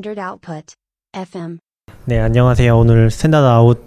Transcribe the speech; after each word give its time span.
Standard 0.00 0.18
Output. 0.18 0.74
FM. 1.12 1.58
네, 2.06 2.18
안녕하세요. 2.18 2.74
오늘 2.74 3.10
Standard 3.10 3.46
Out 3.46 3.84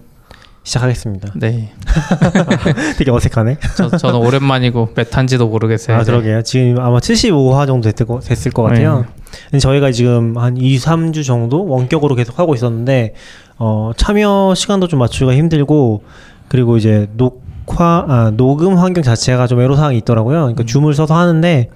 시작하겠습니다. 0.61 1.33
네. 1.37 1.73
되게 2.99 3.09
어색하네. 3.09 3.57
저, 3.75 3.89
저는 3.89 4.19
오랜만이고 4.19 4.93
몇 4.93 5.17
한지도 5.17 5.47
모르겠어요. 5.47 5.97
아, 5.97 6.03
그러게요. 6.03 6.43
지금 6.43 6.79
아마 6.79 6.99
75화 6.99 7.65
정도 7.65 7.89
됐을 7.89 8.05
거, 8.05 8.19
됐을 8.19 8.51
것 8.51 8.61
같아요. 8.61 9.07
네. 9.51 9.57
저희가 9.57 9.91
지금 9.91 10.37
한 10.37 10.55
2, 10.55 10.77
3주 10.77 11.25
정도 11.25 11.65
원격으로 11.65 12.13
계속 12.13 12.37
하고 12.37 12.53
있었는데, 12.53 13.15
어, 13.57 13.91
참여 13.97 14.53
시간도 14.55 14.87
좀 14.89 14.99
맞추기가 14.99 15.33
힘들고, 15.33 16.03
그리고 16.47 16.77
이제 16.77 17.07
녹화, 17.13 18.05
아, 18.07 18.31
녹음 18.35 18.77
환경 18.77 19.03
자체가 19.03 19.47
좀 19.47 19.61
애로 19.61 19.75
사항이 19.75 19.97
있더라고요. 19.99 20.41
그러니까 20.41 20.63
줌을 20.63 20.93
써서 20.93 21.15
하는데, 21.15 21.71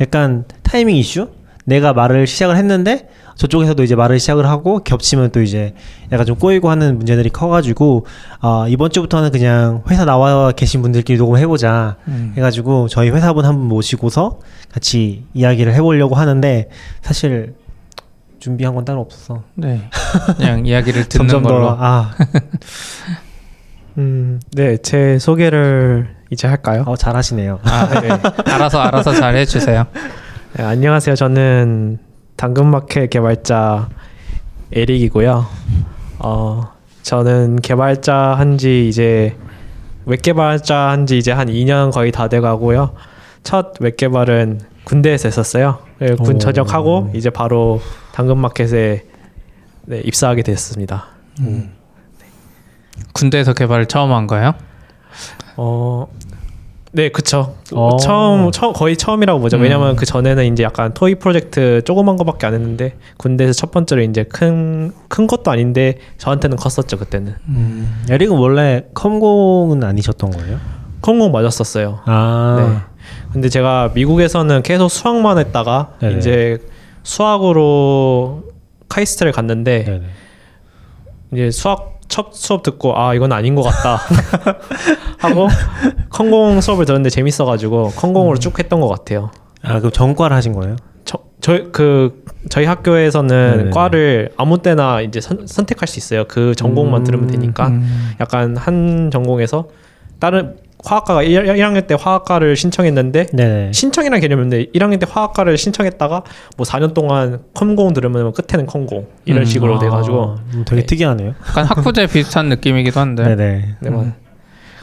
약간 0.00 0.46
타이밍 0.64 0.96
이슈? 0.96 1.28
내가 1.64 1.92
말을 1.92 2.26
시작을 2.26 2.56
했는데, 2.56 3.08
저쪽에서도 3.38 3.82
이제 3.82 3.94
말을 3.94 4.18
시작을 4.18 4.46
하고 4.46 4.80
겹치면 4.84 5.30
또 5.30 5.40
이제 5.40 5.72
약간 6.12 6.26
좀 6.26 6.36
꼬이고 6.36 6.68
하는 6.68 6.98
문제들이 6.98 7.30
커가지고 7.30 8.04
아 8.40 8.66
이번 8.68 8.90
주부터는 8.90 9.30
그냥 9.30 9.82
회사 9.88 10.04
나와 10.04 10.52
계신 10.52 10.82
분들끼리 10.82 11.18
녹음해보자 11.18 11.96
음. 12.08 12.34
해가지고 12.36 12.88
저희 12.88 13.08
회사분 13.10 13.44
한 13.46 13.56
분 13.56 13.68
모시고서 13.68 14.40
같이 14.72 15.24
이야기를 15.34 15.72
해보려고 15.74 16.16
하는데 16.16 16.68
사실 17.00 17.54
준비한 18.40 18.74
건 18.74 18.84
따로 18.84 19.00
없어서 19.00 19.42
네. 19.54 19.88
그냥 20.36 20.66
이야기를 20.66 21.04
듣는 21.08 21.28
점점 21.28 21.42
걸로. 21.44 21.66
더 21.68 21.76
아 21.80 22.10
음, 23.98 24.40
네, 24.52 24.76
제 24.78 25.18
소개를 25.18 26.08
이제 26.30 26.46
할까요? 26.46 26.84
어, 26.86 26.94
잘하시네요. 26.96 27.58
아, 27.64 28.00
네. 28.00 28.08
알아서 28.52 28.80
알아서 28.80 29.12
잘 29.12 29.34
해주세요. 29.36 29.86
네, 30.56 30.62
안녕하세요. 30.62 31.16
저는 31.16 31.98
당근마켓 32.38 33.10
개발자 33.10 33.88
에릭이고요. 34.72 35.44
어, 36.20 36.72
저는 37.02 37.56
개발자 37.56 38.14
한지 38.14 38.88
이제 38.88 39.36
웹 40.06 40.22
개발자 40.22 40.76
한지 40.90 41.18
이제 41.18 41.32
한 41.32 41.48
2년 41.48 41.92
거의 41.92 42.12
다 42.12 42.28
돼가고요. 42.28 42.94
첫 43.42 43.74
웹 43.80 43.96
개발은 43.96 44.60
군대에서 44.84 45.28
했었어요. 45.28 45.80
네, 45.98 46.14
군 46.14 46.36
오. 46.36 46.38
전역하고 46.38 47.10
이제 47.14 47.28
바로 47.28 47.80
당근마켓에 48.12 49.04
네, 49.86 50.00
입사하게 50.04 50.42
됐습니다. 50.42 51.06
음. 51.40 51.72
군대에서 53.14 53.52
개발을 53.52 53.86
처음 53.86 54.12
한 54.12 54.28
거예요? 54.28 54.54
어, 55.56 56.06
네, 56.92 57.10
그쵸. 57.10 57.54
어. 57.74 57.96
처음, 57.98 58.50
처음 58.50 58.72
거의 58.72 58.96
처음이라고 58.96 59.40
보죠. 59.40 59.58
음. 59.58 59.62
왜냐면 59.62 59.94
그 59.96 60.06
전에는 60.06 60.52
이제 60.52 60.62
약간 60.62 60.94
토이 60.94 61.16
프로젝트 61.16 61.82
조그만 61.84 62.16
거밖에 62.16 62.46
안 62.46 62.54
했는데 62.54 62.96
군대에서 63.18 63.52
첫 63.52 63.70
번째로 63.70 64.02
이제 64.02 64.24
큰 64.24 64.92
큰 65.08 65.26
것도 65.26 65.50
아닌데 65.50 65.98
저한테는 66.18 66.56
컸었죠 66.56 66.98
그때는. 66.98 67.34
음, 67.48 68.04
에릭은 68.10 68.36
원래 68.36 68.84
컴공은 68.94 69.82
아니셨던 69.82 70.30
거예요? 70.30 70.58
콩공 71.00 71.32
맞았었어요. 71.32 72.00
아 72.04 72.56
네. 72.58 73.02
근데 73.32 73.48
제가 73.48 73.92
미국에서는 73.94 74.62
계속 74.62 74.88
수학만 74.88 75.38
했다가 75.38 75.94
네네. 76.00 76.18
이제 76.18 76.58
수학으로 77.02 78.44
카이스트를 78.88 79.32
갔는데 79.32 79.84
네네. 79.84 80.06
이제 81.32 81.50
수학 81.50 81.97
첫 82.08 82.32
수업 82.32 82.62
듣고 82.62 82.98
아 82.98 83.14
이건 83.14 83.32
아닌 83.32 83.54
것 83.54 83.62
같다 83.62 84.00
하고 85.18 85.48
컴공 86.10 86.60
수업을 86.60 86.84
들었는데 86.86 87.10
재밌어가지고 87.10 87.92
컴공으로 87.96 88.36
음. 88.36 88.40
쭉 88.40 88.58
했던 88.58 88.80
것 88.80 88.88
같아요. 88.88 89.30
아 89.62 89.78
그럼 89.78 89.92
전과를 89.92 90.36
하신 90.36 90.52
거예요? 90.54 90.76
저, 91.04 91.18
저희 91.40 91.70
그 91.70 92.24
저희 92.48 92.64
학교에서는 92.64 93.50
네네네. 93.50 93.70
과를 93.70 94.30
아무 94.36 94.58
때나 94.62 95.00
이제 95.02 95.20
선, 95.20 95.46
선택할 95.46 95.86
수 95.86 95.98
있어요. 95.98 96.24
그 96.28 96.54
전공만 96.54 97.02
음, 97.02 97.04
들으면 97.04 97.26
되니까 97.28 97.68
음. 97.68 98.12
약간 98.20 98.56
한 98.56 99.10
전공에서 99.12 99.68
다른 100.18 100.56
화학과가 100.84 101.22
1, 101.24 101.44
1학년 101.44 101.86
때 101.86 101.96
화학과를 101.98 102.54
신청했는데 102.56 103.26
네네. 103.32 103.72
신청이라는 103.72 104.20
개념인데 104.20 104.66
1학년 104.66 105.00
때 105.00 105.06
화학과를 105.10 105.58
신청했다가 105.58 106.22
뭐 106.56 106.64
4년 106.66 106.94
동안 106.94 107.40
컴공 107.54 107.92
들으면 107.94 108.32
끝에는 108.32 108.66
컴공 108.66 109.06
이런 109.24 109.40
음, 109.42 109.44
식으로 109.44 109.76
아, 109.76 109.78
돼가지고 109.80 110.36
음, 110.54 110.64
되게 110.66 110.82
네. 110.82 110.86
특이하네요. 110.86 111.34
약간 111.48 111.64
학부제 111.64 112.06
비슷한 112.06 112.48
느낌이기도 112.48 113.00
한데. 113.00 113.24
네네. 113.24 113.76
네, 113.80 113.90
뭐 113.90 114.12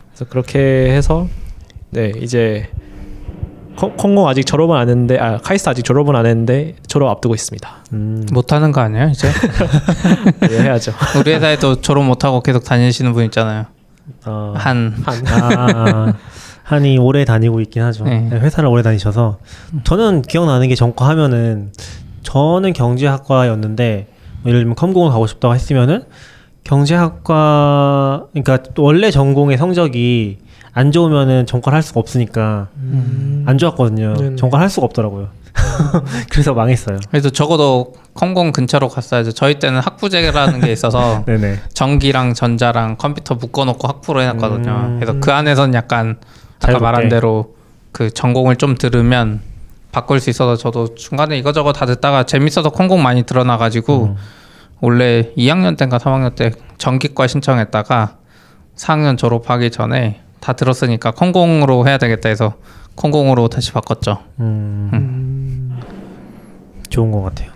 그래서 0.10 0.26
그렇게 0.30 0.60
해서 0.92 1.28
네 1.92 2.12
이제 2.22 2.70
컴- 3.78 3.96
컴공 3.96 4.28
아직 4.28 4.46
졸업은 4.46 4.76
안 4.76 4.90
했는데 4.90 5.18
아 5.18 5.38
카이스트 5.38 5.70
아직 5.70 5.84
졸업은 5.84 6.16
안 6.16 6.26
했는데 6.26 6.76
졸업 6.88 7.10
앞두고 7.10 7.36
있습니다. 7.36 7.70
음, 7.94 8.26
못하는 8.32 8.72
거 8.74 8.82
아니에요, 8.82 9.10
이제? 9.10 9.30
네, 10.50 10.64
해야죠. 10.64 10.94
우리 11.20 11.34
회사에도 11.34 11.80
졸업 11.82 12.04
못하고 12.04 12.42
계속 12.42 12.64
다니시는 12.66 13.14
분 13.14 13.24
있잖아요. 13.26 13.66
어, 14.26 14.54
한. 14.58 14.96
아, 15.06 16.14
한이 16.64 16.98
오래 16.98 17.26
다니고 17.26 17.62
있긴 17.62 17.84
하죠. 17.84 18.06
네. 18.06 18.28
회사를 18.32 18.68
오래 18.70 18.82
다니셔서 18.82 19.38
저는 19.84 20.24
기억나는 20.24 20.68
게 20.68 20.76
전과 20.76 21.08
하면은 21.10 21.72
저는 22.24 22.74
경제학과였는데 22.74 24.08
뭐 24.42 24.50
예를 24.50 24.62
들면 24.62 24.76
컴공을 24.76 25.12
가고 25.12 25.28
싶다고 25.28 25.54
했으면은 25.54 26.06
경제학과 26.64 28.26
그러니까 28.32 28.64
또 28.74 28.82
원래 28.84 29.12
전공의 29.12 29.58
성적이 29.58 30.40
안 30.74 30.92
좋으면은 30.92 31.46
전과를 31.46 31.76
할 31.76 31.84
수가 31.84 32.00
없으니까 32.00 32.70
안 33.46 33.58
좋았거든요. 33.60 34.36
전과를 34.36 34.62
할 34.64 34.70
수가 34.70 34.86
없더라고요. 34.86 35.30
그래서 36.30 36.54
망했어요. 36.54 37.00
그래서 37.10 37.30
적어도 37.30 37.94
컴공 38.14 38.52
근처로 38.52 38.90
갔어야죠. 38.90 39.32
저희 39.32 39.60
때는 39.60 39.80
학부제라는 39.80 40.62
게 40.62 40.72
있어서. 40.72 41.24
전기랑 41.74 42.34
전자랑 42.34 42.98
컴퓨터 42.98 43.36
묶어놓고 43.36 43.88
학부로 43.88 44.22
해놨거든요. 44.22 44.72
음. 44.72 45.00
그래서 45.00 45.20
그 45.20 45.32
안에서는 45.32 45.74
약간 45.74 46.18
아까. 46.62 46.80
말한 46.80 47.10
대로 47.10 47.56
그 47.92 48.10
전공을 48.10 48.58
좀 48.58 48.76
들으면 48.76 49.42
바꿀 49.92 50.20
수 50.20 50.30
있어서 50.30 50.58
저도 50.58 50.96
중간에 50.96 51.38
이거저거 51.38 51.72
다 51.72 51.86
듣다가 51.86 52.24
재밌어서 52.24 52.70
컴공 52.70 53.02
많이 53.02 53.24
드러나가지고 53.24 54.04
음. 54.04 54.16
원래 54.82 55.32
2학년 55.38 55.78
때인가 55.78 55.98
3학년 55.98 56.36
때 56.36 56.52
전기과 56.78 57.28
신청했다가 57.28 58.18
4학년 58.76 59.18
졸업하기 59.18 59.72
전에 59.72 60.22
다 60.42 60.54
들었으니까 60.54 61.12
컴공으로 61.12 61.88
해야 61.88 61.98
되겠다 61.98 62.30
해서 62.30 62.56
컴공으로 62.96 63.48
다시 63.50 63.72
바꿨죠. 63.74 64.20
음, 64.40 65.78
좋은 66.90 67.12
것 67.12 67.22
같아요. 67.24 67.50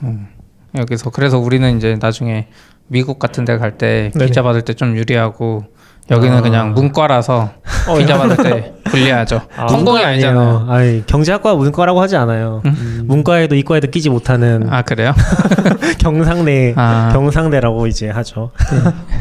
여기서 0.78 1.10
그래서 1.10 1.40
우리는 1.40 1.78
이제 1.78 1.98
나중에 2.00 2.48
미국 2.88 3.20
같은 3.20 3.46
데 3.46 3.58
갈 3.58 3.78
때. 3.78 4.12
비자 4.20 4.42
받을 4.44 4.62
때 4.64 4.74
좀 4.74 4.96
유리하고 4.98 5.64
여기는 6.12 6.38
아. 6.38 6.42
그냥 6.42 6.74
문과라서 6.74 7.52
비자 7.98 8.18
받을 8.18 8.38
때 8.38 8.74
불리하죠. 8.86 9.42
아, 9.56 9.68
컴공이 9.68 10.04
아니잖아요. 10.04 10.66
아니, 10.68 11.06
경제학과 11.06 11.54
무슨 11.56 11.72
과라고 11.72 12.02
하지 12.02 12.16
않아요. 12.18 12.62
문과에도 13.04 13.56
이과에도 13.56 13.90
끼지 13.92 14.10
못하는 14.10 14.68
아 14.72 14.82
그래요? 14.82 15.14
경상대 16.00 16.74
아. 16.78 17.10
경상대라고 17.14 17.86
이제 17.88 18.10
하죠. 18.10 18.52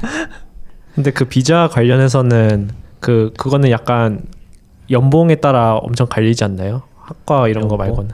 근데 0.95 1.11
그 1.11 1.27
비자 1.27 1.69
관련해서는 1.71 2.71
그 3.00 3.33
그거는 3.37 3.71
약간 3.71 4.23
연봉에 4.91 5.37
따라 5.37 5.76
엄청 5.76 6.06
갈리지 6.09 6.44
않나요? 6.44 6.82
학과 7.03 7.49
이런 7.49 7.69
거 7.69 7.75
연봉? 7.75 7.78
말고는. 7.87 8.10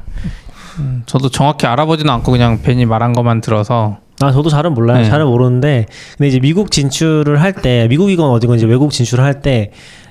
음, 0.80 1.02
저도 1.06 1.28
정확히 1.28 1.66
알아보지는 1.66 2.12
않고 2.12 2.32
그냥 2.32 2.58
괜히 2.62 2.84
말한 2.84 3.12
것만 3.12 3.40
들어서 3.40 3.98
아 4.20 4.30
저도 4.32 4.48
잘은 4.48 4.74
몰라요. 4.74 4.98
네. 4.98 5.04
잘은 5.04 5.26
모르는데 5.26 5.86
근데 6.16 6.28
이제 6.28 6.40
미국 6.40 6.70
진출을 6.70 7.40
할 7.40 7.52
때 7.52 7.86
미국이건 7.88 8.30
어디건 8.30 8.56
이제 8.58 8.66
외국 8.66 8.90
진출을 8.92 9.22
할 9.24 9.40
때 9.42 9.70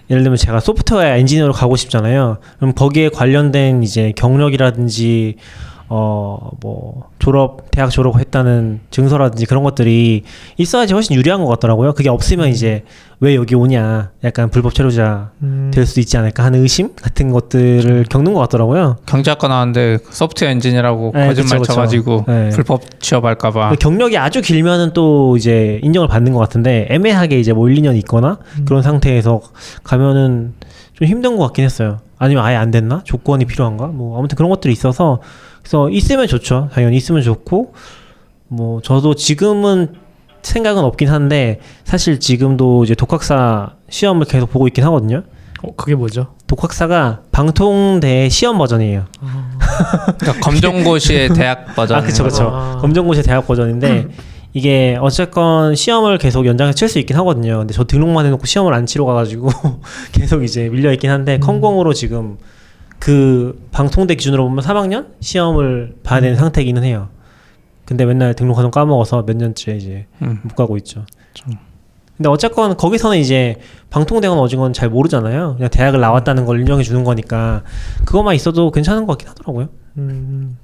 예를 0.09 0.23
들면 0.23 0.37
제가 0.37 0.59
소프트웨어 0.59 1.15
엔지니어로 1.17 1.53
가고 1.53 1.75
싶잖아요. 1.77 2.37
그럼 2.59 2.73
거기에 2.73 3.09
관련된 3.09 3.83
이제 3.83 4.11
경력이라든지 4.15 5.35
어 5.89 6.53
뭐 6.61 7.09
졸업 7.19 7.71
대학 7.71 7.89
졸업했다는 7.89 8.81
증서라든지 8.89 9.45
그런 9.45 9.63
것들이 9.63 10.23
있어야지 10.57 10.93
훨씬 10.93 11.15
유리한 11.15 11.43
것 11.43 11.47
같더라고요. 11.47 11.93
그게 11.93 12.09
없으면 12.09 12.49
이제 12.49 12.83
왜 13.19 13.35
여기 13.35 13.55
오냐 13.55 14.11
약간 14.23 14.49
불법 14.49 14.73
체류자 14.73 15.31
음. 15.41 15.71
될 15.73 15.85
수도 15.85 16.01
있지 16.01 16.17
않을까 16.17 16.43
하는 16.43 16.61
의심 16.61 16.95
같은 16.95 17.31
것들을 17.31 18.05
겪는 18.09 18.33
것 18.33 18.39
같더라고요. 18.41 18.97
경제학과 19.05 19.47
나왔는데 19.47 19.99
소프트웨어 20.09 20.51
엔지니어라고 20.51 21.11
네, 21.13 21.27
거짓말 21.27 21.59
그쵸, 21.59 21.61
그쵸. 21.61 21.73
쳐가지고 21.73 22.25
네. 22.27 22.49
불법 22.49 22.99
취업할까봐 22.99 23.69
그 23.71 23.75
경력이 23.75 24.17
아주 24.17 24.41
길면은 24.41 24.91
또 24.93 25.35
이제 25.37 25.79
인정을 25.83 26.07
받는 26.07 26.33
것 26.33 26.39
같은데 26.39 26.87
애매하게 26.89 27.39
이제 27.39 27.53
뭐 27.53 27.69
1, 27.69 27.75
2년 27.75 27.95
있거나 27.97 28.39
그런 28.65 28.81
상태에서 28.81 29.41
가면은 29.83 30.53
좀 30.93 31.07
힘든 31.07 31.37
것 31.37 31.43
같긴 31.45 31.65
했어요. 31.65 31.99
아니면 32.17 32.45
아예 32.45 32.55
안 32.55 32.71
됐나? 32.71 33.01
조건이 33.03 33.45
필요한가? 33.45 33.87
뭐 33.87 34.17
아무튼 34.17 34.35
그런 34.37 34.49
것들이 34.49 34.71
있어서 34.71 35.19
그래서 35.63 35.89
있으면 35.89 36.27
좋죠. 36.27 36.69
당연히 36.73 36.97
있으면 36.97 37.21
좋고 37.23 37.73
뭐 38.49 38.81
저도 38.81 39.15
지금은 39.15 39.95
생각은 40.43 40.83
없긴 40.83 41.09
한데 41.09 41.59
사실 41.85 42.19
지금도 42.19 42.83
이제 42.83 42.93
독학사 42.95 43.71
시험을 43.89 44.25
계속 44.27 44.51
보고 44.51 44.67
있긴 44.67 44.83
하거든요. 44.83 45.23
어, 45.63 45.73
그게 45.75 45.95
뭐죠? 45.95 46.27
독학사가 46.47 47.21
방통대 47.31 48.27
시험 48.29 48.57
버전이에요. 48.57 49.05
그러니까 50.19 50.39
검정고시의 50.41 51.29
대학 51.33 51.73
버전. 51.75 51.97
아 51.97 52.01
그쵸 52.03 52.23
그쵸. 52.25 52.49
아. 52.53 52.77
검정고시 52.81 53.23
대학 53.23 53.47
버전인데 53.47 54.07
이게 54.53 54.97
어쨌건 55.01 55.73
시험을 55.75 56.17
계속 56.17 56.45
연장해서 56.45 56.75
칠 56.75 56.89
수 56.89 56.99
있긴 56.99 57.15
하거든요. 57.17 57.59
근데 57.59 57.73
저 57.73 57.85
등록만 57.85 58.25
해놓고 58.25 58.45
시험을 58.45 58.73
안 58.73 58.85
치러 58.85 59.05
가가지고 59.05 59.49
계속 60.11 60.43
이제 60.43 60.67
밀려 60.69 60.91
있긴 60.91 61.09
한데 61.09 61.39
컴공으로 61.39 61.93
지금 61.93 62.37
그 63.03 63.61
방통대 63.71 64.15
기준으로 64.15 64.47
보면 64.47 64.63
3학년 64.63 65.07
시험을 65.19 65.95
봐야 66.03 66.21
되는 66.21 66.37
상태이기는 66.37 66.83
해요. 66.85 67.09
근데 67.83 68.05
맨날 68.05 68.33
등록하는 68.33 68.71
거 68.71 68.79
까먹어서 68.79 69.25
몇 69.25 69.35
년째 69.35 69.75
이제 69.75 70.05
음. 70.21 70.39
못 70.43 70.55
가고 70.55 70.77
있죠. 70.77 71.03
근데 72.15 72.29
어쨌건 72.29 72.77
거기서는 72.77 73.17
이제 73.17 73.57
방통대건 73.89 74.39
어진 74.39 74.57
건 74.59 74.71
잘 74.71 74.87
모르잖아요. 74.89 75.55
그냥 75.57 75.69
대학을 75.69 75.99
나왔다는 75.99 76.45
걸 76.45 76.61
인정해 76.61 76.81
주는 76.81 77.03
거니까 77.03 77.63
그것만 78.05 78.35
있어도 78.35 78.71
괜찮은 78.71 79.05
것 79.05 79.13
같긴 79.17 79.27
하더라고요. 79.27 79.67
음, 79.97 80.57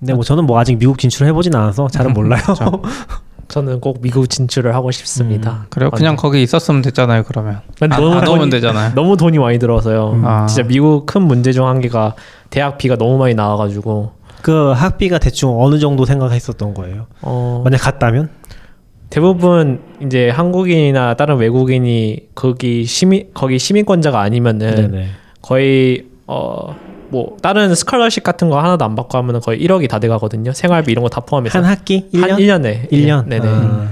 근데 0.00 0.12
뭐 0.12 0.22
저는 0.22 0.44
뭐 0.44 0.58
아직 0.58 0.76
미국 0.76 0.98
진출을 0.98 1.28
해보진 1.28 1.54
않아서 1.54 1.88
잘은 1.88 2.12
몰라요. 2.12 2.42
저는 3.50 3.80
꼭 3.80 3.98
미국 4.00 4.30
진출을 4.30 4.74
하고 4.74 4.90
싶습니다. 4.92 5.66
그래요? 5.70 5.90
그냥 5.90 6.14
거기 6.16 6.40
있었으면 6.42 6.82
됐잖아요. 6.82 7.24
그러면 7.24 7.60
안, 7.80 7.88
너무 7.90 8.12
안 8.14 8.26
오면 8.28 8.48
돈이- 8.48 8.50
되잖아요. 8.52 8.92
너무 8.96 9.16
돈이 9.16 9.38
많이 9.38 9.58
들어서요. 9.58 10.20
아. 10.24 10.46
진짜 10.46 10.62
미국 10.66 11.04
큰 11.06 11.22
문제 11.22 11.52
중 11.52 11.66
한 11.66 11.80
개가 11.80 12.14
대학비가 12.50 12.96
너무 12.96 13.18
많이 13.18 13.34
나와가지고 13.34 14.12
그 14.42 14.70
학비가 14.72 15.18
대충 15.18 15.60
어느 15.62 15.78
정도 15.78 16.04
생각했었던 16.04 16.72
거예요. 16.74 17.06
어, 17.22 17.60
만약 17.64 17.78
갔다면? 17.78 18.30
대부분 19.10 19.80
이제 20.02 20.30
한국인이나 20.30 21.14
다른 21.14 21.36
외국인이 21.36 22.28
거기 22.36 22.84
시민 22.84 23.28
거기 23.34 23.58
시민권자가 23.58 24.20
아니면은 24.20 24.74
네네. 24.92 25.06
거의 25.42 26.04
어 26.28 26.76
뭐 27.10 27.36
다른 27.42 27.74
스칼러십 27.74 28.22
같은 28.22 28.48
거 28.50 28.58
하나도 28.60 28.84
안 28.84 28.94
받고 28.94 29.18
하면은 29.18 29.40
거의 29.40 29.60
1억이 29.60 29.88
다 29.88 29.98
돼가거든요. 29.98 30.52
생활비 30.52 30.92
이런 30.92 31.02
거 31.02 31.08
다 31.08 31.20
포함해서 31.20 31.58
한 31.58 31.64
학기? 31.64 32.08
1년? 32.12 32.28
한 32.30 32.38
1년에 32.38 32.90
1년? 32.90 33.26
네네. 33.26 33.48
아. 33.48 33.88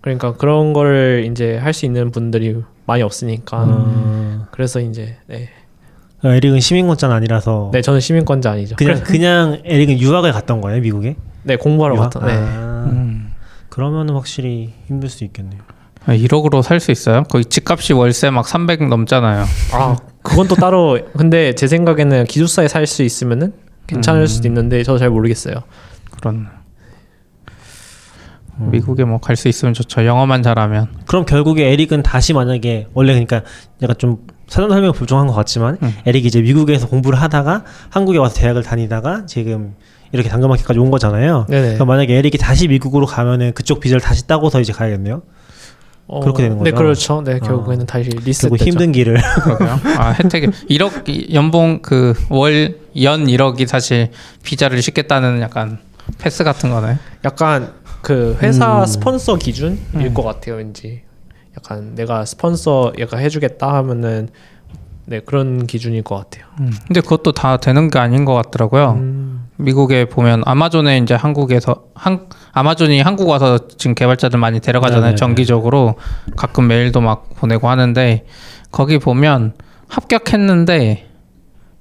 그러니까 0.00 0.34
그런 0.34 0.72
거를 0.72 1.26
이제 1.30 1.56
할 1.56 1.72
수 1.74 1.84
있는 1.86 2.10
분들이 2.10 2.56
많이 2.86 3.02
없으니까 3.02 3.64
어. 3.68 4.46
그래서 4.52 4.80
이제 4.80 5.16
네. 5.26 5.48
어, 6.24 6.28
에릭은 6.30 6.60
시민권자는 6.60 7.14
아니라서 7.14 7.70
네 7.72 7.80
저는 7.82 8.00
시민권자 8.00 8.50
아니죠. 8.52 8.76
그냥 8.76 9.02
그냥 9.02 9.60
에릭은 9.64 9.98
유학을 10.00 10.32
갔던 10.32 10.60
거예요 10.60 10.80
미국에? 10.80 11.16
네 11.42 11.56
공부하러 11.56 11.96
유학? 11.96 12.10
갔다. 12.10 12.26
네. 12.26 12.32
아, 12.34 12.88
음. 12.92 13.32
그러면은 13.68 14.14
확실히 14.14 14.74
힘들 14.86 15.08
수 15.08 15.24
있겠네요. 15.24 15.60
1억으로 16.06 16.62
살 16.62 16.80
수 16.80 16.90
있어요? 16.90 17.22
거기 17.24 17.44
집값이 17.44 17.92
월세 17.92 18.30
막 18.30 18.48
300 18.48 18.88
넘잖아요. 18.88 19.44
아 19.74 19.96
그건 20.28 20.46
또 20.48 20.54
따로 20.54 20.98
근데 21.16 21.54
제 21.54 21.66
생각에는 21.66 22.24
기숙사에 22.24 22.68
살 22.68 22.86
수 22.86 23.02
있으면은 23.02 23.52
괜찮을 23.86 24.22
음. 24.22 24.26
수도 24.26 24.48
있는데 24.48 24.82
저도 24.82 24.98
잘 24.98 25.10
모르겠어요. 25.10 25.56
그런 26.20 26.46
미국에 28.58 29.04
뭐 29.04 29.18
갈 29.18 29.36
수 29.36 29.48
있으면 29.48 29.72
좋죠. 29.74 30.04
영어만 30.04 30.42
잘하면. 30.42 30.88
그럼 31.06 31.24
결국에 31.24 31.70
에릭은 31.72 32.02
다시 32.02 32.32
만약에 32.32 32.88
원래 32.92 33.12
그러니까 33.12 33.42
약간 33.82 33.96
좀 33.98 34.26
사전 34.48 34.70
설명 34.70 34.92
불종한 34.92 35.26
것 35.28 35.32
같지만 35.34 35.78
음. 35.82 35.94
에릭이 36.06 36.26
이제 36.26 36.40
미국에서 36.40 36.88
공부를 36.88 37.20
하다가 37.20 37.64
한국에 37.90 38.18
와서 38.18 38.34
대학을 38.34 38.62
다니다가 38.64 39.26
지금 39.26 39.74
이렇게 40.10 40.28
당근마켓까지 40.28 40.80
온 40.80 40.90
거잖아요. 40.90 41.46
네네. 41.48 41.74
그럼 41.74 41.86
만약에 41.88 42.14
에릭이 42.16 42.38
다시 42.38 42.66
미국으로 42.66 43.06
가면은 43.06 43.52
그쪽 43.52 43.78
비자를 43.80 44.00
다시 44.00 44.26
따고서 44.26 44.60
이제 44.60 44.72
가야겠네요. 44.72 45.22
어, 46.10 46.20
그렇게 46.20 46.44
되는 46.44 46.56
네 46.62 46.70
거죠? 46.70 46.82
그렇죠. 46.82 47.22
네 47.22 47.38
결국에는 47.38 47.84
다시 47.86 48.08
리스트. 48.08 48.48
결국 48.48 48.66
힘든 48.66 48.92
길을. 48.92 49.18
아 49.98 50.10
혜택이 50.12 50.46
1억 50.70 51.32
연봉 51.34 51.80
그 51.82 52.14
월 52.30 52.78
연 53.00 53.26
1억이 53.26 53.66
사실 53.66 54.10
비자를 54.42 54.80
쉽겠다는 54.82 55.40
약간 55.42 55.78
패스 56.18 56.42
같은 56.42 56.70
거네. 56.70 56.96
약간 57.24 57.72
그 58.00 58.36
회사 58.42 58.80
음. 58.80 58.86
스폰서 58.86 59.36
기준일 59.36 59.78
음. 59.94 60.14
것 60.14 60.22
같아요. 60.22 60.56
왠지 60.56 61.02
약간 61.56 61.94
내가 61.94 62.24
스폰서 62.24 62.94
얘가 62.98 63.18
해주겠다 63.18 63.72
하면은 63.74 64.30
네 65.04 65.20
그런 65.20 65.66
기준일 65.66 66.02
것 66.02 66.16
같아요. 66.16 66.46
음. 66.60 66.72
근데 66.86 67.00
그것도 67.02 67.32
다 67.32 67.58
되는 67.58 67.90
게 67.90 67.98
아닌 67.98 68.24
것 68.24 68.34
같더라고요. 68.34 68.92
음. 69.58 69.64
미국에 69.64 70.06
보면 70.06 70.42
아마존에 70.46 70.98
이제 70.98 71.14
한국에서 71.14 71.84
한 71.94 72.28
아마존이 72.52 73.00
한국 73.00 73.28
와서 73.28 73.58
지금 73.76 73.94
개발자들 73.94 74.38
많이 74.38 74.60
데려가잖아요. 74.60 75.00
네네네. 75.02 75.16
정기적으로 75.16 75.96
가끔 76.36 76.68
메일도 76.68 77.00
막 77.00 77.30
보내고 77.36 77.68
하는데 77.68 78.24
거기 78.70 78.98
보면 78.98 79.54
합격했는데 79.88 81.06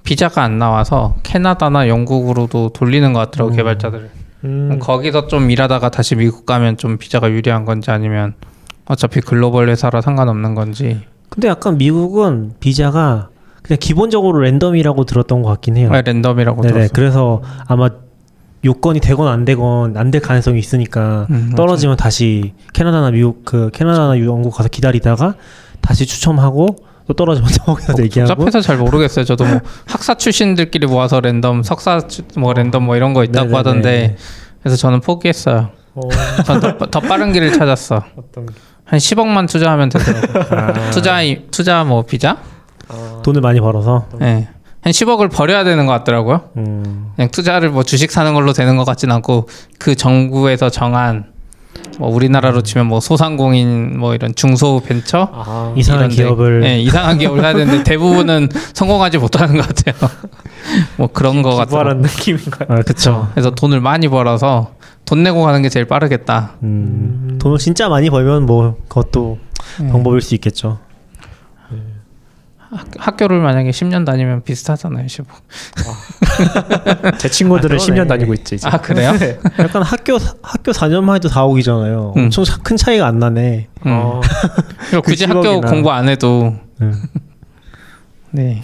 비자가 0.03 0.43
안 0.43 0.57
나와서 0.57 1.15
캐나다나 1.23 1.87
영국으로도 1.87 2.69
돌리는 2.69 3.11
것 3.13 3.19
같더라고 3.19 3.51
요 3.51 3.55
개발자들을. 3.55 4.09
음. 4.45 4.79
거기서 4.79 5.27
좀 5.27 5.51
일하다가 5.51 5.89
다시 5.89 6.15
미국 6.15 6.45
가면 6.45 6.77
좀 6.77 6.97
비자가 6.97 7.29
유리한 7.29 7.65
건지 7.65 7.91
아니면 7.91 8.35
어차피 8.85 9.19
글로벌 9.19 9.69
회사라 9.69 10.01
상관없는 10.01 10.55
건지 10.55 11.01
근데 11.29 11.47
약간 11.47 11.77
미국은 11.77 12.53
비자가 12.59 13.29
그냥 13.67 13.77
기본적으로 13.79 14.39
랜덤이라고 14.39 15.03
들었던 15.05 15.41
것 15.41 15.49
같긴 15.49 15.77
해요. 15.77 15.89
아, 15.91 16.01
랜덤이라고 16.01 16.61
네네. 16.61 16.73
들었어요. 16.73 16.91
그래서 16.93 17.41
아마 17.67 17.89
요건이 18.65 18.99
되건 19.01 19.27
안 19.27 19.45
되건 19.45 19.97
안 19.97 20.09
될 20.11 20.21
가능성이 20.21 20.59
있으니까 20.59 21.27
음, 21.29 21.53
떨어지면 21.55 21.95
다시 21.97 22.53
캐나다나 22.73 23.11
미국 23.11 23.43
그 23.45 23.69
캐나다나 23.71 24.17
영국 24.19 24.51
가서 24.51 24.69
기다리다가 24.69 25.35
다시 25.81 26.05
추첨하고 26.05 26.75
또 27.07 27.13
떨어지면 27.13 27.49
또 27.59 27.63
거기서 27.75 28.01
얘기하고 28.03 28.35
복잡해서 28.35 28.61
잘 28.61 28.77
모르겠어요. 28.77 29.25
저도 29.25 29.45
뭐 29.45 29.59
학사 29.85 30.15
출신들끼리 30.15 30.87
모아서 30.87 31.19
랜덤 31.19 31.61
석사 31.63 32.01
추- 32.07 32.23
뭐 32.37 32.53
랜덤 32.53 32.83
뭐 32.83 32.95
이런 32.95 33.13
거 33.13 33.23
있다고 33.23 33.45
네네네. 33.47 33.57
하던데 33.57 34.15
그래서 34.61 34.75
저는 34.77 35.01
포기했어요. 35.01 35.69
어, 35.93 36.01
전더 36.45 36.77
더 36.89 36.99
빠른 36.99 37.31
길을 37.33 37.53
찾았어. 37.53 38.03
어떤 38.15 38.47
한 38.85 38.99
10억만 38.99 39.47
투자하면 39.49 39.89
되더라고. 39.89 40.55
아, 40.55 40.89
투자 40.91 41.19
투자 41.51 41.83
뭐 41.83 42.03
비자? 42.03 42.37
아, 42.89 43.21
돈을 43.23 43.41
많이 43.41 43.59
벌어서 43.59 44.05
예. 44.21 44.25
네. 44.25 44.49
한 44.81 44.91
10억을 44.91 45.31
버려야 45.31 45.63
되는 45.63 45.85
것 45.85 45.91
같더라고요. 45.93 46.49
음, 46.57 47.11
그냥 47.15 47.29
투자를 47.31 47.69
뭐 47.69 47.83
주식 47.83 48.11
사는 48.11 48.33
걸로 48.33 48.53
되는 48.53 48.77
것 48.77 48.85
같진 48.85 49.11
않고 49.11 49.49
그 49.79 49.95
정부에서 49.95 50.69
정한 50.69 51.25
뭐 51.99 52.09
우리나라로 52.09 52.61
치면 52.61 52.87
뭐 52.87 52.99
소상공인 52.99 53.99
뭐 53.99 54.13
이런 54.13 54.33
중소 54.35 54.81
벤처 54.85 55.29
아, 55.33 55.73
이상한 55.75 56.09
기업을 56.09 56.63
예, 56.63 56.79
이상한 56.79 57.17
기업을 57.17 57.41
사야 57.41 57.53
되는데 57.53 57.83
대부분은 57.83 58.49
성공하지 58.73 59.17
못하는 59.17 59.57
것 59.57 59.67
같아요. 59.67 60.09
뭐 60.97 61.07
그런 61.07 61.41
거 61.41 61.49
같아요. 61.55 61.65
기부하는 61.65 62.01
느낌인가요? 62.01 62.67
아 62.69 62.81
그쵸. 62.83 63.29
그래서 63.33 63.49
돈을 63.51 63.81
많이 63.81 64.07
벌어서 64.07 64.75
돈 65.05 65.23
내고 65.23 65.43
가는 65.43 65.61
게 65.61 65.69
제일 65.69 65.85
빠르겠다. 65.85 66.53
음, 66.63 67.37
돈을 67.41 67.57
진짜 67.57 67.89
많이 67.89 68.09
벌면 68.09 68.45
뭐 68.45 68.77
그것도 68.87 69.39
예. 69.83 69.87
방법일 69.89 70.21
수 70.21 70.35
있겠죠. 70.35 70.79
학, 72.69 72.87
학교를 72.97 73.39
만약에 73.39 73.69
10년 73.71 74.05
다니면 74.05 74.43
비슷하잖아요, 74.43 75.07
15. 75.07 75.29
제 77.17 77.29
친구들은 77.29 77.77
아, 77.77 77.79
그러네. 77.79 78.01
10년 78.03 78.07
다니고 78.09 78.33
있죠 78.35 78.55
이제. 78.55 78.67
아 78.67 78.77
그래요? 78.81 79.13
약간 79.59 79.81
학교 79.83 80.17
학교 80.41 80.71
4년만 80.71 81.15
해도 81.15 81.29
4억이잖아요. 81.29 82.15
음. 82.17 82.23
엄청 82.25 82.43
차- 82.43 82.57
큰 82.61 82.75
차이가 82.77 83.07
안 83.07 83.19
나네. 83.19 83.67
음. 83.85 83.91
어, 83.91 84.21
그리고 84.89 85.01
굳이 85.01 85.25
그 85.25 85.33
학교 85.33 85.61
10억이나. 85.61 85.69
공부 85.69 85.91
안 85.91 86.09
해도 86.09 86.55
음. 86.81 87.01
네. 88.31 88.61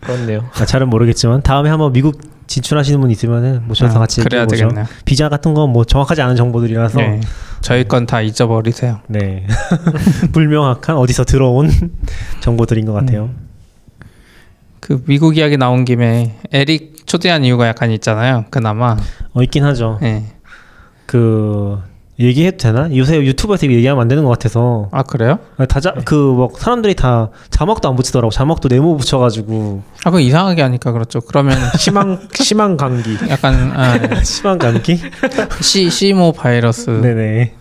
그렇네요. 0.00 0.44
아, 0.58 0.64
잘은 0.66 0.90
모르겠지만 0.90 1.42
다음에 1.42 1.70
한번 1.70 1.92
미국 1.92 2.20
진출하시는 2.46 3.00
분 3.00 3.10
있으면은 3.10 3.66
모셔서 3.66 3.96
아, 3.96 4.00
같이 4.00 4.20
그래야. 4.22 4.46
되겠네요. 4.46 4.84
비자 5.04 5.28
같은 5.28 5.54
건 5.54 5.70
뭐 5.72 5.84
정확하지 5.84 6.20
않은 6.22 6.36
정보들이라서 6.36 6.98
네. 7.00 7.20
저희 7.60 7.84
건 7.88 8.06
다 8.06 8.20
잊어버리세요. 8.20 9.00
네 9.08 9.46
불명확한 10.32 10.96
어디서 10.96 11.24
들어온 11.24 11.70
정보들인 12.40 12.84
것 12.86 12.92
같아요. 12.92 13.30
그 14.80 15.02
미국 15.06 15.36
이야기 15.38 15.56
나온 15.56 15.84
김에 15.86 16.36
에릭 16.52 17.06
초대한 17.06 17.44
이유가 17.44 17.66
약간 17.66 17.90
있잖아요. 17.92 18.44
그나마. 18.50 18.96
어 19.32 19.42
있긴 19.42 19.64
하죠. 19.64 19.98
네. 20.02 20.24
그 21.06 21.78
얘기해도 22.18 22.56
되나? 22.58 22.94
요새 22.96 23.16
유튜브에서 23.16 23.66
얘기하면 23.66 24.02
안 24.02 24.08
되는 24.08 24.22
것 24.24 24.30
같아서 24.30 24.88
아 24.92 25.02
그래요? 25.02 25.38
다자 25.68 25.92
그뭐 26.04 26.50
사람들이 26.56 26.94
다 26.94 27.30
자막도 27.50 27.88
안 27.88 27.96
붙이더라고. 27.96 28.30
자막도 28.30 28.68
네모 28.68 28.96
붙여가지고 28.98 29.82
아 30.04 30.10
그거 30.10 30.20
이상하게 30.20 30.62
하니까 30.62 30.92
그렇죠. 30.92 31.20
그러면 31.20 31.56
심한 31.78 32.20
심한 32.34 32.76
감기. 32.76 33.16
약간 33.28 33.72
아, 33.74 33.98
심한 34.22 34.58
감기. 34.58 35.00
시 35.60 35.90
시모 35.90 36.32
바이러스. 36.32 36.90
네네. 36.90 37.54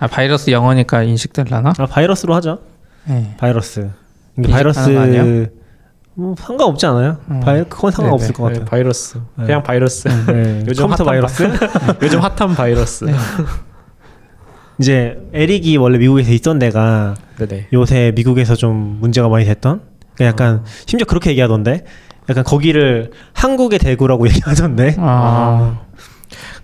아 0.00 0.06
바이러스 0.06 0.50
영어니까 0.50 1.02
인식될라나? 1.02 1.72
아 1.78 1.86
바이러스로 1.86 2.34
하죠. 2.34 2.58
네. 3.04 3.34
바이러스. 3.38 3.90
근데? 4.34 4.50
바이러스 4.50 5.50
뭐 6.16 6.34
상관없지 6.38 6.86
않아요? 6.86 7.16
음. 7.30 7.40
바이 7.40 7.64
그건 7.68 7.90
상관없을 7.90 8.28
네네. 8.28 8.36
것 8.36 8.44
네, 8.44 8.52
같아요. 8.54 8.64
바이러스. 8.66 9.18
네. 9.36 9.46
그냥 9.46 9.62
바이러스. 9.62 10.08
네. 10.08 10.62
요즘 10.68 10.82
컴퓨터 10.88 11.04
핫한 11.04 11.06
바이러스. 11.06 11.42
요즘 12.02 12.20
핫한 12.20 12.54
바이러스. 12.54 13.06
네. 14.76 14.82
이제 14.82 15.18
에릭이 15.32 15.76
원래 15.76 15.98
미국에서 15.98 16.32
있던 16.32 16.58
데가 16.58 17.14
네네. 17.38 17.68
요새 17.72 18.12
미국에서 18.14 18.54
좀 18.56 18.98
문제가 19.00 19.28
많이 19.28 19.44
됐던 19.44 19.80
그러니까 20.14 20.24
약간 20.24 20.64
심지어 20.86 21.06
그렇게 21.06 21.30
얘기하던데 21.30 21.84
약간 22.28 22.44
거기를 22.44 23.10
한국의 23.34 23.78
대구라고 23.78 24.26
얘기하던데. 24.28 24.96
아, 24.98 25.80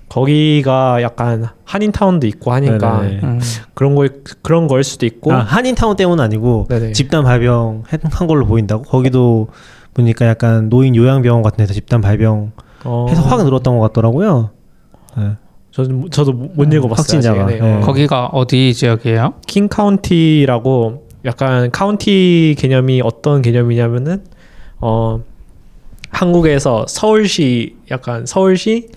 거기가 0.09 1.03
약간 1.03 1.49
한인타운도 1.65 2.27
있고 2.27 2.53
하니까. 2.53 3.01
음. 3.03 3.41
그런 3.75 3.95
거 3.95 4.09
그런 4.43 4.67
거일 4.67 4.83
수도 4.83 5.07
있고 5.07 5.33
아, 5.33 5.39
한인타운 5.41 5.97
때문은 5.97 6.23
아니고 6.25 6.67
네네. 6.69 6.93
집단 6.93 7.23
발병 7.23 7.85
한 8.11 8.27
걸로 8.27 8.47
보인다고. 8.47 8.83
거기도 8.83 9.49
보니까 9.95 10.27
약간 10.27 10.69
노인 10.69 10.97
요양병원 10.97 11.43
같은 11.43 11.59
데서 11.59 11.75
집단 11.75 12.01
발병 12.01 12.53
어, 12.85 13.07
해서 13.09 13.23
확 13.23 13.45
늘었던 13.45 13.79
것 13.79 13.89
같더라고요. 13.89 14.51
네. 15.17 15.37
저도 15.71 16.09
저도 16.11 16.33
못 16.33 16.73
읽어봤어요. 16.73 16.97
확진자가. 16.97 17.45
아직. 17.45 17.61
네. 17.63 17.81
거기가 17.81 18.27
어디 18.27 18.75
지역이에요? 18.75 19.35
킹 19.47 19.69
카운티라고 19.69 21.07
약간 21.25 21.71
카운티 21.71 22.55
개념이 22.59 23.03
어떤 23.05 23.43
개념이냐면은 23.43 24.25
어 24.81 25.21
한국에서 26.11 26.87
서울시 26.89 27.77
약간 27.91 28.27
서울시 28.27 28.89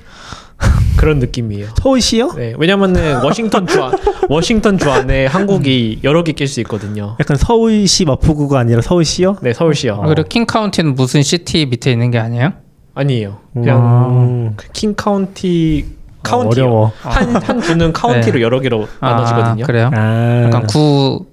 그런 0.98 1.20
느낌이에요. 1.20 1.68
서울시요? 1.82 2.32
네, 2.34 2.53
왜냐면은 2.58 3.22
워싱턴 3.24 3.68
주 3.68 3.84
안, 3.84 3.92
워싱턴 4.30 4.77
주 4.77 4.89
안에 4.89 5.25
한국이 5.25 6.00
여러 6.03 6.24
개 6.24 6.32
낄 6.32 6.48
수 6.48 6.60
있거든요. 6.62 7.18
약간 7.20 7.36
서울시 7.38 8.06
마포구가 8.06 8.60
아니라 8.60 8.82
서울시요? 8.82 9.38
네, 9.42 9.53
서울시요. 9.53 10.00
아, 10.01 10.08
그리고 10.08 10.27
킹 10.30 10.46
카운티는 10.46 10.96
무슨 10.96 11.22
city 11.22 11.65
밑에 11.68 11.92
있는 11.92 12.10
게 12.12 12.18
아니에요? 12.20 12.53
아니에요. 12.96 13.38
그냥 13.53 14.10
음. 14.10 14.53
그 14.55 14.72
킹 14.72 14.93
카운티 14.96 15.86
카운티 16.24 16.62
어려워. 16.62 16.91
한한 17.01 17.62
주는 17.62 17.92
카운티로 17.94 18.38
네. 18.38 18.42
여러 18.42 18.60
개로 18.60 18.88
나눠지거든요. 19.00 19.63
아, 19.63 19.68
그래요? 19.68 19.92
아, 19.94 20.44
약간 20.46 20.65
구 20.68 21.25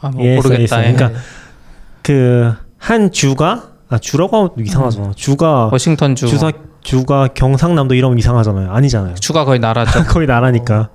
아, 0.00 0.08
뭐 0.10 0.24
예, 0.24 0.36
모르겠다. 0.36 0.86
예. 0.86 0.92
그러니까 0.92 1.18
그 2.02 2.54
한 2.78 3.10
주가 3.10 3.70
아 3.88 3.98
주라고 3.98 4.36
하면 4.36 4.50
이상하잖아. 4.60 5.12
주가 5.16 5.68
워싱턴 5.72 6.14
주 6.14 6.28
주사 6.28 6.52
주가 6.82 7.26
경상남도 7.28 7.94
이러면 7.94 8.18
이상하잖아요. 8.18 8.70
아니잖아요. 8.70 9.14
주가 9.16 9.44
거의 9.44 9.58
나라죠. 9.58 10.04
거의 10.08 10.26
나라니까. 10.28 10.90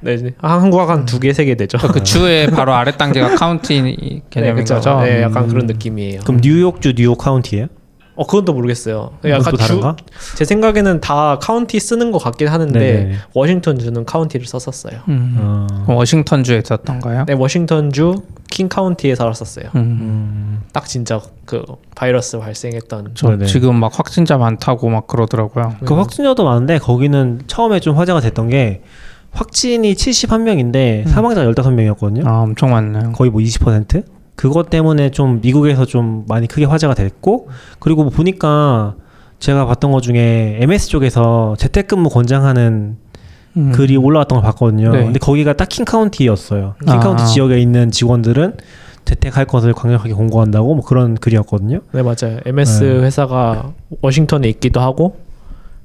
네, 0.00 0.16
네. 0.16 0.30
아, 0.40 0.52
한국과 0.60 0.88
한두 0.88 1.18
개, 1.20 1.32
세 1.32 1.44
개 1.44 1.54
되죠. 1.56 1.76
그 1.78 2.02
주의 2.02 2.46
바로 2.52 2.72
아래 2.74 2.96
단계가 2.96 3.34
카운티 3.34 4.22
개념인 4.30 4.56
그쵸. 4.64 4.74
거죠. 4.76 5.00
네, 5.00 5.22
약간 5.22 5.44
음. 5.44 5.48
그런 5.48 5.66
느낌이에요. 5.66 6.20
그럼 6.22 6.40
뉴욕주 6.42 6.94
뉴욕 6.96 7.18
카운티예요? 7.18 7.66
어, 8.16 8.24
그건 8.26 8.46
또 8.46 8.54
모르겠어요. 8.54 9.10
약간 9.26 9.38
그것도 9.40 9.56
주, 9.58 9.68
다른가? 9.68 9.96
제 10.36 10.44
생각에는 10.46 11.00
다 11.00 11.38
카운티 11.38 11.78
쓰는 11.78 12.10
것 12.10 12.18
같긴 12.18 12.48
하는데 12.48 12.78
네네. 12.78 13.16
워싱턴 13.34 13.78
주는 13.78 14.04
카운티를 14.06 14.46
썼었어요. 14.46 15.00
음. 15.08 15.36
어. 15.38 15.66
그럼 15.84 15.98
워싱턴 15.98 16.42
주에 16.42 16.58
있었던 16.58 17.00
거예요? 17.00 17.26
네, 17.26 17.34
워싱턴 17.34 17.92
주 17.92 18.18
킹 18.18 18.70
카운티에 18.70 19.14
살았었어요. 19.14 19.66
음. 19.74 19.80
음. 19.80 20.62
딱 20.72 20.86
진짜 20.86 21.20
그 21.44 21.62
바이러스 21.94 22.38
발생했던 22.38 23.10
저. 23.14 23.36
지금 23.44 23.76
막 23.76 23.96
확진자 23.98 24.38
많다고 24.38 24.88
막 24.88 25.06
그러더라고요. 25.06 25.76
그 25.84 25.94
확진자도 25.94 26.44
많은데 26.44 26.78
거기는 26.78 27.42
처음에 27.46 27.80
좀 27.80 27.96
화제가 27.96 28.20
됐던 28.20 28.48
게 28.48 28.82
확진이 29.32 29.92
71명인데 29.94 31.04
음. 31.04 31.10
사망자가 31.10 31.50
15명이었거든요. 31.52 32.26
아 32.26 32.40
엄청 32.40 32.70
많네요. 32.70 33.12
거의 33.12 33.30
뭐 33.30 33.42
20%? 33.42 34.15
그것 34.36 34.70
때문에 34.70 35.10
좀 35.10 35.40
미국에서 35.40 35.84
좀 35.86 36.24
많이 36.28 36.46
크게 36.46 36.66
화제가 36.66 36.94
됐고 36.94 37.48
그리고 37.78 38.02
뭐 38.02 38.10
보니까 38.10 38.94
제가 39.38 39.66
봤던 39.66 39.90
것 39.92 40.02
중에 40.02 40.58
MS 40.60 40.88
쪽에서 40.88 41.56
재택근무 41.58 42.08
권장하는 42.10 42.96
음. 43.56 43.72
글이 43.72 43.96
올라왔던 43.96 44.40
걸 44.40 44.50
봤거든요. 44.50 44.92
네. 44.92 45.04
근데 45.04 45.18
거기가 45.18 45.54
딱 45.54 45.68
킹카운티였어요. 45.68 46.74
아. 46.86 46.92
킹카운티 46.92 47.26
지역에 47.26 47.58
있는 47.58 47.90
직원들은 47.90 48.54
재택할 49.06 49.46
것을 49.46 49.72
강력하게 49.72 50.12
공고한다고 50.12 50.74
뭐 50.74 50.84
그런 50.84 51.14
글이었거든요. 51.14 51.80
네 51.92 52.02
맞아요. 52.02 52.40
MS 52.44 52.84
네. 52.84 53.04
회사가 53.04 53.72
워싱턴에 54.02 54.48
있기도 54.48 54.80
하고 54.80 55.16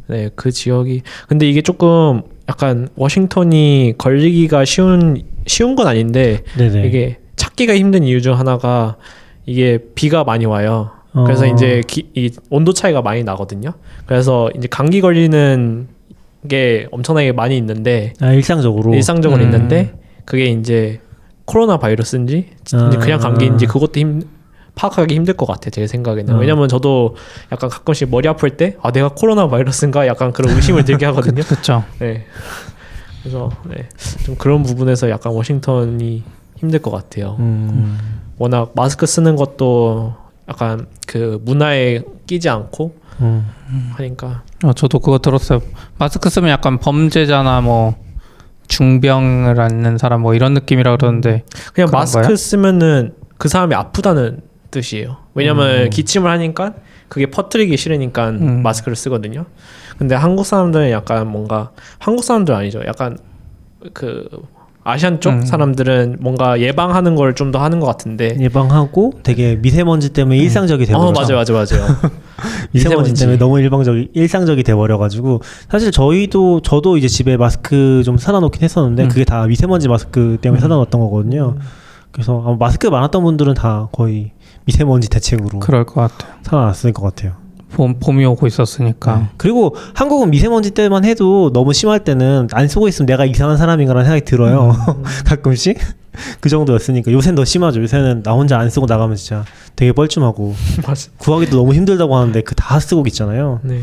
네그 0.08 0.51
지역이 0.51 1.03
근데 1.27 1.48
이게 1.48 1.62
조금 1.62 2.24
약간 2.50 2.89
워싱턴이 2.96 3.93
걸리기가 3.98 4.65
쉬운 4.65 5.22
쉬운 5.46 5.75
건 5.75 5.88
아닌데 5.88 6.43
네네. 6.58 6.88
이게 6.88 7.17
찾기가 7.51 7.75
힘든 7.75 8.03
이유 8.03 8.22
중 8.22 8.38
하나가 8.38 8.98
이게 9.46 9.79
비가 9.96 10.24
많이 10.24 10.46
와요. 10.46 10.91
그래서 11.25 11.43
어. 11.43 11.48
이제 11.48 11.81
기, 11.88 12.10
이 12.15 12.31
온도 12.50 12.74
차이가 12.74 13.01
많이 13.01 13.24
나거든요. 13.24 13.74
그래서 14.05 14.50
이제 14.55 14.67
감기 14.70 15.01
걸리는 15.01 15.88
게 16.48 16.88
엄청나게 16.91 17.34
많이 17.34 17.58
있는데 17.58 18.13
아, 18.22 18.31
일상적으로 18.31 18.93
일상적으로 18.96 19.41
음. 19.41 19.46
있는데 19.46 19.93
그게 20.25 20.46
이제 20.46 21.01
코로나 21.46 21.77
바이러스인지 21.77 22.48
아. 22.74 22.88
이제 22.88 22.98
그냥 22.98 23.20
감기인지 23.20 23.65
그것도 23.67 24.00
힘 24.00 24.24
파악하기 24.74 25.13
힘들 25.13 25.34
것 25.36 25.46
같아 25.46 25.70
제 25.70 25.86
생각에는 25.86 26.36
어. 26.36 26.39
왜냐면 26.39 26.70
저도 26.70 27.15
약간 27.51 27.70
가끔씩 27.70 28.10
머리 28.10 28.27
아플 28.29 28.51
때 28.51 28.77
아 28.81 28.91
내가 28.91 29.10
코로나 29.10 29.48
바이러스인가 29.50 30.08
약간 30.08 30.31
그런 30.31 30.55
의심을 30.55 30.86
들게 30.86 31.05
하거든요. 31.08 31.43
그렇죠. 31.43 31.84
네. 32.00 32.25
그래서 33.22 33.50
네. 33.65 33.88
좀 34.25 34.36
그런 34.38 34.63
부분에서 34.63 35.10
약간 35.10 35.34
워싱턴이 35.34 36.24
힘들 36.62 36.80
것 36.80 36.91
같아요. 36.91 37.36
음. 37.39 37.98
워낙 38.38 38.72
마스크 38.75 39.08
쓰는 39.08 39.36
것도 39.36 40.13
약간 40.48 40.86
그 41.08 41.41
문화에 41.44 42.03
끼지 42.27 42.50
않고 42.50 42.96
음. 43.20 43.46
하니까 43.94 44.44
어, 44.63 44.74
저도 44.74 45.00
그거 45.00 45.18
들었어요. 45.18 45.60
마스크 45.98 46.30
쓰면 46.30 46.50
약간 46.51 46.77
범죄자나 46.77 47.62
뭐 47.62 47.96
중병을 48.68 49.60
앓는 49.60 49.98
사람 49.98 50.22
뭐 50.22 50.36
이런 50.36 50.53
느낌이라 50.53 50.96
그러는데 50.98 51.44
그냥 51.74 51.89
마스크 51.91 52.27
거야? 52.27 52.36
쓰면은 52.36 53.15
그 53.38 53.50
사람이 53.50 53.74
아프다는 53.74 54.41
뜻이에요. 54.70 55.18
왜냐면 55.34 55.86
음. 55.86 55.89
기침을 55.89 56.30
하니까 56.30 56.75
그게 57.10 57.25
퍼뜨리기 57.25 57.75
싫으니까 57.75 58.30
음. 58.30 58.62
마스크를 58.62 58.96
쓰거든요. 58.96 59.46
근데 59.98 60.13
한국 60.15 60.46
사람들은 60.46 60.91
약간 60.91 61.27
뭔가 61.27 61.72
한국 61.98 62.24
사람들 62.24 62.53
아니죠. 62.53 62.82
약간 62.86 63.18
그 63.94 64.30
아시안 64.83 65.19
쪽 65.19 65.29
음. 65.33 65.45
사람들은 65.45 66.17
뭔가 66.21 66.59
예방하는 66.59 67.15
걸 67.15 67.33
좀 67.35 67.51
더 67.51 67.59
하는 67.59 67.79
것 67.79 67.85
같은데. 67.85 68.35
예방하고 68.39 69.13
되게 69.23 69.55
미세먼지 69.55 70.09
때문에 70.09 70.38
일상적이 70.38 70.83
어 70.83 70.88
돼버렸죠. 70.88 71.33
맞아요, 71.33 71.45
맞아요, 71.45 71.65
맞아요. 71.81 71.97
미세먼지 72.73 73.11
미세먼지. 73.11 73.15
때문에 73.21 73.38
너무 73.38 73.59
일방적이 73.59 74.09
일상적이 74.13 74.63
돼버려가지고 74.63 75.41
사실 75.69 75.91
저희도 75.91 76.61
저도 76.61 76.97
이제 76.97 77.07
집에 77.07 77.38
마스크 77.38 78.01
좀 78.05 78.17
사다 78.17 78.39
놓긴 78.39 78.63
했었는데 78.63 79.03
음. 79.03 79.09
그게 79.09 79.23
다 79.23 79.45
미세먼지 79.45 79.88
마스크 79.88 80.38
때문에 80.41 80.59
사다 80.61 80.75
놨던 80.75 81.00
거거든요. 81.01 81.55
그래서 82.11 82.41
아마 82.45 82.55
마스크 82.59 82.88
많았던 82.88 83.23
분들은 83.23 83.53
다 83.53 83.88
거의 83.91 84.31
미세먼지 84.65 85.09
대책으로 85.09 85.59
그럴 85.59 85.85
것 85.85 85.95
같아요. 86.01 86.33
사다 86.43 86.57
놨을 86.57 86.93
것 86.93 87.03
같아요. 87.03 87.33
봄 87.73 87.99
봄이 87.99 88.25
오고 88.25 88.47
있었으니까. 88.47 89.17
네. 89.17 89.29
그리고 89.37 89.75
한국은 89.93 90.29
미세먼지 90.29 90.71
때만 90.71 91.05
해도 91.05 91.51
너무 91.53 91.73
심할 91.73 92.03
때는 92.03 92.47
안 92.51 92.67
쓰고 92.67 92.87
있으면 92.87 93.05
내가 93.07 93.25
이상한 93.25 93.57
사람인가라는 93.57 94.05
생각이 94.05 94.25
들어요. 94.25 94.75
가끔씩 95.25 95.79
그 96.41 96.49
정도였으니까 96.49 97.11
요새는 97.11 97.35
더 97.35 97.45
심하죠. 97.45 97.81
요새는 97.81 98.23
나 98.23 98.33
혼자 98.33 98.59
안 98.59 98.69
쓰고 98.69 98.85
나가면 98.85 99.15
진짜 99.15 99.45
되게 99.75 99.91
뻘쭘하고. 99.93 100.53
구하기도 101.17 101.55
너무 101.57 101.73
힘들다고 101.73 102.15
하는데 102.15 102.41
그 102.41 102.55
다 102.55 102.79
쓰고 102.79 103.05
있잖아요. 103.07 103.59
네. 103.63 103.81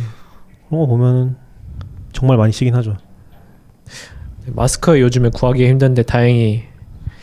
그런 0.69 0.81
거 0.83 0.87
보면은 0.87 1.37
정말 2.13 2.37
많이 2.37 2.53
쓰긴 2.53 2.75
하죠. 2.75 2.97
마스크 4.47 5.01
요즘에 5.01 5.31
구하기 5.31 5.67
힘든데 5.67 6.03
다행히 6.05 6.65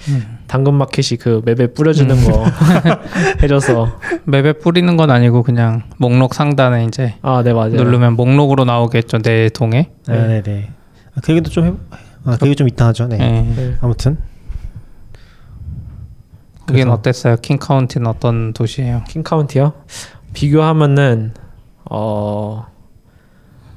음. 0.09 0.34
당근마켓이 0.47 1.17
그 1.19 1.41
맵에 1.45 1.67
뿌려주는 1.73 2.15
거 2.25 2.45
해줘서 3.41 3.99
맵에 4.25 4.53
뿌리는 4.53 4.95
건 4.97 5.09
아니고 5.11 5.43
그냥 5.43 5.83
목록 5.97 6.33
상단에 6.35 6.85
이제 6.85 7.15
아 7.21 7.41
네 7.43 7.53
맞아요. 7.53 7.71
누르면 7.75 8.13
목록으로 8.15 8.65
나오겠죠 8.65 9.19
내 9.19 9.49
동에. 9.49 9.89
네, 10.07 10.27
네, 10.27 10.41
네. 10.43 10.69
아, 11.15 11.21
그 11.23 11.31
얘기도 11.31 11.49
좀 11.49 11.65
해. 11.65 11.73
아, 12.25 12.37
그 12.39 12.45
얘기 12.47 12.55
좀 12.55 12.67
이따 12.67 12.87
하죠. 12.87 13.07
네. 13.07 13.17
예. 13.19 13.41
네. 13.55 13.75
아무튼 13.81 14.17
그게 16.65 16.83
어땠어요? 16.83 17.37
킹 17.37 17.57
카운티는 17.57 18.07
어떤 18.07 18.53
도시예요? 18.53 19.03
킹 19.07 19.21
카운티요? 19.23 19.73
비교하면은 20.33 21.33
어, 21.89 22.65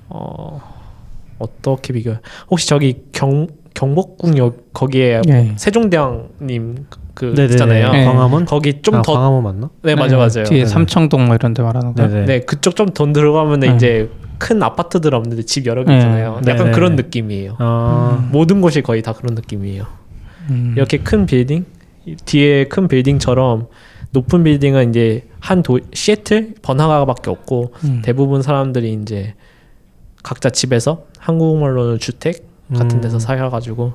어 0.09 0.61
어떻게 1.39 1.93
비교? 1.93 2.15
혹시 2.51 2.67
저기 2.69 3.05
경 3.13 3.47
경복궁역 3.79 4.73
거기에 4.73 5.23
예. 5.29 5.53
세종대왕님 5.57 6.87
그 7.15 7.25
네네네. 7.27 7.53
있잖아요. 7.53 7.93
네. 7.93 8.05
광화문 8.05 8.45
거기 8.45 8.83
좀 8.83 8.97
아, 8.97 9.03
더 9.03 9.13
광화문 9.15 9.43
맞나? 9.45 9.71
네 9.83 9.95
맞아 9.95 10.17
맞아요. 10.17 10.45
뒤에 10.45 10.59
네네. 10.59 10.67
삼청동 10.67 11.27
뭐 11.27 11.37
이런 11.37 11.55
데 11.55 11.63
말하는 11.63 11.95
거. 11.95 12.07
네네. 12.07 12.25
네 12.27 12.41
그쪽 12.41 12.75
좀 12.77 12.89
돈 12.95 13.13
들어가면 13.13 13.61
네. 13.61 13.75
이제 13.75 14.11
큰 14.39 14.63
아파트들 14.63 15.15
없는데 15.15 15.43
집 15.45 15.67
여러 15.67 15.85
개 15.85 15.91
네. 15.93 15.99
있잖아요. 15.99 16.41
네네. 16.45 16.59
약간 16.59 16.73
그런 16.73 16.97
느낌이에요. 16.97 17.57
아, 17.59 18.29
모든 18.33 18.61
곳이 18.61 18.83
거의 18.83 19.03
다 19.03 19.13
그런 19.13 19.35
느낌이에요. 19.35 19.85
음. 20.51 20.75
이렇게 20.77 20.99
큰 20.99 21.27
빌딩 21.27 21.65
이 22.05 22.17
뒤에 22.25 22.65
큰 22.65 22.89
빌딩처럼 22.89 23.67
높은 24.11 24.43
빌딩은 24.43 24.91
이제 24.91 25.25
한 25.41 25.63
도 25.63 25.79
시애틀 25.93 26.55
번화가밖에 26.63 27.31
없고 27.31 27.75
음. 27.85 28.03
대부분 28.05 28.43
사람들이 28.43 28.93
이제 29.03 29.35
각자 30.25 30.51
집에서 30.51 31.05
한국말로는 31.19 31.99
주택 31.99 32.48
같은 32.77 33.01
데서 33.01 33.17
음. 33.17 33.21
살아가지고 33.21 33.93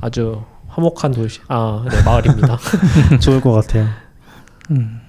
아주 0.00 0.42
화목한 0.68 1.12
도시 1.12 1.40
아 1.48 1.84
네, 1.90 2.02
마을입니다. 2.04 2.58
좋을 3.20 3.40
것 3.40 3.52
같아요. 3.52 3.86
음. 4.70 5.00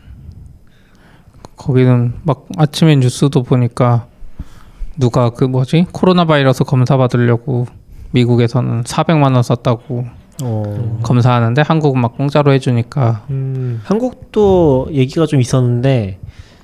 거기는 1.56 2.14
막 2.24 2.48
아침에 2.58 2.96
뉴스도 2.96 3.44
보니까 3.44 4.08
누가 4.98 5.30
그 5.30 5.44
뭐지 5.44 5.86
코로나 5.92 6.26
바이러스 6.26 6.64
검사 6.64 6.98
받으려고 6.98 7.68
미국에서는 8.12 8.84
400만 8.84 9.34
원 9.36 9.44
썼다고 9.44 10.06
어. 10.44 11.00
검사하는데 11.04 11.62
한국은 11.62 12.02
막 12.02 12.18
공짜로 12.18 12.52
해주니까 12.54 13.26
음. 13.30 13.80
한국도 13.84 14.90
얘기가 14.92 15.28
좀 15.28 15.40
있었는데 15.40 16.20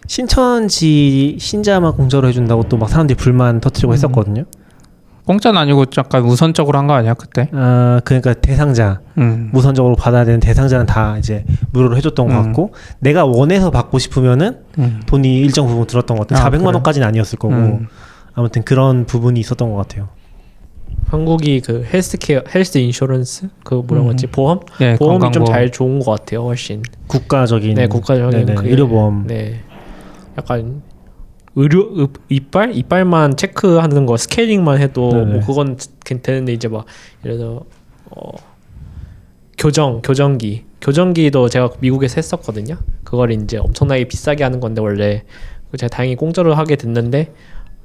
신천지 0.08 1.38
신자만 1.40 1.94
공짜로 1.94 2.28
해준다고 2.28 2.64
또 2.64 2.78
막 2.78 2.90
사람들이 2.90 3.18
불만 3.18 3.60
터트리고 3.62 3.94
했었거든요. 3.94 4.46
공짜는 5.28 5.60
아니고 5.60 5.86
약간 5.98 6.24
우선적으로 6.24 6.78
한 6.80 6.88
거 6.88 6.94
아니야 6.94 7.14
그때? 7.14 7.50
아 7.54 8.00
그러니까 8.06 8.34
대상자 8.34 9.02
음. 9.18 9.52
우선적으로 9.54 9.96
받아야 9.96 10.24
되는 10.26 10.40
대상자는 10.40 10.86
다 10.86 11.18
이제 11.18 11.44
무료로 11.74 11.98
해줬던 11.98 12.28
것 12.28 12.34
음. 12.34 12.44
같고 12.46 12.74
내가 13.00 13.26
원해서 13.26 13.70
받고 13.70 14.00
싶으면은 14.00 14.60
음. 14.80 15.02
돈이 15.06 15.40
일정 15.40 15.68
부분 15.68 15.86
들었던 15.86 16.18
것 16.18 16.28
같아요. 16.28 16.44
아, 16.46 16.50
400만 16.50 16.58
그래요? 16.60 16.72
원까지는 16.76 17.08
아니었을 17.08 17.38
거고 17.40 17.54
음. 17.54 17.88
아무튼 18.34 18.64
그런 18.64 19.06
부분이 19.06 19.40
있었던 19.40 19.70
것 19.72 19.76
같아요. 19.78 20.08
한국이 21.10 21.62
그 21.62 21.86
헬스케어 21.94 22.42
헬스 22.54 22.78
인슈런스 22.78 23.50
그 23.64 23.76
뭐라고 23.76 24.08
음. 24.10 24.14
하지 24.14 24.28
보험 24.28 24.60
예, 24.82 24.96
보험이 24.96 25.32
좀. 25.32 25.46
잘 25.46 25.72
좋은 25.72 26.00
것 26.00 26.12
같아요 26.20 26.44
훨씬 26.44 26.82
국가적인 27.08 27.76
네 27.76 27.88
국가적인 27.88 28.32
네네, 28.46 28.56
그게- 28.56 28.70
의료보험 28.70 29.26
네 29.28 29.62
약간 30.38 30.82
의료 31.58 31.90
의- 31.98 32.08
이빨? 32.30 32.76
이빨만 32.76 33.36
체크하는 33.36 34.06
거 34.06 34.16
스케일링만 34.16 34.80
해도 34.80 35.10
네네. 35.12 35.26
뭐 35.34 35.42
그건 35.42 35.76
되는데 36.22 36.54
이제 36.54 36.68
막 36.68 36.86
예를 37.26 37.38
들어 37.38 37.64
어 38.12 38.32
교정 39.58 40.02
교정기. 40.02 40.66
교정기도 40.80 41.50
제가 41.50 41.72
미국에서 41.80 42.16
했었거든요. 42.18 42.78
그걸 43.04 43.32
이제 43.32 43.58
엄청나게 43.58 44.04
비싸게 44.06 44.44
하는 44.44 44.60
건데 44.60 44.82
원래. 44.82 45.24
그 45.72 45.78
제가 45.78 45.90
다행히 45.90 46.16
공짜로 46.16 46.54
하게 46.54 46.76
됐는데 46.76 47.34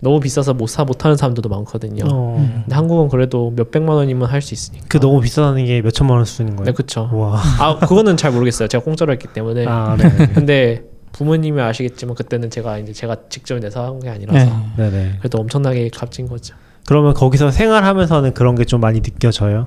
너무 0.00 0.20
비싸서 0.20 0.52
못 0.54 0.68
사 0.68 0.84
못하는 0.84 1.16
사람들도 1.16 1.48
많거든요. 1.48 2.04
어, 2.12 2.36
근데 2.64 2.74
한국은 2.74 3.08
그래도 3.08 3.52
몇 3.56 3.70
백만 3.70 3.96
원이면 3.96 4.28
할 4.28 4.42
수 4.42 4.52
있으니까. 4.52 4.84
그 4.88 5.00
너무 5.00 5.20
비싸다는 5.20 5.64
게 5.64 5.80
몇 5.80 5.92
천만 5.92 6.16
원 6.18 6.26
수준인 6.26 6.56
거예요. 6.56 6.66
네 6.66 6.72
와. 7.12 7.40
아 7.58 7.78
그거는 7.78 8.16
잘 8.18 8.32
모르겠어요. 8.32 8.68
제가 8.68 8.84
공짜로 8.84 9.12
했기 9.12 9.26
때문에. 9.28 9.64
아 9.66 9.96
네. 9.96 10.10
근데 10.34 10.84
부모님이 11.12 11.60
아시겠지만 11.60 12.14
그때는 12.14 12.50
제가 12.50 12.78
이제 12.78 12.92
제가 12.92 13.16
직접 13.28 13.58
내서 13.58 13.84
한 13.86 14.00
게 14.00 14.08
아니라서 14.08 14.38
네. 14.76 14.90
네네. 14.90 15.16
그래도 15.18 15.38
엄청나게 15.38 15.90
값진 15.90 16.26
거죠. 16.28 16.54
그러면 16.86 17.14
거기서 17.14 17.50
생활하면서는 17.50 18.34
그런 18.34 18.54
게 18.54 18.64
좀 18.64 18.80
많이 18.80 19.00
느껴져요. 19.02 19.66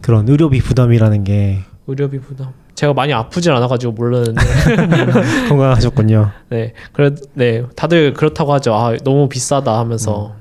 그런 0.00 0.28
의료비 0.28 0.60
부담이라는 0.60 1.24
게 1.24 1.60
의료비 1.86 2.20
부담. 2.20 2.52
제가 2.74 2.92
많이 2.92 3.12
아프질 3.12 3.52
않아가지고 3.52 3.92
모르는데 3.92 4.40
건강하셨군요. 5.48 6.30
네 6.50 6.72
그래 6.92 7.10
네 7.34 7.62
다들 7.76 8.12
그렇다고 8.14 8.52
하죠. 8.54 8.74
아 8.74 8.96
너무 9.04 9.28
비싸다 9.28 9.78
하면서 9.78 10.34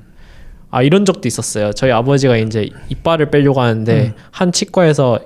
아 0.71 0.81
이런 0.81 1.05
적도 1.05 1.27
있었어요. 1.27 1.71
저희 1.73 1.91
아버지가 1.91 2.37
이제 2.37 2.69
이빨을 2.89 3.29
빼려고 3.29 3.61
하는데 3.61 4.13
한 4.31 4.51
치과에서 4.51 5.19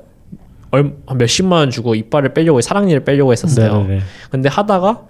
얼, 0.72 0.96
한 1.06 1.18
몇십만 1.18 1.60
원 1.60 1.70
주고 1.70 1.96
이빨을 1.96 2.34
빼려고 2.34 2.62
사랑니를 2.62 3.04
빼려고 3.04 3.32
했었어요. 3.32 3.82
네네네. 3.82 4.02
근데 4.30 4.50
하다가 4.50 5.04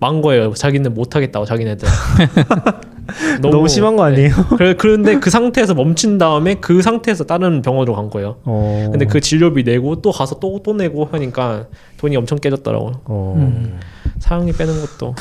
망 0.00 0.20
거예요. 0.20 0.52
자기는 0.52 0.92
못 0.94 1.16
하겠다고 1.16 1.44
자기네들. 1.46 1.88
너무, 3.42 3.68
심한 3.68 3.96
거 3.96 4.04
아니에요? 4.04 4.30
그래 4.56 4.74
그런데 4.74 5.18
그 5.18 5.28
상태에서 5.28 5.74
멈춘 5.74 6.16
다음에 6.18 6.54
그 6.54 6.80
상태에서 6.80 7.24
다른 7.24 7.60
병원으로 7.62 7.94
간 7.94 8.08
거예요. 8.08 8.36
어. 8.44 8.88
근데 8.90 9.04
그 9.04 9.20
진료비 9.20 9.62
내고 9.64 10.00
또 10.00 10.10
가서 10.10 10.40
또또 10.40 10.74
내고 10.74 11.04
하니까 11.12 11.66
돈이 11.98 12.16
엄청 12.16 12.38
깨졌더라고요. 12.38 13.02
어. 13.04 13.34
음. 13.36 13.78
사랑니 14.18 14.52
빼는 14.52 14.80
것도 14.80 15.14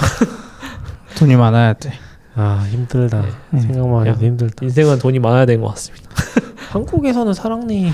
돈이 1.17 1.36
많아야 1.36 1.74
돼. 1.74 1.91
아 2.36 2.65
힘들다. 2.72 3.24
네. 3.52 3.60
생각만 3.62 4.08
해도 4.08 4.17
야. 4.17 4.28
힘들다. 4.28 4.65
인생은 4.65 5.00
돈이 5.00 5.19
많아야 5.19 5.46
되는 5.46 5.62
것 5.62 5.69
같습니다. 5.69 6.10
한국에서는 6.72 7.34
사랑니 7.34 7.91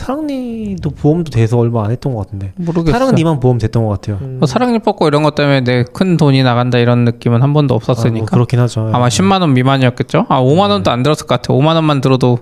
사랑니도 0.00 0.90
보험도 0.90 1.30
돼서 1.30 1.58
얼마 1.58 1.84
안 1.84 1.90
했던 1.90 2.14
것 2.14 2.24
같은데. 2.24 2.52
모르겠어. 2.56 2.96
사랑니만 2.98 3.38
보험 3.38 3.58
됐던 3.58 3.84
것 3.84 3.90
같아요. 3.90 4.16
음, 4.22 4.38
뭐 4.38 4.46
사랑니 4.46 4.78
뽑고 4.78 5.06
이런 5.08 5.22
것 5.22 5.34
때문에 5.34 5.60
내 5.60 5.84
큰 5.92 6.16
돈이 6.16 6.42
나간다 6.42 6.78
이런 6.78 7.04
느낌은 7.04 7.42
한 7.42 7.52
번도 7.52 7.74
아, 7.74 7.76
없었으니까. 7.76 8.18
뭐 8.18 8.26
그렇긴 8.26 8.60
하죠. 8.60 8.90
아마 8.94 9.08
10만 9.08 9.42
원 9.42 9.52
미만이었겠죠? 9.52 10.24
아, 10.30 10.40
5만 10.40 10.70
원도 10.70 10.90
안 10.90 11.02
들었을 11.02 11.26
것 11.26 11.34
같아. 11.34 11.52
5만 11.52 11.74
원만 11.74 12.00
들어도 12.00 12.38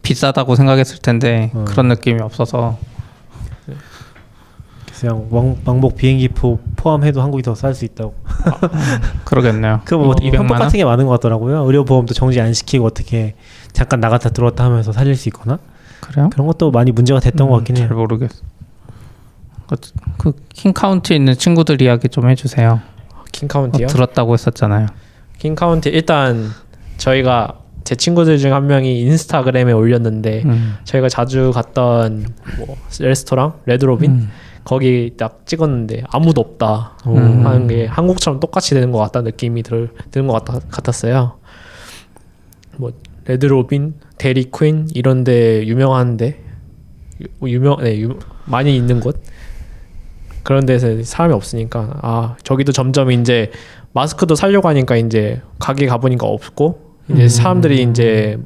비싸다고 0.00 0.54
생각했을 0.56 0.98
텐데 0.98 1.50
어. 1.54 1.64
그런 1.68 1.88
느낌이 1.88 2.20
없어서 2.22 2.78
그냥 4.98 5.26
왕, 5.30 5.56
왕복 5.64 5.96
비행기표 5.96 6.60
포함해도 6.76 7.20
한국이 7.22 7.42
더 7.42 7.54
쌀 7.56 7.74
수 7.74 7.84
있다고. 7.84 8.14
그러겠네요. 9.24 9.80
그뭐 9.84 10.10
어, 10.10 10.14
200만 10.14 10.32
편법 10.32 10.50
원? 10.52 10.60
같은 10.60 10.78
게 10.78 10.84
많은 10.84 11.06
것 11.06 11.10
같더라고요. 11.12 11.64
의료보험도 11.66 12.14
정지 12.14 12.40
안 12.40 12.54
시키고 12.54 12.86
어떻게 12.86 13.34
잠깐 13.72 13.98
나갔다 14.00 14.30
들어왔다 14.30 14.64
하면서 14.64 14.92
살릴 14.92 15.16
수 15.16 15.28
있거나 15.28 15.58
그래요? 16.02 16.28
그런 16.30 16.46
것도 16.46 16.70
많이 16.70 16.92
문제가 16.92 17.20
됐던 17.20 17.48
것 17.48 17.56
같긴 17.58 17.76
음, 17.76 17.78
잘 17.80 17.88
해요. 17.90 17.96
모르겠어. 17.98 18.42
그, 19.68 19.76
그 20.18 20.32
킹카운티에 20.50 21.16
있는 21.16 21.34
친구들 21.34 21.80
이야기 21.80 22.08
좀 22.08 22.28
해주세요. 22.28 22.80
어, 23.14 23.22
킹카운티요? 23.32 23.86
들었다고 23.86 24.34
했었잖아요. 24.34 24.86
킹카운티 25.38 25.88
일단 25.88 26.50
저희가 26.98 27.58
제 27.84 27.94
친구들 27.94 28.38
중 28.38 28.52
한 28.52 28.66
명이 28.66 29.00
인스타그램에 29.00 29.72
올렸는데 29.72 30.42
음. 30.44 30.76
저희가 30.84 31.08
자주 31.08 31.50
갔던 31.54 32.26
뭐 32.58 32.76
레스토랑 33.00 33.54
Red 33.66 33.83
Robin 33.83 34.10
음. 34.10 34.30
거기 34.64 35.14
딱 35.16 35.44
찍었는데 35.46 36.04
아무도 36.10 36.40
없다 36.42 36.98
오. 37.06 37.16
음. 37.16 37.44
하는 37.46 37.66
게 37.66 37.86
한국처럼 37.86 38.38
똑같이 38.40 38.74
되는 38.74 38.92
것 38.92 38.98
같다는 38.98 39.26
느낌이 39.30 39.62
들, 39.62 39.90
드는 40.10 40.28
것 40.28 40.44
같, 40.44 40.68
같았어요. 40.70 41.38
뭐 42.76 42.92
Red 43.26 43.49
Robin, 43.49 43.94
Dairy 44.18 44.50
Queen 44.50 44.88
이런데 44.94 45.66
유명한데 45.66 46.42
유- 47.42 47.48
유명 47.48 47.76
네 47.82 48.00
유, 48.00 48.18
많이 48.46 48.76
있는 48.76 49.00
곳 49.00 49.22
그런 50.42 50.66
데서 50.66 51.02
사람이 51.02 51.32
없으니까 51.34 51.98
아 52.02 52.36
저기도 52.42 52.72
점점 52.72 53.12
이제 53.12 53.50
마스크도 53.92 54.34
살려고 54.34 54.68
하니까 54.68 54.96
이제 54.96 55.40
가게 55.58 55.86
가보니까 55.86 56.26
없고 56.26 56.96
이제 57.10 57.22
음. 57.24 57.28
사람들이 57.28 57.82
이제 57.82 58.38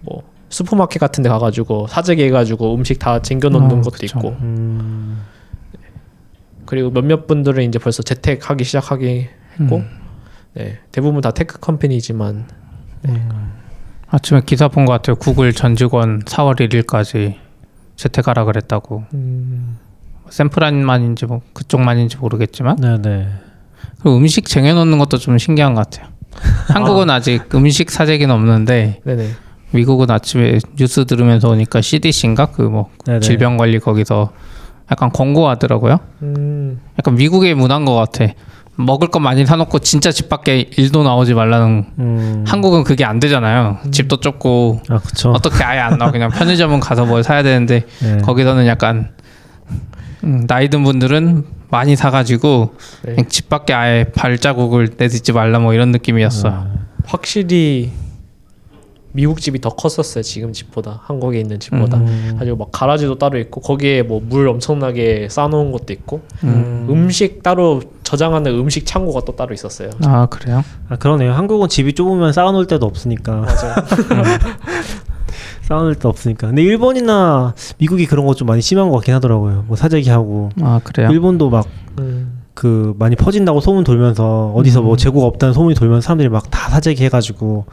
뭐 0.00 0.22
슈퍼마켓 0.48 0.98
같은 1.00 1.22
데 1.22 1.28
가가지고 1.28 1.86
사재기 1.88 2.22
해가지고 2.24 2.74
음식 2.74 2.98
다 2.98 3.20
쟁겨 3.20 3.48
놓는 3.48 3.78
어, 3.78 3.80
것도 3.82 3.90
그쵸. 3.98 4.06
있고 4.06 4.28
음, 4.40 5.20
그리고 6.64 6.90
몇몇 6.90 7.26
분들은 7.26 7.62
이제 7.64 7.78
벌써 7.78 8.02
재택하기 8.02 8.64
시작하기 8.64 9.28
했고 9.60 9.76
음. 9.76 9.88
네, 10.54 10.78
대부분 10.90 11.20
다 11.20 11.30
tech 11.32 11.60
company지만 11.60 12.48
아침에 14.08 14.42
기사 14.46 14.68
본 14.68 14.86
것 14.86 14.92
같아요. 14.92 15.16
구글 15.16 15.52
전 15.52 15.74
직원 15.76 16.20
4월 16.22 16.56
1일까지 16.60 17.34
재택하라 17.96 18.44
그랬다고. 18.44 19.04
음, 19.14 19.78
샌프란만인지 20.30 21.26
뭐 21.26 21.40
그쪽만인지 21.52 22.18
모르겠지만 22.18 22.76
네네. 22.76 23.26
그리고 24.00 24.16
음식 24.16 24.46
쟁여놓는 24.46 24.98
것도 24.98 25.18
좀 25.18 25.38
신기한 25.38 25.74
것 25.74 25.88
같아요. 25.90 26.08
한국은 26.68 27.08
아 27.10 27.20
직 27.20 27.52
음식 27.54 27.90
사재기는 27.90 28.32
없는데 28.34 29.00
네네 29.04 29.28
미국은 29.72 30.10
아침에 30.10 30.58
뉴스 30.76 31.04
들으면서 31.06 31.48
오니까 31.50 31.80
CDC인가 31.80 32.46
그 32.46 32.62
뭐. 32.62 32.90
질병관리 33.20 33.78
거기서 33.80 34.32
약간 34.90 35.10
권고하더라고요. 35.10 35.98
음, 36.22 36.80
약간 36.98 37.14
미국의 37.16 37.54
문화인 37.54 37.84
것 37.84 37.94
같아. 37.94 38.32
먹을 38.76 39.08
거 39.08 39.18
많이 39.18 39.44
사놓고 39.46 39.78
진짜 39.80 40.10
집 40.12 40.28
밖에 40.28 40.68
일도 40.76 41.02
나오지 41.02 41.34
말라는 41.34 41.86
음. 41.98 42.44
한국은 42.46 42.84
그게 42.84 43.04
안 43.04 43.18
되잖아요. 43.20 43.78
집도 43.90 44.18
좁고 44.18 44.82
아. 44.90 45.00
어떻게 45.28 45.64
아예 45.64 45.80
안 45.80 45.98
나와 45.98 46.12
그냥 46.12 46.30
편의점은 46.30 46.80
가서 46.80 47.06
뭘 47.06 47.22
사야 47.22 47.42
되는데 47.42 47.84
네. 48.00 48.18
거기서는 48.18 48.66
약간 48.66 49.10
음, 50.24 50.46
나이 50.46 50.68
든 50.68 50.84
분들은 50.84 51.44
많이 51.70 51.96
사가지고 51.96 52.74
네. 53.02 53.16
집 53.28 53.48
밖에 53.48 53.72
아예 53.72 54.04
발자국을 54.14 54.90
내딛지 54.96 55.32
말라 55.32 55.58
뭐 55.58 55.72
이런 55.74 55.90
느낌이었어. 55.90 56.66
확실히 57.06 57.92
미국 59.16 59.40
집이 59.40 59.60
더 59.60 59.70
컸었어요 59.70 60.22
지금 60.22 60.52
집보다 60.52 61.00
한국에 61.04 61.40
있는 61.40 61.58
집보다 61.58 61.96
음. 61.96 62.36
아주 62.40 62.54
막 62.56 62.68
가라지도 62.70 63.16
따로 63.18 63.38
있고 63.38 63.60
거기에 63.60 64.02
뭐 64.02 64.20
물 64.28 64.46
엄청나게 64.48 65.28
쌓아놓은 65.30 65.72
것도 65.72 65.92
있고 65.92 66.20
음. 66.44 66.86
음식 66.90 67.42
따로 67.42 67.80
저장하는 68.02 68.52
음식 68.58 68.84
창고가 68.86 69.22
또 69.24 69.34
따로 69.34 69.54
있었어요 69.54 69.90
아 70.04 70.26
그래요? 70.26 70.62
아 70.88 70.96
그러네요. 70.96 71.32
한국은 71.32 71.68
집이 71.68 71.94
좁으면 71.94 72.32
쌓아놓을 72.32 72.66
데도 72.66 72.84
없으니까 72.86 73.32
맞아요 73.40 73.74
쌓아놓을 75.62 75.96
데 75.96 76.06
없으니까. 76.08 76.46
근데 76.48 76.62
일본이나 76.62 77.54
미국이 77.78 78.06
그런 78.06 78.24
거 78.26 78.34
좀 78.34 78.46
많이 78.46 78.60
심한 78.62 78.88
것 78.90 78.96
같긴 78.96 79.14
하더라고요. 79.14 79.64
뭐 79.66 79.76
사재기 79.76 80.10
하고 80.10 80.50
아 80.60 80.80
그래요? 80.84 81.10
일본도 81.10 81.50
막 81.50 81.66
음, 81.98 82.42
그 82.54 82.94
많이 82.98 83.16
퍼진다고 83.16 83.60
소문 83.60 83.82
돌면서 83.82 84.52
어디서 84.54 84.82
뭐 84.82 84.96
재고가 84.96 85.26
없다는 85.26 85.54
소문이 85.54 85.74
돌면서 85.74 86.02
사람들이 86.04 86.28
막 86.28 86.44
다 86.50 86.68
사재기 86.70 87.02
해가지고 87.04 87.64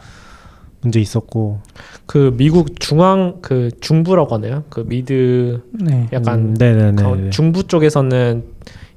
문제 0.84 1.00
있었고 1.00 1.60
그 2.06 2.34
미국 2.38 2.80
중앙 2.80 3.40
그 3.42 3.72
중부라고 3.82 4.36
하나요? 4.36 4.64
그 4.70 4.86
미드 4.88 5.62
네. 5.72 6.08
약간 6.14 6.56
음, 6.62 7.32
중부 7.32 7.68
쪽에서는 7.68 8.44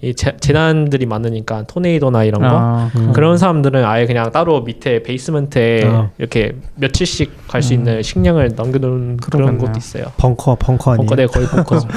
이 0.03 0.15
재, 0.15 0.37
재난들이 0.37 1.07
많으니까 1.07 1.63
토네이도나 1.67 2.25
이런 2.25 2.43
거 2.43 2.49
아, 2.51 2.91
음. 2.97 3.13
그런 3.13 3.39
사람들은 3.39 3.83
아예 3.85 4.05
그냥 4.05 4.31
따로 4.31 4.61
밑에 4.61 5.03
베이스먼트에 5.03 5.85
아. 5.87 6.11
이렇게 6.19 6.57
며칠씩 6.75 7.49
갈수 7.49 7.73
있는 7.73 8.03
식량을 8.03 8.53
남겨놓은 8.57 9.17
그런. 9.17 9.57
곳도 9.57 9.79
있어요. 9.79 10.05
벙커 10.19 10.57
벙커 10.57 10.93
아니에요? 10.93 11.07
벙커 11.07 11.15
네 11.17 11.27
거의 11.27 11.47
벙커죠. 11.47 11.89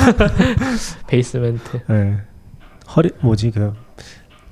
basement. 1.08 1.82
네. 1.89 2.17
허리 2.95 3.10
뭐지 3.21 3.52
그 3.52 3.73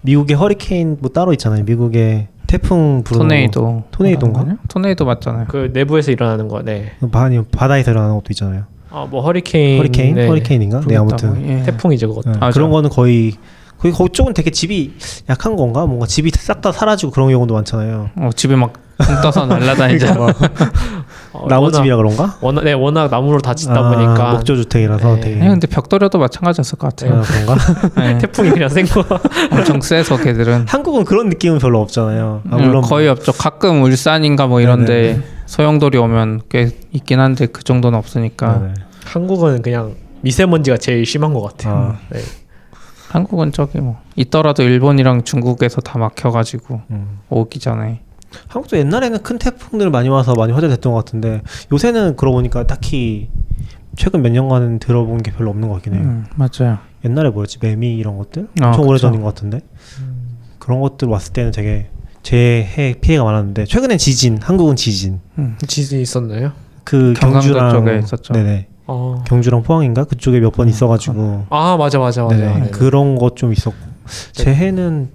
미국의 0.02 0.36
허리케인 0.36 0.98
뭐 1.00 1.10
따로 1.12 1.32
있잖아요. 1.32 1.64
미국의 1.64 2.28
태풍 2.48 3.04
불어 3.04 3.20
토네이도. 3.20 3.84
토네이도인가? 3.92 4.46
토네이도 4.70 5.06
맞잖아요. 5.06 5.46
그 5.50 5.70
내부에서 5.74 6.12
일어나는 6.12 6.48
거. 6.48 6.62
네. 6.64 6.94
아니 7.14 7.42
바다에서 7.44 7.92
일어나는 7.92 8.16
것도 8.16 8.28
있잖아요. 8.32 8.64
아 8.90 8.96
뭐 8.96 9.22
허리케인. 9.22 9.78
허리케인 9.80 10.16
네. 10.16 10.28
허리케인인가? 10.28 10.82
네 10.88 10.96
아무튼. 10.96 11.46
예. 11.48 11.64
태풍이죠 11.64 12.08
그것도. 12.08 12.32
네, 12.32 12.38
맞아. 12.40 12.54
그런 12.54 12.72
거는 12.72 12.90
거의 12.90 13.34
거기 13.78 13.92
거기 13.94 14.12
쪽은 14.12 14.34
되게 14.34 14.50
집이 14.50 14.94
약한 15.30 15.56
건가? 15.56 15.86
뭔가 15.86 16.06
집이 16.08 16.32
싹 16.32 16.62
다 16.62 16.72
사라지고 16.72 17.12
그런 17.12 17.30
경우도 17.30 17.54
많잖아요. 17.54 18.10
어, 18.16 18.30
집에 18.36 18.56
막 18.56 18.84
붕 18.84 19.22
떠서 19.22 19.46
날라다니잖아. 19.46 20.28
어, 21.40 21.48
나무집이라 21.48 21.96
그런가? 21.98 22.38
워낙 22.42 22.64
네 22.64 22.74
워낙 22.74 23.10
나무로 23.10 23.40
다 23.40 23.54
짓다 23.54 23.76
아, 23.80 23.90
보니까 23.92 24.32
목조 24.34 24.56
주택이라서 24.56 25.16
네. 25.16 25.22
되게 25.22 25.42
아니, 25.42 25.50
근데 25.50 25.68
벽돌이도 25.68 26.18
마찬가지였을 26.18 26.78
것 26.78 26.96
같아요. 26.96 27.20
아, 27.20 27.22
그런가? 27.22 27.56
네. 28.02 28.18
태풍이 28.18 28.50
그냥 28.50 28.70
센 28.70 28.86
거. 28.86 29.04
엄청 29.52 29.82
세서 29.82 30.18
걔들은. 30.18 30.66
한국은 30.70 31.06
그런 31.06 31.30
느낌은 31.30 31.60
별로 31.60 31.82
없잖아요. 31.82 32.42
아, 32.50 32.56
음, 32.56 32.62
물론 32.64 32.82
거의 32.82 33.08
없죠. 33.08 33.32
가끔 33.32 33.84
울산인가 33.84 34.48
뭐 34.48 34.62
이런데 34.62 35.14
네네. 35.14 35.24
소용돌이 35.46 35.98
오면 35.98 36.42
꽤 36.50 36.72
있긴 36.92 37.20
한데 37.20 37.46
그 37.46 37.64
정도는 37.64 37.98
없으니까 37.98 38.60
네네. 38.60 38.74
한국은 39.06 39.62
그냥 39.62 39.96
미세먼지가 40.22 40.78
제일 40.78 41.06
심한 41.06 41.34
것 41.34 41.42
같아요. 41.42 41.74
아. 41.76 41.96
네. 42.10 42.20
한국은 43.10 43.52
저기 43.54 43.80
뭐 43.80 44.02
있더라도 44.16 44.64
일본이랑 44.64 45.24
중국에서 45.24 45.82
다 45.82 45.98
막혀가지고 45.98 46.82
음. 46.92 47.20
오기 47.30 47.60
전에 47.60 48.02
한국도 48.48 48.78
옛날에는 48.78 49.24
큰 49.24 49.38
태풍들 49.38 49.90
많이 49.90 50.10
와서 50.10 50.34
많이 50.36 50.52
화제됐던 50.54 50.92
것 50.94 51.06
같은데 51.06 51.42
요새는 51.72 52.16
그러고 52.16 52.38
보니까 52.38 52.66
딱히 52.68 53.30
최근 53.96 54.22
몇 54.22 54.30
년간은 54.32 54.80
들어본 54.80 55.24
게 55.24 55.32
별로 55.32 55.50
없는 55.50 55.68
것 55.68 55.76
같긴 55.76 55.94
해요. 55.96 56.04
음, 56.04 56.26
맞아요. 56.36 56.78
옛날에 57.06 57.30
뭐였지 57.30 57.58
매미 57.62 57.96
이런 57.96 58.18
것들 58.18 58.48
아, 58.62 58.68
엄청 58.68 58.82
그쵸. 58.82 58.90
오래전인 58.90 59.22
것 59.22 59.34
같은데 59.34 59.62
그런 60.60 60.82
것들 60.82 61.08
왔을 61.08 61.34
때는 61.34 61.52
되게 61.52 61.90
재해 62.24 62.96
피해가 63.00 63.24
많았는데 63.24 63.66
최근엔 63.66 63.98
지진 63.98 64.38
한국은 64.42 64.76
지진 64.76 65.20
음. 65.38 65.58
지진이 65.66 66.02
있었나요? 66.02 66.52
그 66.84 67.14
경주랑 67.18 67.72
쪽에 67.72 68.00
있었죠. 68.00 68.34
네네 68.34 68.68
어. 68.88 69.24
경주랑 69.28 69.64
포항인가 69.64 70.04
그쪽에 70.04 70.40
몇 70.40 70.52
번 70.54 70.68
있어가지고 70.68 71.46
아 71.50 71.76
맞아 71.78 72.00
맞아 72.00 72.24
맞아. 72.24 72.36
네네 72.36 72.54
네네. 72.54 72.70
그런 72.72 73.16
것 73.16 73.36
좀 73.36 73.52
있었고 73.54 73.76
재해는 74.34 75.10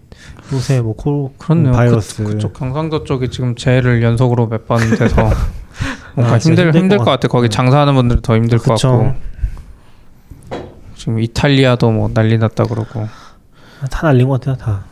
요새 0.53 0.81
뭐 0.81 0.95
코, 0.95 1.33
그렇네요. 1.39 1.73
바이러스 1.73 2.25
그, 2.25 2.39
쪽 2.39 2.53
경상도 2.53 3.05
쪽이 3.05 3.31
지금 3.31 3.55
재해를 3.55 4.03
연속으로 4.03 4.47
몇 4.49 4.67
번 4.67 4.79
돼서 4.97 5.31
뭔가 6.15 6.35
아, 6.35 6.39
힘들 6.39 6.67
힘들 6.67 6.81
힘들 6.81 6.99
것 6.99 7.05
것 7.05 7.11
같아. 7.13 7.29
거기 7.29 7.49
장사하는 7.49 7.95
분들 7.95 8.21
더 8.23 8.37
힘들 8.37 8.59
것 8.59 8.75
그쵸. 8.75 8.91
같고. 8.91 9.15
지금 10.97 11.19
이탈리아도 11.21 11.91
뭐 11.91 12.09
난리 12.13 12.39
났다 12.39 12.65
그러고. 12.65 13.07
다 13.91 14.07
날린 14.07 14.29
것 14.29 14.41
같아요 14.41 14.55
다 14.57 14.85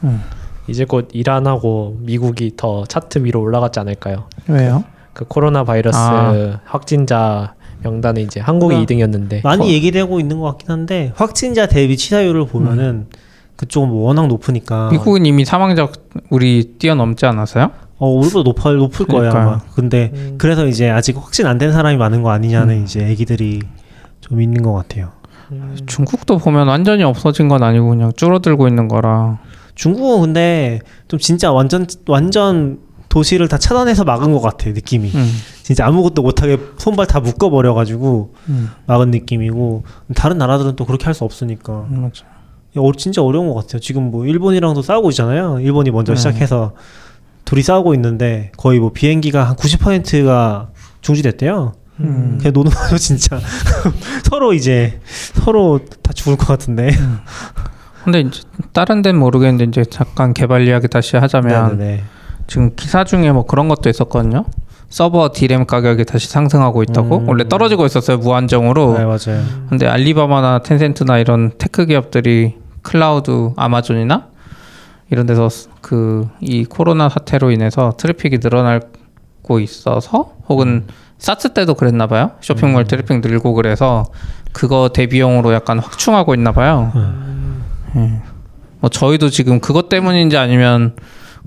이제 0.66 0.84
곧 0.84 1.08
이란하고 1.12 1.98
미국이 2.00 2.54
더 2.56 2.84
차트 2.84 3.20
위로 3.24 3.40
올라갔지 3.40 3.78
않을까요? 3.78 4.24
왜요? 4.48 4.82
그 5.12 5.24
코로나 5.26 5.62
바이러스 5.62 5.96
아. 5.96 6.60
확진자 6.64 7.54
명단에 7.82 8.20
이제 8.22 8.40
한국이 8.40 8.84
그러니까 8.84 8.94
2등이었는데 9.06 9.42
많이 9.44 9.72
얘기되고 9.72 10.18
있는 10.18 10.40
것 10.40 10.46
같긴 10.46 10.70
한데 10.70 11.12
확진자 11.14 11.66
대비 11.66 11.96
치사율을 11.96 12.46
보면은 12.46 13.06
그쪽은 13.60 13.90
뭐 13.90 14.06
워낙 14.06 14.26
높으니까 14.26 14.88
미국은 14.90 15.26
이미 15.26 15.44
사망자 15.44 15.86
우리 16.30 16.76
뛰어넘지 16.78 17.26
않았어요? 17.26 17.70
어 17.98 18.08
우리보다 18.08 18.42
높을 18.48 18.76
높을 18.78 19.04
거예요 19.06 19.30
그러니까요. 19.30 19.48
아마 19.48 19.60
근데 19.74 20.10
음. 20.14 20.34
그래서 20.38 20.66
이제 20.66 20.88
아직 20.88 21.16
확진 21.18 21.46
안 21.46 21.58
된 21.58 21.70
사람이 21.72 21.98
많은 21.98 22.22
거 22.22 22.30
아니냐는 22.30 22.78
음. 22.78 22.84
이제 22.84 23.06
얘기들이 23.06 23.60
좀 24.22 24.40
있는 24.40 24.62
것 24.62 24.72
같아요 24.72 25.10
음, 25.52 25.76
중국도 25.84 26.38
보면 26.38 26.68
완전히 26.68 27.02
없어진 27.02 27.48
건 27.48 27.62
아니고 27.62 27.90
그냥 27.90 28.12
줄어들고 28.16 28.66
있는 28.68 28.88
거라. 28.88 29.38
중국은 29.74 30.20
근데 30.22 30.78
좀 31.08 31.18
진짜 31.18 31.50
완전 31.52 31.86
완전 32.06 32.78
도시를 33.08 33.48
다 33.48 33.58
차단해서 33.58 34.04
막은 34.04 34.32
것 34.32 34.40
같아 34.40 34.70
느낌이 34.70 35.10
음. 35.12 35.30
진짜 35.64 35.84
아무것도 35.86 36.22
못하게 36.22 36.56
손발 36.78 37.06
다 37.06 37.18
묶어버려 37.20 37.74
가지고 37.74 38.32
음. 38.48 38.70
막은 38.86 39.10
느낌이고 39.10 39.82
다른 40.14 40.38
나라들은 40.38 40.76
또 40.76 40.84
그렇게 40.86 41.04
할 41.06 41.14
수 41.14 41.24
없으니까 41.24 41.86
음, 41.90 42.02
맞아. 42.02 42.24
야, 42.76 42.80
어, 42.80 42.92
진짜 42.96 43.22
어려운 43.22 43.48
것 43.48 43.54
같아요. 43.54 43.80
지금 43.80 44.10
뭐 44.10 44.26
일본이랑도 44.26 44.82
싸우고 44.82 45.10
있잖아요. 45.10 45.58
일본이 45.60 45.90
먼저 45.90 46.12
네. 46.12 46.16
시작해서 46.16 46.72
둘이 47.44 47.62
싸우고 47.62 47.94
있는데 47.94 48.52
거의 48.56 48.78
뭐 48.78 48.92
비행기가 48.92 49.42
한 49.44 49.56
90%가 49.56 50.68
중지됐대요. 51.00 51.72
음. 52.00 52.38
그냥 52.38 52.52
노는 52.52 52.70
거죠 52.70 52.96
진짜. 52.96 53.40
서로 54.24 54.52
이제 54.52 55.00
서로 55.04 55.80
다 56.02 56.12
죽을 56.12 56.36
것 56.36 56.46
같은데. 56.46 56.90
근데 58.04 58.20
이제 58.20 58.42
다른 58.72 59.02
데는 59.02 59.18
모르겠는데 59.20 59.64
이제 59.64 59.84
잠깐 59.84 60.32
개발 60.32 60.66
이야기 60.66 60.88
다시 60.88 61.16
하자면 61.16 61.78
네네네. 61.78 62.04
지금 62.46 62.70
기사 62.74 63.04
중에 63.04 63.32
뭐 63.32 63.44
그런 63.44 63.68
것도 63.68 63.90
있었거든요. 63.90 64.44
서버 64.88 65.30
디램 65.32 65.66
가격이 65.66 66.04
다시 66.04 66.28
상승하고 66.28 66.82
있다고 66.82 67.18
음. 67.18 67.28
원래 67.28 67.48
떨어지고 67.48 67.86
있었어요 67.86 68.18
무한정으로. 68.18 68.98
네 68.98 69.04
맞아요. 69.04 69.44
근데 69.68 69.86
알리바바나 69.86 70.62
텐센트나 70.62 71.18
이런 71.18 71.52
tech 71.58 71.86
기업들이 71.86 72.59
클라우드 72.82 73.52
아마존이나 73.56 74.28
이런 75.10 75.26
데서 75.26 75.48
그 75.80 76.28
이 76.40 76.64
코로나 76.64 77.08
사태로 77.08 77.50
인해서 77.50 77.92
트래픽이 77.96 78.38
늘어나고 78.42 79.60
있어서 79.60 80.34
혹은 80.48 80.84
사스 81.18 81.52
때도 81.52 81.74
그랬나 81.74 82.06
봐요. 82.06 82.32
쇼핑몰 82.40 82.84
트래픽 82.86 83.20
늘고 83.20 83.54
그래서 83.54 84.04
그거 84.52 84.90
대비용으로 84.92 85.52
약간 85.52 85.78
확충하고 85.78 86.34
있나 86.34 86.52
봐요. 86.52 86.92
예. 87.96 88.22
뭐 88.80 88.88
저희도 88.88 89.28
지금 89.30 89.60
그것 89.60 89.88
때문인지 89.88 90.36
아니면 90.38 90.96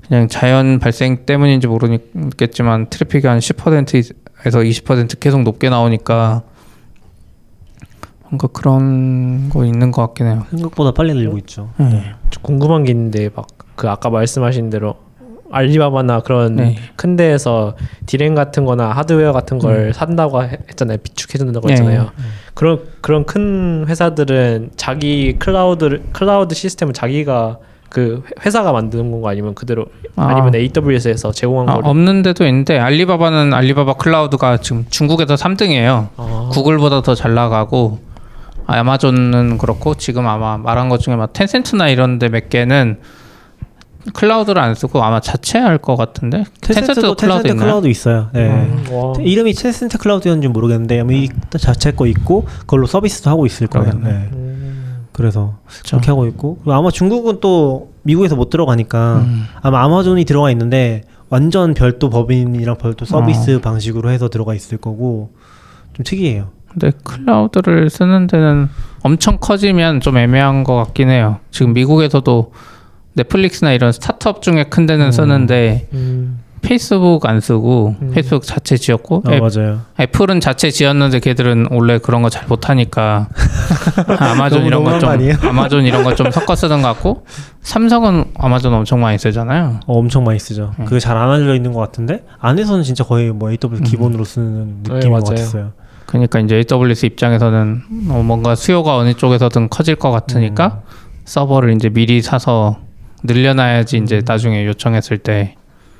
그냥 0.07 0.27
자연 0.27 0.79
발생 0.79 1.25
때문인지 1.25 1.67
모르겠지만 1.67 2.89
트래픽이 2.89 3.25
한 3.25 3.39
10%에서 3.39 4.59
20% 4.59 5.19
계속 5.19 5.41
높게 5.43 5.69
나오니까 5.69 6.43
뭔가 8.33 8.47
그런 8.47 9.49
거 9.49 9.63
있는 9.63 9.91
것 9.91 10.01
같긴 10.01 10.25
해요. 10.25 10.45
생각보다 10.49 10.91
빨리 10.91 11.13
늘고 11.13 11.37
있죠. 11.39 11.69
네. 11.77 12.03
저 12.31 12.39
궁금한 12.41 12.83
게 12.83 12.91
있는데 12.91 13.29
막 13.35 13.45
그 13.75 13.89
아까 13.89 14.11
말씀하신 14.11 14.69
대로 14.69 14.93
알리바바나 15.51 16.19
그런 16.19 16.57
네. 16.57 16.75
큰 16.95 17.15
데에서 17.15 17.75
디램 18.05 18.35
같은 18.35 18.65
거나 18.65 18.91
하드웨어 18.91 19.33
같은 19.33 19.57
걸 19.57 19.87
음. 19.87 19.91
산다고 19.93 20.43
해- 20.43 20.59
했잖아요. 20.69 20.97
비축해 20.99 21.39
준다고 21.39 21.65
네. 21.67 21.73
했잖아요. 21.73 22.11
그런 22.53 22.81
그런 23.01 23.25
큰 23.25 23.85
회사들은 23.87 24.73
자기 24.75 25.37
클라우드 25.39 26.03
클라우드 26.13 26.53
시스템을 26.53 26.93
자기가 26.93 27.57
그 27.89 28.21
회- 28.27 28.45
회사가 28.45 28.71
만드는 28.73 29.09
건가 29.09 29.31
아니면 29.31 29.55
그대로 29.55 29.87
아. 30.15 30.25
아. 30.27 30.35
니면 30.35 30.53
AWS에서 30.53 31.31
제공한 31.31 31.69
아, 31.69 31.73
거를 31.73 31.89
없는 31.89 32.21
데도 32.21 32.45
있는데 32.45 32.77
알리바바는 32.77 33.55
알리바바 33.55 33.93
클라우드가 33.95 34.57
지금 34.57 34.85
중국에서 34.91 35.33
3등이에요. 35.33 36.09
아. 36.17 36.49
구글보다 36.51 37.01
더 37.01 37.15
잘 37.15 37.33
나가고 37.33 37.97
아마존은 38.65 39.57
그렇고 39.57 39.95
지금 39.95 40.27
아마 40.27 40.57
말한 40.57 40.89
것 40.89 40.99
중에 40.99 41.15
막 41.15 41.33
텐센트나 41.33 41.89
이런 41.89 42.19
데 42.19 42.29
몇 42.29 42.49
개는 42.49 42.99
클라우드를 44.13 44.61
안 44.61 44.75
쓰고 44.75 45.01
아마 45.01 45.21
자체 45.21 45.59
할 45.59 45.77
것 45.77 45.95
같은데 45.95 46.43
텐센트도 46.61 47.15
클라우드 47.15 47.21
텐센트 47.43 47.47
있나요? 47.47 47.59
클라우드 47.65 47.87
있어요. 47.87 48.29
네. 48.33 48.49
음, 48.49 48.85
와. 48.91 49.13
이름이 49.19 49.53
텐센트 49.53 49.97
클라우드였는지 49.97 50.49
모르겠는데 50.49 50.99
아마 50.99 51.13
이 51.13 51.29
자체 51.57 51.91
거 51.91 52.05
있고 52.07 52.45
그걸로 52.61 52.85
서비스도 52.85 53.29
하고 53.29 53.45
있을 53.45 53.67
거예요. 53.67 53.93
네. 54.03 54.29
음. 54.33 55.05
그래서 55.13 55.59
그렇죠. 55.67 55.97
그렇게 55.97 56.07
하고 56.11 56.25
있고 56.27 56.59
아마 56.65 56.89
중국은 56.91 57.39
또 57.39 57.91
미국에서 58.01 58.35
못 58.35 58.49
들어가니까 58.49 59.17
음. 59.25 59.45
아마 59.61 59.81
아마존이 59.83 60.25
들어가 60.25 60.51
있는데 60.51 61.03
완전 61.29 61.73
별도 61.73 62.09
법인이랑 62.09 62.77
별도 62.79 63.05
서비스 63.05 63.55
어. 63.55 63.59
방식으로 63.61 64.09
해서 64.11 64.27
들어가 64.29 64.53
있을 64.53 64.77
거고 64.79 65.31
좀 65.93 66.03
특이해요. 66.03 66.49
근데 66.73 66.91
클라우드를 67.03 67.89
쓰는 67.89 68.27
데는 68.27 68.69
엄청 69.03 69.37
커지면 69.39 69.99
좀 70.01 70.17
애매한 70.17 70.63
것 70.63 70.75
같긴 70.75 71.09
해요. 71.09 71.37
지금 71.51 71.73
미국에서도 71.73 72.51
넷플릭스나 73.15 73.71
이런 73.73 73.91
스타트업 73.91 74.41
중에 74.41 74.65
큰 74.65 74.85
데는 74.85 75.11
쓰는데 75.11 75.87
음. 75.93 76.39
페이스북 76.61 77.25
안 77.25 77.41
쓰고 77.41 77.95
음. 78.01 78.11
페이스북 78.13 78.43
자체 78.43 78.77
지었고 78.77 79.23
아 79.27 79.33
애, 79.33 79.39
맞아요. 79.41 79.81
애플은 79.99 80.39
자체 80.39 80.71
지었는데 80.71 81.19
걔들은 81.19 81.67
원래 81.71 81.97
그런 81.97 82.21
거 82.21 82.29
잘 82.29 82.47
못하니까 82.47 83.27
아마존 84.19 84.59
너무 84.59 84.67
이런 84.67 84.83
거 84.85 84.97
좀? 84.97 85.09
아마존 85.49 85.83
이런 85.85 86.03
거 86.05 86.15
좀 86.15 86.31
섞어 86.31 86.55
쓰는 86.55 86.81
것 86.81 86.87
같고 86.87 87.25
삼성은 87.61 88.25
아마존 88.39 88.73
엄청 88.73 89.01
많이 89.01 89.17
쓰잖아요. 89.17 89.81
어, 89.85 89.97
엄청 89.99 90.23
많이 90.23 90.39
쓰죠. 90.39 90.71
음. 90.79 90.85
그게 90.85 90.99
잘 90.99 91.17
안 91.17 91.29
알려 91.29 91.53
있는 91.53 91.73
것 91.73 91.81
같은데 91.81 92.23
안에서는 92.39 92.83
진짜 92.83 93.03
거의 93.03 93.31
뭐 93.31 93.49
AWS 93.51 93.81
음. 93.81 93.83
기본으로 93.83 94.23
쓰는 94.23 94.83
네, 94.83 94.93
느낌인 94.93 95.13
것 95.13 95.21
맞아요. 95.23 95.35
같았어요. 95.35 95.71
그러니까 96.13 96.39
이제 96.39 96.63
AWS 96.71 97.07
입장에서는 97.07 97.81
어, 98.09 98.21
뭔가 98.23 98.53
수요가 98.53 98.97
어느 98.97 99.15
쪽에서든 99.15 99.69
커질 99.69 99.95
것 99.95 100.11
같으니까 100.11 100.83
음. 100.85 100.89
서버를 101.25 101.73
이제 101.73 101.89
미리 101.89 102.21
사서 102.21 102.77
늘려놔야지 103.23 103.97
이제 103.97 104.17
음. 104.17 104.21
나중에 104.23 104.63
요청했을 104.67 105.17
때 105.17 105.55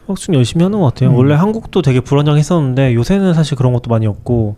확실히 0.06 0.38
열심히 0.38 0.63
하는 0.63 0.80
것 0.80 0.86
같아요. 0.86 1.10
음. 1.10 1.15
원래 1.15 1.34
한국도 1.34 1.82
되게 1.82 1.99
불안정했었는데 1.99 2.93
요새는 2.93 3.34
사실 3.34 3.58
그런 3.58 3.73
것도 3.73 3.89
많이 3.89 4.06
없고 4.06 4.58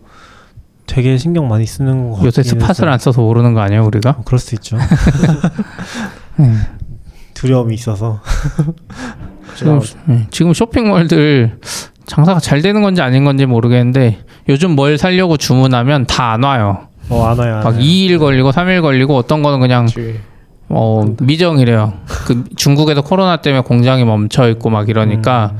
되게 0.86 1.16
신경 1.16 1.48
많이 1.48 1.64
쓰는 1.64 2.10
것 2.10 2.16
같아요. 2.16 2.26
요새 2.26 2.42
스팟을 2.42 2.90
안 2.90 2.98
써서 2.98 3.22
모르는 3.22 3.54
거 3.54 3.60
아니에요 3.60 3.86
우리가? 3.86 4.18
그럴 4.26 4.38
수 4.38 4.54
있죠. 4.56 4.76
음. 6.38 6.62
두려움이 7.32 7.74
있어서. 7.74 8.20
지금, 9.56 9.80
음, 10.08 10.26
지금 10.30 10.52
쇼핑몰들 10.52 11.58
장사가 12.06 12.40
잘 12.40 12.62
되는 12.62 12.82
건지 12.82 13.02
아닌 13.02 13.24
건지 13.24 13.46
모르겠는데 13.46 14.18
요즘 14.48 14.72
뭘 14.72 14.96
사려고 14.98 15.36
주문하면 15.36 16.06
다 16.06 16.32
안 16.32 16.42
와요. 16.44 16.88
어, 17.08 17.24
안 17.24 17.38
와요. 17.38 17.56
안 17.56 17.62
막 17.64 17.66
와요. 17.74 17.78
2일 17.80 18.18
걸리고 18.18 18.50
3일 18.50 18.82
걸리고 18.82 19.16
어떤 19.16 19.42
거는 19.42 19.60
그냥 19.60 19.86
그치. 19.86 20.18
어, 20.68 21.04
미정이래요. 21.20 21.92
그 22.26 22.44
중국에서 22.56 23.02
코로나 23.02 23.36
때문에 23.36 23.62
공장이 23.62 24.04
멈춰 24.04 24.48
있고 24.50 24.70
막 24.70 24.88
이러니까 24.88 25.52
음. 25.54 25.58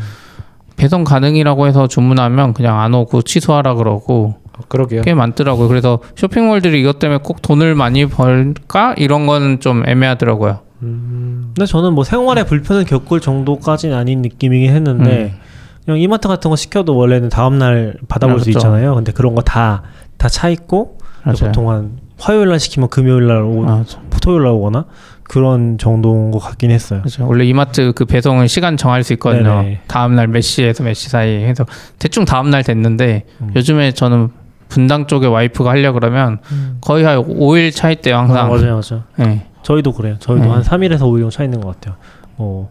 배송 0.77 1.05
가능이라고 1.05 1.67
해서 1.69 1.87
주문하면 1.87 2.53
그냥 2.53 2.81
안 2.81 2.93
오고 2.95 3.23
취소하라 3.23 3.75
그러고 3.75 4.35
어, 4.59 4.63
그러게요. 4.69 5.03
꽤 5.03 5.15
많더라고요. 5.15 5.69
그래서 5.69 6.01
쇼핑몰들이 6.17 6.81
이것 6.81 6.99
때문에 6.99 7.21
꼭 7.23 7.41
돈을 7.43 7.75
많이 7.75 8.07
벌까 8.07 8.95
이런 8.99 9.27
거는 9.27 9.61
좀 9.61 9.85
애매하더라고요. 9.87 10.59
음, 10.83 11.53
근데 11.57 11.67
저는 11.67 11.95
뭐 11.95 12.05
생활에 12.05 12.45
불편을 12.45 12.85
겪을 12.85 13.21
정도까지는 13.21 13.97
아닌 13.97 14.21
느낌이긴 14.23 14.71
했는데 14.75 15.33
음. 15.35 15.46
그냥 15.87 15.99
이마트 16.01 16.29
같은 16.29 16.51
거 16.51 16.57
시켜도 16.57 16.95
원래는 16.97 17.29
다음 17.31 17.59
날 17.59 17.95
받아볼 18.09 18.37
아, 18.37 18.39
수 18.41 18.45
그쵸. 18.47 18.59
있잖아요. 18.59 18.95
근데 18.97 19.13
그런 19.13 19.35
거 19.35 19.41
다 19.43 19.83
다 20.19 20.29
차 20.29 20.49
있고 20.51 20.99
맞아요. 21.25 21.37
보통 21.41 21.71
한 21.71 21.99
화요일 22.19 22.49
날 22.49 22.59
시키면 22.61 22.89
금요일 22.91 23.27
날 23.27 23.43
오, 23.43 23.65
아, 23.69 23.85
토요일 24.23 24.43
날 24.43 24.53
오거나 24.53 24.87
그런 25.23 25.77
정도인 25.79 26.31
것 26.31 26.39
같긴 26.39 26.71
했어요. 26.71 27.01
그렇죠. 27.01 27.27
원래 27.29 27.45
이마트 27.45 27.93
그 27.93 28.05
배송은 28.05 28.47
시간 28.49 28.77
정할 28.77 29.03
수 29.05 29.13
있거든요. 29.15 29.63
네네. 29.63 29.81
다음 29.87 30.15
날 30.17 30.27
몇 30.29 30.41
시에서 30.41 30.83
몇 30.85 30.95
시 30.95 31.09
사이 31.09 31.45
해서 31.45 31.65
대충 31.99 32.25
다음 32.25 32.51
날 32.51 32.63
됐는데 32.65 33.25
음. 33.43 33.53
요즘에 33.55 33.93
저는 33.93 34.31
분당 34.69 35.07
쪽에 35.07 35.27
와이프가 35.27 35.71
하려 35.71 35.93
그러면 35.93 36.39
거의 36.81 37.05
한 37.05 37.19
5일 37.23 37.73
차 37.73 37.91
있대요 37.91 38.17
아, 38.17 38.21
항상. 38.21 38.49
맞아요, 38.49 38.81
맞아요. 38.81 39.03
예. 39.21 39.47
저희도 39.63 39.93
그래요. 39.93 40.17
저희도 40.19 40.45
네. 40.45 40.51
한 40.51 40.63
3일에서 40.63 41.01
5일 41.03 41.19
정도 41.21 41.31
차 41.31 41.45
있는 41.45 41.61
것 41.61 41.75
같아요. 41.75 41.97
어, 42.39 42.71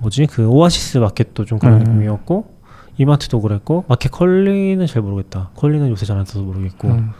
뭐지? 0.00 0.26
그 0.26 0.46
오아시스 0.46 0.98
마켓도 0.98 1.44
좀 1.44 1.58
그런 1.58 1.74
음. 1.74 1.78
느낌이었고 1.80 2.56
이마트도 2.98 3.40
그랬고 3.40 3.84
마켓 3.88 4.10
컬리는 4.10 4.84
잘 4.86 5.02
모르겠다. 5.02 5.50
컬리는 5.56 5.88
요새 5.90 6.04
잘 6.06 6.18
안 6.18 6.24
써서 6.24 6.40
모르겠고 6.44 6.88
음. 6.88 7.10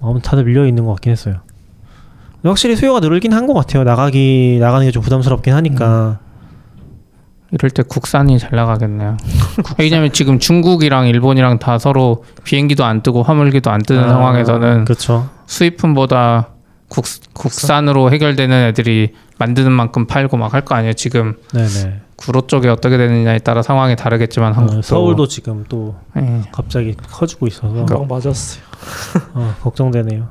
아무튼 0.00 0.22
다들 0.22 0.44
밀려 0.44 0.66
있는 0.66 0.84
것 0.84 0.92
같긴 0.92 1.12
했어요. 1.12 1.36
확실히 2.44 2.74
수요가 2.74 2.98
늘긴 3.00 3.32
한 3.32 3.46
것 3.46 3.54
같아요. 3.54 3.84
나가기 3.84 4.58
나가는 4.60 4.84
게 4.86 4.90
좀 4.90 5.02
부담스럽긴 5.02 5.54
하니까. 5.54 6.18
이럴 7.52 7.70
때 7.70 7.82
국산이 7.82 8.38
잘 8.38 8.50
나가겠네요. 8.52 9.18
왜냐면 9.78 10.10
지금 10.12 10.38
중국이랑 10.38 11.06
일본이랑 11.08 11.58
다 11.58 11.78
서로 11.78 12.24
비행기도 12.44 12.82
안 12.84 13.02
뜨고 13.02 13.22
화물기도 13.22 13.70
안 13.70 13.82
뜨는 13.82 14.04
아, 14.04 14.08
상황에서는 14.08 14.86
그렇죠. 14.86 15.28
수입품보다 15.46 16.48
국, 16.92 17.06
국산으로 17.32 18.10
해결되는 18.12 18.66
애들이 18.68 19.14
만드는 19.38 19.72
만큼 19.72 20.06
팔고 20.06 20.36
막 20.36 20.52
할 20.52 20.62
거 20.64 20.74
아니에요. 20.74 20.92
지금 20.92 21.36
네네. 21.54 22.02
구로 22.16 22.46
쪽이 22.46 22.68
어떻게 22.68 22.98
되느냐에 22.98 23.38
따라 23.38 23.62
상황이 23.62 23.96
다르겠지만 23.96 24.52
한국도 24.52 24.78
어, 24.78 24.82
서울도 24.82 25.26
지금 25.28 25.64
또 25.70 25.96
예. 26.18 26.42
갑자기 26.52 26.94
커지고 26.94 27.46
있어서 27.46 27.72
금방 27.72 28.06
맞았어요. 28.06 28.62
어, 29.34 29.54
걱정되네요. 29.62 30.28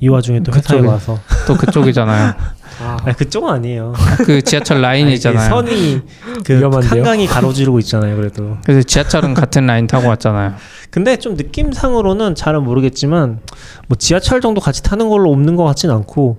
이 0.00 0.08
와중에 0.08 0.40
또 0.40 0.52
회사에 0.52 0.78
그쪽에- 0.80 0.88
와서 0.88 1.18
또 1.48 1.56
그쪽이잖아요. 1.56 2.34
아, 2.82 2.96
아니 3.04 3.16
그쪽은 3.16 3.48
아니에요. 3.52 3.92
그 4.24 4.42
지하철 4.42 4.78
아니, 4.84 5.02
라인이잖아요. 5.02 5.42
그 5.42 5.48
선이 5.70 6.02
그 6.44 6.58
위험한데요? 6.58 6.90
한강이 6.90 7.26
가로지르고 7.26 7.78
있잖아요. 7.80 8.16
그래도. 8.16 8.56
그래서 8.64 8.82
지하철은 8.82 9.34
같은 9.34 9.66
라인 9.66 9.86
타고 9.86 10.08
왔잖아요. 10.08 10.54
근데 10.90 11.16
좀 11.16 11.34
느낌상으로는 11.34 12.34
잘은 12.34 12.62
모르겠지만 12.64 13.40
뭐 13.88 13.96
지하철 13.98 14.40
정도 14.40 14.60
같이 14.60 14.82
타는 14.82 15.08
걸로 15.08 15.30
없는 15.32 15.56
것 15.56 15.64
같진 15.64 15.90
않고 15.90 16.38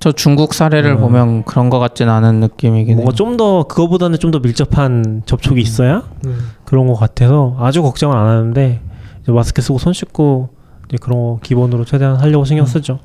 저 0.00 0.12
중국 0.12 0.54
사례를 0.54 0.92
음. 0.92 1.00
보면 1.00 1.44
그런 1.44 1.68
것 1.68 1.78
같진 1.78 2.08
않은 2.08 2.40
느낌이긴 2.40 2.88
해요. 2.88 2.96
뭔가 2.96 3.12
좀더 3.12 3.64
그거보다는 3.64 4.18
좀 4.18 4.30
더 4.30 4.38
밀접한 4.38 5.22
접촉이 5.26 5.60
있어야 5.60 6.04
음. 6.24 6.52
그런 6.64 6.86
것 6.86 6.94
같아서 6.94 7.56
아주 7.60 7.82
걱정은 7.82 8.16
안 8.16 8.26
하는데 8.26 8.80
이제 9.22 9.32
마스크 9.32 9.60
쓰고 9.60 9.78
손 9.78 9.92
씻고 9.92 10.50
이제 10.88 10.96
그런 11.00 11.18
거 11.18 11.40
기본으로 11.42 11.84
최대한 11.84 12.16
하려고 12.16 12.44
신경 12.44 12.64
쓰죠. 12.64 12.98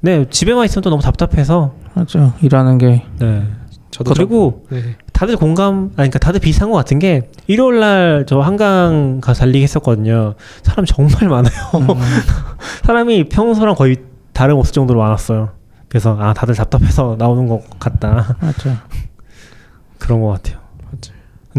네 0.00 0.26
집에만 0.28 0.64
있으면 0.66 0.82
또 0.82 0.90
너무 0.90 1.02
답답해서 1.02 1.74
맞죠. 1.94 2.32
일하는 2.42 2.78
게 2.78 3.02
네 3.18 3.44
저도 3.90 4.12
그리고 4.12 4.64
좀, 4.68 4.78
네. 4.82 4.96
다들 5.12 5.36
공감 5.36 5.84
아니 5.96 6.10
그러니까 6.10 6.18
다들 6.18 6.38
비슷한 6.40 6.70
것 6.70 6.76
같은 6.76 6.98
게 6.98 7.30
일요일 7.46 7.80
날 7.80 8.24
저 8.28 8.40
한강 8.40 9.20
가서 9.22 9.40
달리기 9.40 9.62
했었거든요. 9.62 10.34
사람 10.62 10.84
정말 10.84 11.28
많아요. 11.28 11.52
음, 11.76 11.86
사람이 12.84 13.28
평소랑 13.30 13.74
거의 13.74 13.96
다름 14.34 14.58
없을 14.58 14.74
정도로 14.74 15.00
많았어요. 15.00 15.50
그래서 15.88 16.18
아 16.20 16.34
다들 16.34 16.54
답답해서 16.54 17.16
나오는 17.18 17.46
것 17.46 17.62
같다 17.78 18.36
맞죠. 18.40 18.76
그런 19.98 20.20
것 20.20 20.28
같아요. 20.28 20.58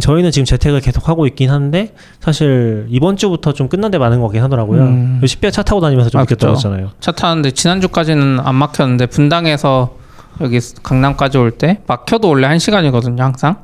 저희는 0.02 0.32
지금 0.32 0.46
재택을 0.46 0.80
계속 0.82 1.08
하고 1.10 1.26
있긴 1.28 1.50
한데 1.50 1.94
사실 2.20 2.86
이번 2.90 3.18
주부터 3.18 3.54
좀 3.54 3.68
끝난 3.70 3.92
데 3.92 3.98
많은 3.98 4.20
것 4.20 4.28
같긴 4.28 4.44
하더라고요. 4.44 4.82
음. 4.84 5.20
10배 5.24 5.52
차 5.52 5.64
타고 5.64 5.82
다니면서 5.82 6.10
좀 6.10 6.20
아, 6.20 6.24
느꼈다고 6.24 6.54
그쵸. 6.54 6.70
했잖아요. 6.70 6.92
차 7.00 7.12
타는데 7.12 7.52
지난주까지는 7.52 8.40
안 8.42 8.56
막혔는데 8.56 9.08
분당에서 9.08 9.96
여기 10.42 10.60
강남까지 10.84 11.38
올 11.40 11.52
때 11.52 11.82
막혀도 11.88 12.30
원래 12.30 12.48
한 12.48 12.60
시간이거든요 12.60 13.24
항상. 13.24 13.58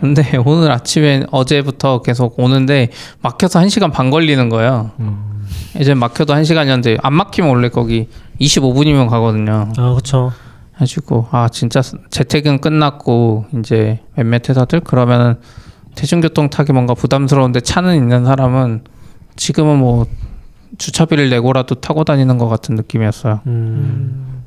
근데 0.00 0.22
오늘 0.44 0.70
아침에 0.70 1.24
어제부터 1.30 2.02
계속 2.02 2.38
오는데 2.38 2.90
막혀서 3.22 3.58
한 3.58 3.68
시간 3.68 3.90
반 3.90 4.10
걸리는 4.10 4.48
거예요. 4.48 4.90
음. 5.00 5.46
이제 5.80 5.94
막혀도 5.94 6.32
한 6.34 6.44
시간이었는데 6.44 6.98
안 7.02 7.14
막히면 7.14 7.50
원래 7.50 7.68
거기 7.68 8.08
25분이면 8.40 9.08
가거든요. 9.08 9.72
아 9.76 9.90
그렇죠. 9.90 10.32
해주고 10.80 11.28
아 11.30 11.48
진짜 11.48 11.80
재택은 12.10 12.60
끝났고 12.60 13.46
이제 13.58 14.00
몇몇 14.14 14.48
회사들 14.48 14.80
그러면은 14.80 15.36
대중교통 15.94 16.50
타기 16.50 16.72
뭔가 16.72 16.92
부담스러운데 16.94 17.60
차는 17.60 17.96
있는 17.96 18.24
사람은 18.26 18.84
지금은 19.36 19.78
뭐 19.78 20.06
주차비를 20.78 21.30
내고라도 21.30 21.76
타고 21.76 22.04
다니는 22.04 22.36
것 22.38 22.48
같은 22.48 22.74
느낌이었어요. 22.74 23.40
음. 23.46 23.50
음. 23.52 24.42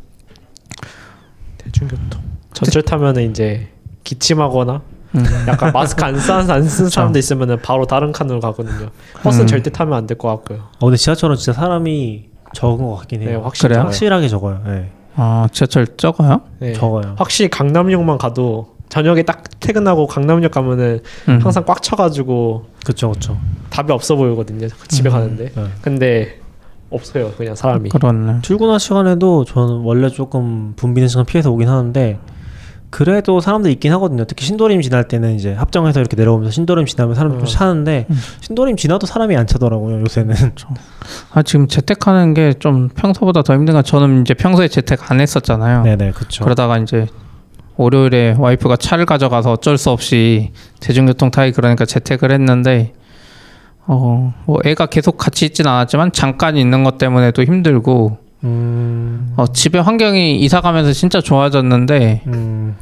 대중교통. 1.58 2.22
전철 2.54 2.82
타면은 2.84 3.30
이제 3.32 3.70
기침하거나 4.04 4.82
음. 5.16 5.26
약간 5.48 5.72
마스크 5.74 6.04
안쓴안쓴 6.04 6.90
사람도 6.90 7.18
있으면은 7.18 7.62
바로 7.62 7.86
다른 7.86 8.12
칸으로 8.12 8.40
가거든요. 8.40 8.90
버스는 9.24 9.46
음. 9.46 9.48
절대 9.48 9.72
타면 9.72 9.94
안 9.98 10.06
될 10.08 10.18
것 10.18 10.28
같고요. 10.30 10.60
어, 10.80 10.86
근데 10.86 10.98
지하철은 10.98 11.36
진짜 11.36 11.54
사람이 11.54 12.30
적은 12.54 12.86
것 12.86 12.96
같긴 12.98 13.22
네, 13.22 13.30
해요. 13.30 13.42
확실히 13.44 13.70
그래요? 13.70 13.80
적어요. 13.80 13.88
확실하게 13.88 14.28
적어요. 14.28 14.62
네. 14.66 14.92
아 15.22 15.50
지하철 15.52 15.86
적어요? 15.98 16.42
네. 16.60 16.72
적어요. 16.72 17.16
확실히 17.18 17.50
강남역만 17.50 18.18
가도 18.18 18.76
저녁에 18.88 19.24
딱 19.24 19.44
퇴근하고 19.60 20.08
강남역 20.08 20.50
가면은 20.52 21.02
음. 21.28 21.40
항상 21.44 21.66
꽉 21.66 21.84
차가지고 21.84 22.66
그렇죠, 22.86 23.10
그렇죠. 23.10 23.38
답이 23.70 23.92
없어 23.92 24.16
보이거든요. 24.16 24.70
집에 24.88 25.10
음. 25.10 25.12
가는데. 25.12 25.52
네. 25.54 25.64
근데 25.82 26.40
없어요. 26.90 27.32
그냥 27.38 27.54
사람이. 27.54 27.90
그렇네. 27.90 28.40
출근할 28.44 28.80
시간에도 28.80 29.44
저는 29.44 29.82
원래 29.82 30.08
조금 30.10 30.74
붐비는 30.78 31.10
시간 31.10 31.26
피해서 31.26 31.52
오긴 31.52 31.68
하는데 31.68 32.18
그래도 32.90 33.40
사람들 33.40 33.70
있긴 33.72 33.92
하거든요. 33.94 34.26
특히 34.26 34.46
신도림 34.46 34.82
지날 34.82 35.08
때는 35.08 35.36
이제 35.36 35.54
합정에서 35.54 36.00
이렇게 36.00 36.16
내려오면서 36.16 36.52
신도림 36.52 36.86
지나면 36.86 37.16
사람 37.16 37.32
좀 37.34 37.42
어. 37.42 37.46
차는데 37.46 38.08
음. 38.10 38.18
신도림 38.42 38.78
지나도 38.78 39.06
사람이 39.06 39.36
안 39.38 39.46
차더라고요. 39.48 40.02
요새는. 40.02 40.36
아 41.34 41.44
지금 41.44 41.68
재택하는 41.68 42.34
게 42.34 42.54
좀 42.60 42.90
평소보다 42.90 43.42
더 43.44 43.54
힘든 43.54 43.74
건 43.76 43.84
저는 43.84 44.22
이제 44.22 44.34
평소에 44.34 44.68
재택 44.68 45.12
안 45.12 45.22
했었잖아요. 45.22 45.84
네네 45.84 46.12
그렇죠. 46.12 46.44
그러다가 46.44 46.78
이제 46.78 47.08
월요일에 47.78 48.36
와이프가 48.38 48.76
차를 48.76 49.06
가져가서 49.06 49.54
어쩔 49.54 49.78
수 49.78 49.90
없이 49.92 50.52
대중교통 50.82 51.32
타기 51.32 51.54
그러니까 51.54 51.86
재택을 51.86 52.32
했는데 52.32 52.94
어, 53.86 54.34
뭐 54.46 54.60
애가 54.66 54.88
계속 54.88 55.18
같이 55.18 55.46
있진 55.46 55.66
않았지만 55.68 56.12
잠깐 56.12 56.58
있는 56.58 56.84
것 56.84 56.98
때문에도 56.98 57.44
힘들고 57.44 58.18
음, 58.44 59.34
어, 59.38 59.48
집에 59.48 59.80
환경이 59.80 60.40
이사 60.40 60.62
가면서 60.62 60.94
진짜 60.94 61.20
좋아졌는데 61.22 62.22
음, 62.28 62.76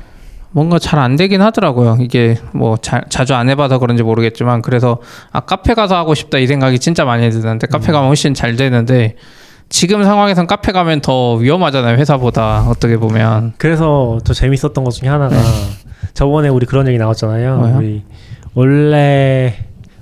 뭔가 0.52 0.80
잘 0.80 1.00
안 1.00 1.15
되긴 1.15 1.41
하더라고요. 1.41 1.98
이게 2.00 2.38
뭐 2.54 2.78
자, 2.78 3.02
자주 3.10 3.34
안 3.36 3.50
해봐서 3.50 3.80
그런지 3.80 4.04
모르겠지만 4.04 4.62
그래서 4.62 5.00
아 5.32 5.41
카페 5.41 5.74
가서 5.74 5.96
하고 5.96 6.13
싶다 6.15 6.38
이 6.38 6.48
생각이 6.48 6.80
진짜 6.80 7.06
많이 7.06 7.30
드는데 7.30 7.67
카페 7.67 7.91
가면 7.91 8.08
훨씬 8.08 8.34
잘 8.34 8.56
되는데 8.56 9.15
지금 9.70 10.04
상황에선 10.04 10.48
카페 10.48 10.72
가면 10.72 11.02
더 11.02 11.34
위험하잖아요 11.34 11.98
회사보다 11.98 12.65
어떻게 12.70 12.98
보면 12.98 13.54
그래서 13.58 14.20
더 14.24 14.34
재밌었던 14.34 14.84
것 14.84 14.91
중에 14.91 15.10
하나가 15.10 15.36
저번에 16.13 16.48
우리 16.50 16.65
그런 16.65 16.88
얘기 16.88 16.98
나왔잖아요. 16.98 17.56
네. 17.56 17.62
뭐요? 17.62 17.78
우리 17.78 18.04
원래 18.54 19.56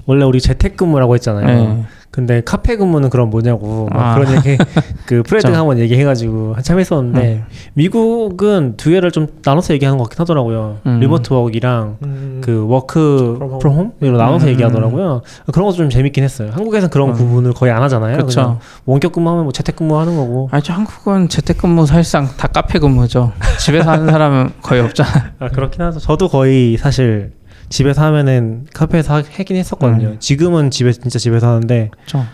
원래 0.06 0.24
우리 0.26 0.40
재택근무라고 0.40 1.16
했잖아요. 1.16 1.46
네. 1.48 1.84
근데 2.16 2.42
카페 2.46 2.78
근무는 2.78 3.10
그럼 3.10 3.30
뭐냐고 3.30 3.90
막 3.92 4.02
아. 4.02 4.16
그런 4.16 4.38
얘기 4.38 4.58
그 5.06 5.22
프레드가 5.22 5.50
그쵸. 5.50 5.60
한번 5.60 5.80
얘기해가지고 5.80 6.54
한참 6.56 6.80
했었는데 6.80 7.44
미국은 7.74 8.76
두 8.78 8.90
개를 8.90 9.12
좀 9.12 9.28
나눠서 9.44 9.74
얘기하는 9.74 9.98
것 9.98 10.06
같긴 10.06 10.22
하더라고요. 10.22 10.78
음. 10.86 11.00
remote 11.02 11.34
work이랑 11.34 11.98
음, 12.04 12.42
그 12.42 12.66
work 12.70 13.38
from 13.60 13.92
home으로 14.00 14.18
나눠서 14.18 14.46
음. 14.46 14.52
얘기하더라고요. 14.52 15.24
그런 15.52 15.66
것도 15.66 15.76
좀 15.76 15.90
재밌긴 15.90 16.24
했어요. 16.24 16.52
한국에서는 16.54 16.90
그런 16.90 17.10
음. 17.10 17.16
구분을 17.16 17.52
거의 17.52 17.74
안 17.74 17.84
하잖아요. 17.84 18.16
그렇죠. 18.16 18.60
원격 18.86 19.12
근무하면 19.12 19.44
뭐 19.44 19.52
재택 19.52 19.76
근무하는 19.76 20.16
거고. 20.16 20.48
아니 20.54 20.64
한국은 20.66 21.28
재택 21.28 21.58
근무 21.58 21.86
사실상 21.86 22.30
다 22.38 22.48
카페 22.48 22.80
근무죠. 22.80 23.34
집에서 23.60 23.92
하는 23.92 24.10
사람은 24.10 24.52
거의 24.62 24.80
없잖아. 24.80 25.10
아 25.40 25.50
그렇긴 25.50 25.82
하죠. 25.82 26.00
저도 26.00 26.30
거의 26.30 26.78
사실 26.78 27.34
집에서 27.70 28.04
하면은 28.04 28.66
카페에서 28.74 29.16
하- 29.16 29.24
하긴 29.38 29.58
했었거든요. 29.58 30.08
음. 30.10 30.18
지금은 30.20 30.72
집에 30.72 30.92
진짜 30.92 31.20
집에서 31.20 31.48
하는데 31.50 31.90
그렇죠. 31.94 32.26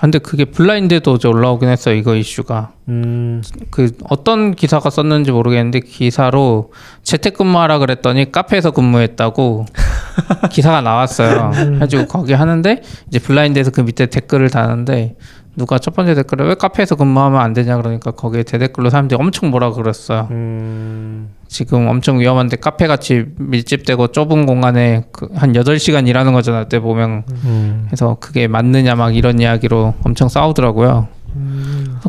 근데 0.00 0.18
그게 0.18 0.46
블라인드도 0.46 1.12
어제 1.12 1.28
올라오긴 1.28 1.68
했어요. 1.68 1.94
이거 1.94 2.14
이슈가. 2.16 2.72
음 2.88 3.42
그 3.70 3.92
어떤 4.08 4.54
기사가 4.54 4.88
썼는지 4.90 5.30
모르겠는데 5.30 5.80
기사로 5.80 6.72
재택근무하라 7.02 7.78
그랬더니 7.78 8.32
카페에서 8.32 8.70
근무했다고 8.70 9.66
기사가 10.50 10.80
나왔어요. 10.80 11.52
해가지고 11.74 12.06
거기 12.06 12.32
하는데 12.32 12.82
이제 13.08 13.18
블라인드에서 13.18 13.70
그 13.72 13.82
밑에 13.82 14.06
댓글을 14.06 14.48
다는데 14.50 15.16
누가 15.60 15.78
첫 15.78 15.94
번째 15.94 16.14
댓글에 16.14 16.42
왜 16.48 16.54
카페에서 16.54 16.94
근무하면 16.96 17.38
안 17.38 17.52
되냐 17.52 17.76
그러니까 17.76 18.12
거기에 18.12 18.44
대댓글로 18.44 18.88
사람들이 18.88 19.20
엄청 19.20 19.50
뭐라 19.50 19.72
그랬어요. 19.72 20.26
음, 20.30 21.28
지금 21.48 21.86
엄청 21.86 22.18
위험한데 22.18 22.56
카페 22.56 22.86
같이 22.86 23.26
밀집되고 23.36 24.06
좁은 24.08 24.46
공간에 24.46 25.04
그한 25.12 25.52
8시간 25.52 26.08
일하는 26.08 26.32
거잖아요. 26.32 26.64
때 26.70 26.80
보면 26.80 27.24
음. 27.44 27.82
그래서 27.88 28.16
그게 28.20 28.48
맞느냐 28.48 28.94
막 28.94 29.14
이런 29.14 29.38
이야기로 29.38 29.92
엄청 30.02 30.30
싸우더라고요. 30.30 31.08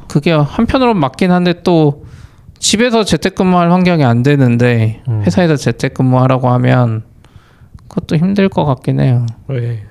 그게 0.08 0.32
한편으로는 0.32 1.02
맞긴 1.02 1.32
한데 1.32 1.62
또 1.64 2.06
집에서 2.58 3.04
재택근무할 3.04 3.70
환경이 3.70 4.06
안 4.06 4.24
되는데 4.24 5.02
음. 5.10 5.24
회사에서 5.26 5.58
재택근무하라고 5.58 6.48
하면 6.52 7.04
그것도 7.90 8.16
힘들 8.16 8.48
것 8.48 8.64
같긴 8.64 9.02
해요. 9.02 9.26
네. 9.50 9.84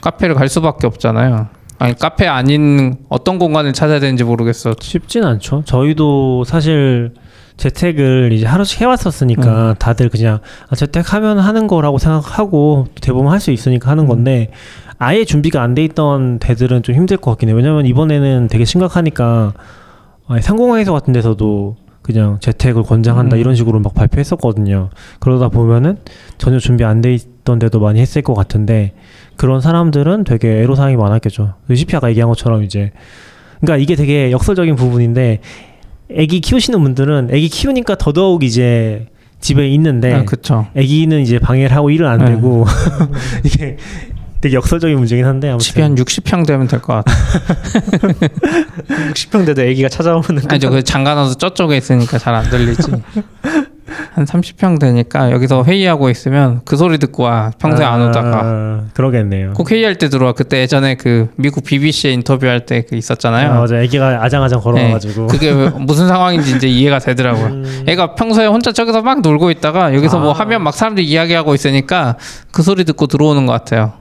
카페를 0.00 0.34
갈 0.34 0.48
수밖에 0.48 0.88
없잖아요. 0.88 1.57
아니 1.78 1.94
카페 1.94 2.26
아닌 2.26 2.96
어떤 3.08 3.38
공간을 3.38 3.72
찾아야 3.72 4.00
되는지 4.00 4.24
모르겠어. 4.24 4.74
쉽진 4.80 5.24
않죠. 5.24 5.62
저희도 5.64 6.44
사실 6.44 7.12
재택을 7.56 8.32
이제 8.32 8.46
하루씩 8.46 8.80
해왔었으니까 8.80 9.74
다들 9.78 10.08
그냥 10.08 10.38
아, 10.70 10.74
재택하면 10.76 11.38
하는 11.38 11.66
거라고 11.66 11.98
생각하고 11.98 12.86
또 12.94 13.00
대부분 13.00 13.30
할 13.32 13.40
수 13.40 13.50
있으니까 13.52 13.90
하는 13.90 14.06
건데 14.06 14.50
아예 14.98 15.24
준비가 15.24 15.62
안 15.62 15.74
돼 15.74 15.84
있던 15.84 16.38
데들은 16.40 16.82
좀 16.82 16.94
힘들 16.94 17.16
것 17.16 17.30
같긴 17.32 17.48
해요. 17.48 17.56
왜냐면 17.56 17.86
이번에는 17.86 18.48
되게 18.48 18.64
심각하니까 18.64 19.54
상공회의소 20.40 20.92
같은 20.92 21.12
데서도 21.12 21.76
그냥 22.02 22.38
재택을 22.40 22.82
권장한다 22.84 23.36
음. 23.36 23.40
이런 23.40 23.54
식으로 23.54 23.80
막 23.80 23.94
발표했었거든요. 23.94 24.90
그러다 25.20 25.48
보면은 25.48 25.98
전혀 26.38 26.58
준비 26.58 26.84
안 26.84 27.00
돼 27.02 27.12
있던 27.14 27.58
데도 27.58 27.80
많이 27.80 28.00
했을 28.00 28.22
것 28.22 28.34
같은데 28.34 28.94
그런 29.38 29.62
사람들은 29.62 30.24
되게 30.24 30.60
애로사항이 30.60 30.96
많았겠죠. 30.96 31.54
의시피 31.70 31.96
아까 31.96 32.10
얘기한 32.10 32.28
것처럼 32.28 32.64
이제 32.64 32.92
그러니까 33.60 33.82
이게 33.82 33.96
되게 33.96 34.30
역설적인 34.30 34.76
부분인데 34.76 35.40
아기 36.16 36.40
키우시는 36.40 36.80
분들은 36.82 37.30
아기 37.32 37.48
키우니까 37.48 37.94
더더욱 37.96 38.44
이제 38.44 39.06
집에 39.40 39.68
있는데 39.68 40.12
아, 40.12 40.24
그쵸. 40.24 40.66
아기는 40.76 41.20
이제 41.20 41.38
방해를 41.38 41.74
하고 41.74 41.90
일을 41.90 42.06
안 42.06 42.18
네. 42.18 42.26
되고 42.34 42.66
이게 43.44 43.76
되게 44.40 44.54
역설적인 44.56 44.96
문제긴 44.96 45.24
한데 45.24 45.48
아무튼 45.48 45.64
집이 45.64 45.80
한 45.80 45.94
60평 45.96 46.46
되면 46.46 46.68
될 46.68 46.80
것 46.80 46.94
같아. 46.94 47.12
60평 49.14 49.46
돼도 49.46 49.62
애기가 49.62 49.88
찾아오면 49.88 50.42
아니 50.48 50.60
저그 50.60 50.82
장가나서 50.84 51.34
저쪽에 51.34 51.76
있으니까 51.76 52.18
잘 52.18 52.34
안 52.34 52.48
들리지. 52.48 52.82
한 54.14 54.24
30평 54.24 54.78
되니까 54.78 55.30
여기서 55.30 55.64
회의하고 55.64 56.10
있으면 56.10 56.60
그 56.64 56.76
소리 56.76 56.98
듣고 56.98 57.22
와. 57.24 57.50
평소에 57.58 57.84
안 57.84 58.02
오다가. 58.02 58.40
아, 58.44 58.84
그러겠네요. 58.94 59.54
꼭 59.54 59.70
회의할 59.70 59.96
때 59.96 60.08
들어와. 60.08 60.32
그때 60.32 60.58
예전에 60.60 60.94
그 60.96 61.30
미국 61.36 61.64
BBC에 61.64 62.12
인터뷰할 62.12 62.66
때 62.66 62.82
그 62.88 62.96
있었잖아요. 62.96 63.50
아, 63.52 63.60
맞아. 63.60 63.76
아기가 63.78 64.22
아장아장 64.24 64.60
걸어와가지고 64.60 65.26
그게 65.28 65.50
왜- 65.50 65.68
무슨 65.78 66.06
상황인지 66.08 66.56
이제 66.56 66.68
이해가 66.68 66.98
되더라고요. 67.00 67.46
음. 67.46 67.84
애가 67.86 68.14
평소에 68.14 68.46
혼자 68.46 68.72
저기서 68.72 69.02
막 69.02 69.20
놀고 69.20 69.50
있다가 69.50 69.94
여기서 69.94 70.18
뭐 70.20 70.30
아. 70.32 70.38
하면 70.40 70.62
막 70.62 70.74
사람들이 70.74 71.06
이야기하고 71.06 71.54
있으니까 71.54 72.16
그 72.52 72.62
소리 72.62 72.84
듣고 72.84 73.06
들어오는 73.06 73.46
것 73.46 73.52
같아요. 73.52 73.92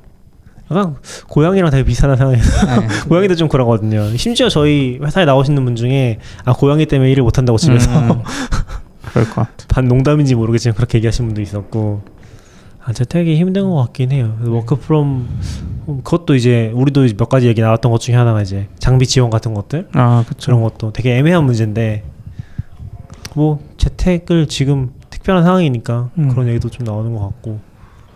약간 0.70 0.96
고양이랑 1.30 1.70
되게 1.72 1.84
비슷한 1.84 2.16
상황에서 2.18 2.66
네. 2.82 2.88
고양이도 3.08 3.36
좀 3.36 3.48
그러거든요. 3.48 4.16
심지어 4.18 4.50
저희 4.50 5.00
회사에 5.02 5.24
나오시는 5.24 5.64
분 5.64 5.76
중에 5.78 6.20
아 6.44 6.52
고양이 6.54 6.86
때문에 6.86 7.10
일을 7.12 7.24
못 7.24 7.38
한다고 7.38 7.58
집에서 7.58 7.90
음, 7.98 8.22
그럴 9.20 9.30
것 9.30 9.36
같아. 9.36 9.66
반 9.70 9.88
농담인지 9.88 10.36
모르겠지만 10.36 10.76
그렇게 10.76 10.98
얘기하신 11.00 11.26
분도 11.28 11.42
있었고 11.42 12.02
아, 12.84 12.94
재택이 12.94 13.36
힘든 13.36 13.70
것 13.70 13.76
같긴 13.76 14.12
해요. 14.12 14.36
그래서 14.38 14.54
work 14.54 14.76
from 14.78 15.28
home, 15.88 15.98
그것도 16.04 16.36
이제 16.36 16.72
우리도 16.74 17.06
이제 17.06 17.16
몇 17.18 17.28
가지 17.28 17.48
얘기 17.48 17.62
나왔던 17.62 17.92
것 17.92 18.00
중에 18.00 18.16
하나가 18.16 18.42
이제 18.42 18.68
장비 18.80 19.06
지원 19.08 19.30
같은 19.30 19.54
것들 19.54 19.90
아. 19.94 20.24
그런 20.44 20.62
것도 20.62 20.94
되게 20.94 21.18
애매한 21.18 21.44
문제인데 21.44 22.04
뭐 23.36 23.60
재택을 23.78 24.48
지금 24.48 24.92
특별한 25.10 25.44
상황이니까 25.44 26.10
음. 26.18 26.30
그런 26.30 26.48
얘기도 26.48 26.70
좀 26.70 26.86
나오는 26.86 27.14
것 27.14 27.20
같고 27.22 27.60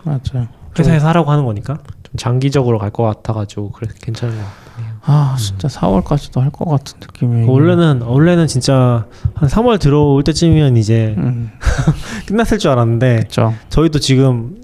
맞아요. 0.04 0.48
회사에서 0.78 1.06
하라고 1.08 1.30
하는 1.30 1.44
거니까 1.44 1.74
좀 2.02 2.16
장기적으로 2.16 2.78
갈 2.78 2.90
것 2.90 3.02
같아가지고 3.02 3.70
그래 3.72 3.88
괜찮은 4.00 4.34
것 4.34 4.40
같아요. 4.42 4.61
아, 5.04 5.34
진짜 5.38 5.66
4월까지도 5.68 6.40
할 6.40 6.50
것 6.50 6.64
같은 6.64 6.98
느낌이. 7.00 7.46
원래는 7.48 8.02
원래는 8.02 8.46
진짜 8.46 9.06
한 9.34 9.48
3월 9.48 9.80
들어올 9.80 10.22
때쯤이면 10.22 10.76
이제 10.76 11.14
음, 11.18 11.50
끝났을 12.26 12.58
줄 12.58 12.70
알았는데 12.70 13.16
그렇죠. 13.16 13.52
저희도 13.68 13.98
지금 13.98 14.56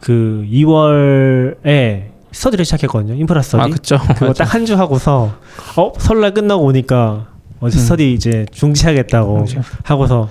그 0.00 0.46
2월에 0.50 2.10
스터디를 2.32 2.64
시작했거든요. 2.64 3.14
인프라 3.14 3.42
스터디. 3.42 3.62
아, 3.62 3.66
그렇죠. 3.66 3.98
그거 4.16 4.32
딱 4.32 4.54
한 4.54 4.64
주 4.64 4.76
하고서 4.76 5.34
어 5.76 5.92
설날 5.98 6.32
끝나고 6.32 6.64
오니까 6.64 7.26
어제 7.60 7.76
음. 7.76 7.82
스터디 7.82 8.14
이제 8.14 8.46
중지하겠다고 8.52 9.34
맞아요. 9.34 9.62
하고서 9.82 10.28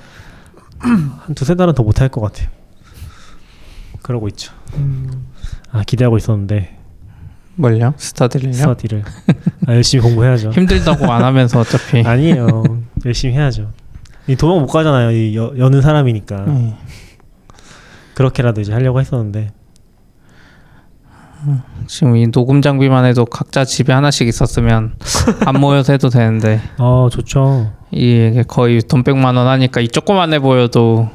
한 0.79 1.35
두세 1.35 1.53
달은 1.55 1.75
더 1.75 1.83
못할 1.83 2.09
것 2.09 2.21
같아요. 2.21 2.47
그러고 4.01 4.27
있죠. 4.29 4.53
아 5.71 5.83
기대하고 5.83 6.17
있었는데 6.17 6.78
뭘요? 7.59 7.93
스타들이요? 7.97 8.53
스터디를 8.53 9.03
아, 9.67 9.73
열심히 9.73 10.01
공부해야죠. 10.03 10.51
힘들다고 10.55 11.11
안 11.11 11.23
하면서 11.23 11.59
어차피. 11.59 12.01
아니에요. 12.07 12.63
열심히 13.05 13.33
해야죠. 13.35 13.71
이 14.27 14.35
도망 14.35 14.59
못 14.61 14.67
가잖아요. 14.67 15.11
이 15.11 15.35
여, 15.35 15.53
여는 15.57 15.81
사람이니까 15.81 16.35
음. 16.47 16.73
그렇게라도 18.13 18.61
이제 18.61 18.71
하려고 18.71 18.99
했었는데 18.99 19.51
지금 21.87 22.17
이 22.17 22.29
녹음 22.31 22.61
장비만 22.61 23.05
해도 23.05 23.25
각자 23.25 23.63
집에 23.63 23.93
하나씩 23.93 24.27
있었으면 24.27 24.93
안 25.45 25.59
모여서 25.59 25.93
해도 25.93 26.09
되는데 26.09 26.61
어 26.77 27.07
좋죠. 27.11 27.71
이게 27.91 28.43
거의 28.47 28.81
돈 28.81 29.03
100만 29.03 29.37
원 29.37 29.47
하니까 29.47 29.79
이 29.81 29.87
조그만해 29.87 30.39
보여도 30.39 31.09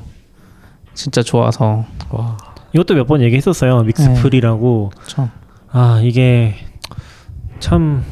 진짜 0.94 1.22
좋아서 1.22 1.84
와. 2.10 2.36
이것도 2.72 2.94
몇 2.94 3.06
번 3.06 3.20
얘기했었어요. 3.20 3.82
네. 3.82 3.86
믹스풀이라고. 3.86 4.90
그렇죠. 4.94 5.28
아 5.76 6.00
이게 6.04 6.54
참 7.58 8.04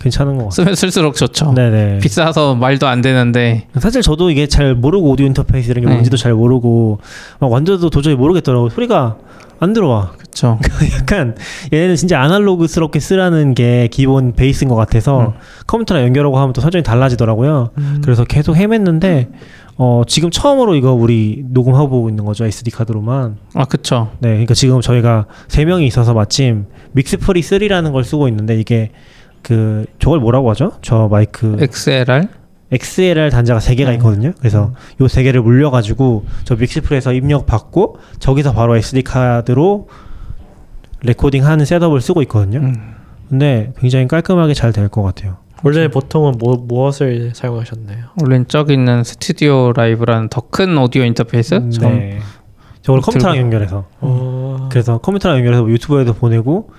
괜찮은 0.00 0.32
것 0.32 0.44
같아요. 0.44 0.50
쓰면 0.50 0.74
쓸수록 0.74 1.14
좋죠. 1.14 1.54
네네. 1.54 2.00
비싸서 2.00 2.56
말도 2.56 2.88
안 2.88 3.00
되는데 3.00 3.68
사실 3.78 4.02
저도 4.02 4.30
이게 4.30 4.48
잘 4.48 4.74
모르고 4.74 5.08
오디오 5.08 5.24
인터페이스 5.26 5.70
이런 5.70 5.82
게 5.82 5.88
네. 5.88 5.94
뭔지도 5.94 6.16
잘 6.16 6.34
모르고 6.34 6.98
막 7.38 7.50
완전도 7.52 7.90
도저히 7.90 8.16
모르겠더라고. 8.16 8.70
소리가 8.70 9.16
안 9.60 9.72
들어와. 9.72 10.10
그렇죠. 10.18 10.58
약간 10.98 11.36
얘네는 11.72 11.94
진짜 11.94 12.20
아날로그스럽게 12.20 12.98
쓰라는 12.98 13.54
게 13.54 13.88
기본 13.92 14.32
베이스인 14.32 14.68
것 14.68 14.74
같아서 14.74 15.20
음. 15.20 15.32
컴퓨터랑 15.68 16.02
연결하고 16.02 16.38
하면 16.38 16.52
또 16.52 16.60
설정이 16.60 16.82
달라지더라고요. 16.82 17.70
그래서 18.02 18.24
계속 18.24 18.56
헤맸는데 18.56 19.28
어 19.76 20.02
지금 20.06 20.30
처음으로 20.30 20.76
이거 20.76 20.92
우리 20.92 21.44
녹음하고 21.48 22.08
있는 22.08 22.24
거죠 22.24 22.44
SD 22.44 22.70
카드로만. 22.70 23.38
아 23.54 23.64
그렇죠. 23.64 24.12
네, 24.20 24.28
그러니까 24.30 24.54
지금 24.54 24.80
저희가 24.80 25.26
세 25.48 25.64
명이 25.64 25.86
있어서 25.86 26.14
마침 26.14 26.66
믹스프리 26.92 27.40
3라는 27.40 27.92
걸 27.92 28.04
쓰고 28.04 28.28
있는데 28.28 28.56
이게 28.58 28.90
그 29.42 29.84
저걸 29.98 30.20
뭐라고 30.20 30.48
하죠? 30.50 30.72
저 30.80 31.08
마이크 31.10 31.56
XLR 31.60 32.28
XLR 32.72 33.30
단자가 33.30 33.60
세 33.60 33.74
개가 33.74 33.90
네. 33.90 33.96
있거든요. 33.96 34.32
그래서 34.38 34.72
요 35.00 35.06
세 35.08 35.22
개를 35.22 35.42
물려가지고 35.42 36.24
저 36.44 36.54
믹스프에서 36.56 37.12
입력 37.12 37.44
받고 37.46 37.98
저기서 38.20 38.52
바로 38.52 38.76
SD 38.76 39.02
카드로 39.02 39.88
레코딩하는 41.02 41.64
setup을 41.66 42.00
쓰고 42.00 42.22
있거든요. 42.22 42.60
음. 42.60 42.94
근데 43.28 43.72
굉장히 43.78 44.06
깔끔하게 44.08 44.54
잘 44.54 44.72
될 44.72 44.88
것 44.88 45.02
같아요. 45.02 45.36
원래 45.64 45.88
보통은 45.88 46.34
뭐 46.38 46.56
무엇을 46.56 47.32
사용하셨나요? 47.34 48.06
원래 48.22 48.44
저기 48.46 48.74
있는 48.74 49.02
StudioLive라는 49.02 50.28
더 50.28 50.42
큰 50.50 50.76
오디오 50.78 51.04
인터페이스 51.04 51.54
음, 51.54 51.70
저 51.70 51.88
네. 51.88 52.18
저걸 52.82 53.00
컴퓨터랑 53.00 53.34
들고. 53.34 53.44
연결해서 53.46 53.84
어... 54.00 54.68
그래서 54.70 54.98
컴퓨터랑 54.98 55.38
연결해서 55.38 55.66
유튜브에도 55.68 56.12
보내고 56.12 56.70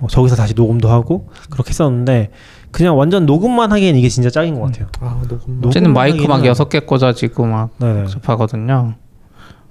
어, 0.00 0.06
저기서 0.08 0.34
다시 0.36 0.54
녹음도 0.54 0.88
하고 0.88 1.28
그렇게 1.50 1.68
했었는데 1.70 2.30
그냥 2.70 2.96
완전 2.98 3.26
녹음만 3.26 3.72
하기엔 3.72 3.94
이게 3.96 4.08
진짜 4.08 4.30
짱인 4.30 4.54
것 4.58 4.62
같아요. 4.66 4.86
아 5.00 5.20
녹음. 5.28 5.60
녹- 5.60 5.70
쟤는 5.72 5.92
마이크 5.92 6.24
막 6.26 6.46
여섯 6.46 6.68
개 6.70 6.80
꽂아지고 6.80 7.44
막 7.44 7.70
네네. 7.78 8.06
접하거든요. 8.06 8.94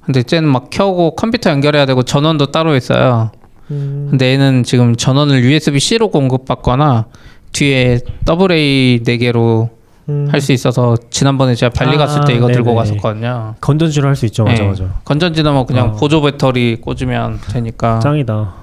근데 0.05 0.22
쟤는 0.24 0.47
막 0.49 0.70
켜고 0.70 1.15
컴퓨터 1.15 1.49
연결해야 1.49 1.86
되고 1.88 2.03
전원도 2.03 2.47
따로 2.51 2.76
있어요. 2.76 3.32
음... 3.72 4.07
근데 4.11 4.32
얘는 4.34 4.63
지금 4.63 4.95
전원을 4.95 5.43
USB-C로 5.43 6.09
공급받거나 6.09 7.07
뒤에 7.52 8.00
AA 8.28 9.02
4개로 9.04 9.70
음... 10.10 10.28
할수 10.32 10.52
있어서 10.54 10.95
지난번에 11.10 11.54
제가 11.56 11.72
발리 11.72 11.95
아, 11.95 11.97
갔을 12.00 12.24
때 12.26 12.34
이거 12.34 12.47
들고 12.47 12.66
네네. 12.72 12.76
갔었거든요. 12.76 13.56
건전지로 13.62 14.08
할 14.08 14.16
수 14.16 14.26
있죠. 14.26 14.43
맞아 14.43 14.64
네. 14.64 14.68
맞아. 14.70 14.84
건전지는 15.06 15.54
뭐 15.54 15.66
그냥 15.66 15.89
아. 15.89 15.91
보조 15.91 16.22
배터리 16.22 16.78
꽂으면 16.82 17.39
되니까. 17.52 18.00
짱이다. 18.00 18.54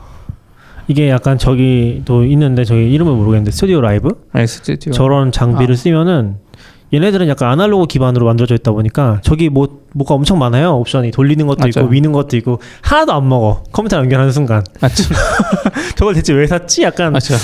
이게 0.88 1.08
약간 1.10 1.36
저기도 1.38 2.24
있는데 2.24 2.64
저기 2.64 2.92
이름을 2.92 3.12
모르겠는데 3.12 3.50
스튜디오 3.50 3.80
라이브 3.80 4.24
네, 4.34 4.46
스튜디오. 4.46 4.92
저런 4.92 5.32
장비를 5.32 5.72
아. 5.74 5.76
쓰면은 5.76 6.36
얘네들은 6.92 7.28
약간 7.28 7.50
아날로그 7.50 7.86
기반으로 7.86 8.26
만들어져 8.26 8.54
있다 8.54 8.72
보니까 8.72 9.20
저기 9.22 9.48
뭐 9.48 9.80
뭐가 9.92 10.14
엄청 10.14 10.38
많아요 10.38 10.74
옵션이 10.76 11.10
돌리는 11.10 11.46
것도 11.46 11.66
있고 11.68 11.80
맞아요. 11.80 11.90
미는 11.90 12.12
것도 12.12 12.36
있고 12.36 12.60
하나도 12.82 13.12
안 13.12 13.28
먹어 13.28 13.64
컴퓨터 13.72 13.96
연결하는 13.96 14.30
순간 14.30 14.62
맞죠. 14.80 15.04
저걸 15.96 16.14
대체 16.14 16.32
왜 16.34 16.46
샀지 16.46 16.82
약간 16.82 17.12
맞죠. 17.12 17.34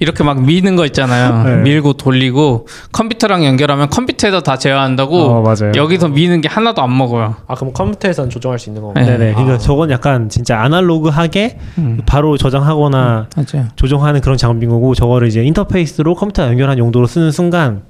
이렇게 0.00 0.24
막 0.24 0.42
미는 0.42 0.74
거 0.74 0.84
있잖아요. 0.86 1.44
네. 1.44 1.56
밀고 1.58 1.92
돌리고 1.92 2.66
컴퓨터랑 2.92 3.44
연결하면 3.44 3.88
컴퓨터에서 3.88 4.40
다 4.40 4.56
제어한다고 4.56 5.16
어, 5.16 5.42
맞아요. 5.42 5.72
여기서 5.76 6.08
미는 6.08 6.40
게 6.40 6.48
하나도 6.48 6.82
안 6.82 6.96
먹어요. 6.96 7.36
아 7.46 7.54
그럼 7.54 7.72
컴퓨터에서는 7.72 8.30
조정할 8.30 8.58
수 8.58 8.70
있는 8.70 8.82
거구나. 8.82 9.04
네. 9.04 9.12
네네 9.18 9.32
그러니까 9.34 9.54
아. 9.54 9.58
저건 9.58 9.90
약간 9.90 10.28
진짜 10.28 10.60
아날로그하게 10.60 11.58
음. 11.78 12.00
바로 12.04 12.36
저장하거나 12.36 13.28
맞아요. 13.36 13.68
조정하는 13.76 14.20
그런 14.22 14.36
장비인 14.36 14.70
거고 14.70 14.94
저거를 14.94 15.28
이제 15.28 15.44
인터페이스로 15.44 16.14
컴퓨터 16.14 16.46
연결한 16.46 16.78
용도로 16.78 17.06
쓰는 17.06 17.30
순간 17.30 17.82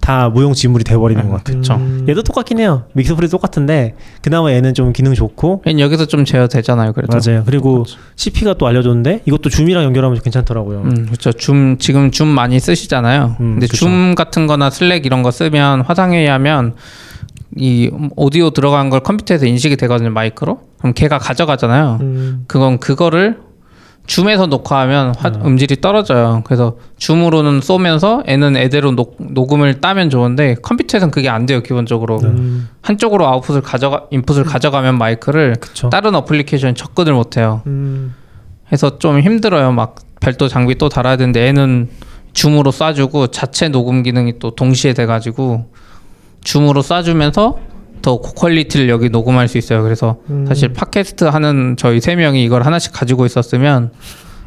다 0.00 0.28
무용지물이 0.28 0.84
돼버리는 0.84 1.22
것 1.28 1.36
같아요. 1.38 1.58
그쵸. 1.58 1.74
음... 1.74 2.06
얘도 2.08 2.22
똑같긴 2.22 2.58
해요. 2.58 2.84
MixPre 2.94 3.28
똑같은데 3.28 3.94
그나마 4.22 4.50
얘는 4.52 4.74
좀 4.74 4.92
기능 4.92 5.14
좋고 5.14 5.62
얘는 5.66 5.80
여기서 5.80 6.06
좀 6.06 6.24
제어되잖아요. 6.24 6.92
그래도. 6.92 7.18
맞아요. 7.18 7.42
그리고 7.44 7.84
CP가 8.16 8.54
또 8.54 8.66
알려줬는데 8.66 9.22
이것도 9.26 9.50
Zoom이랑 9.50 9.84
연결하면 9.84 10.20
괜찮더라고요. 10.20 10.82
음, 10.82 11.06
그렇죠. 11.06 11.32
줌 11.32 11.76
지금 11.78 12.10
줌 12.10 12.28
많이 12.28 12.58
쓰시잖아요. 12.58 13.36
음, 13.40 13.52
근데 13.54 13.66
그쵸. 13.66 13.86
줌 13.86 14.14
같은 14.14 14.46
거나 14.46 14.70
Slack 14.70 15.06
이런 15.06 15.22
거 15.22 15.30
쓰면 15.30 15.82
화상회의 15.82 16.28
하면 16.28 16.74
이 17.56 17.90
오디오 18.16 18.50
들어간 18.50 18.90
걸 18.90 19.00
컴퓨터에서 19.00 19.46
인식이 19.46 19.76
되거든요, 19.76 20.10
마이크로. 20.10 20.60
그럼 20.78 20.94
걔가 20.94 21.18
가져가잖아요. 21.18 21.98
음... 22.00 22.44
그건 22.46 22.78
그거를 22.78 23.38
Zoom에서 24.06 24.46
녹화하면 24.46 25.14
화- 25.16 25.28
음. 25.28 25.46
음질이 25.46 25.80
떨어져요. 25.80 26.42
그래서 26.44 26.76
Zoom으로는 26.98 27.60
쏘면서 27.60 28.22
애는 28.26 28.56
애대로 28.56 28.90
녹, 28.92 29.16
녹음을 29.18 29.80
따면 29.80 30.10
좋은데 30.10 30.56
컴퓨터에서는 30.62 31.12
그게 31.12 31.28
안 31.28 31.46
돼요, 31.46 31.62
기본적으로. 31.62 32.18
음... 32.24 32.68
한쪽으로 32.82 33.26
아웃풋을 33.28 33.60
가져가 33.60 34.06
인풋을 34.10 34.44
가져가면 34.44 34.98
마이크를 34.98 35.56
그쵸. 35.60 35.90
다른 35.90 36.14
어플리케이션 36.16 36.74
접근을 36.74 37.12
못 37.12 37.36
해요. 37.36 37.62
음... 37.66 38.14
해서 38.72 38.98
좀 38.98 39.20
힘들어요. 39.20 39.70
막 39.72 39.94
별도 40.20 40.48
장비 40.48 40.76
또 40.76 40.88
달아야 40.88 41.16
되는데 41.16 41.46
애는 41.48 41.88
줌으로 42.32 42.72
쏴주고 42.72 43.30
자체 43.32 43.68
녹음 43.68 44.02
기능이 44.02 44.38
또 44.38 44.50
동시에 44.54 44.92
돼가지고 44.92 45.66
줌으로 46.42 46.82
쏴주면서 46.82 47.56
더 48.02 48.18
고퀄리티를 48.18 48.88
여기 48.88 49.10
녹음할 49.10 49.48
수 49.48 49.58
있어요. 49.58 49.82
그래서 49.82 50.16
음. 50.30 50.46
사실 50.46 50.72
팟캐스트 50.72 51.24
하는 51.24 51.76
저희 51.76 52.00
세 52.00 52.16
명이 52.16 52.42
이걸 52.44 52.62
하나씩 52.62 52.92
가지고 52.92 53.26
있었으면 53.26 53.90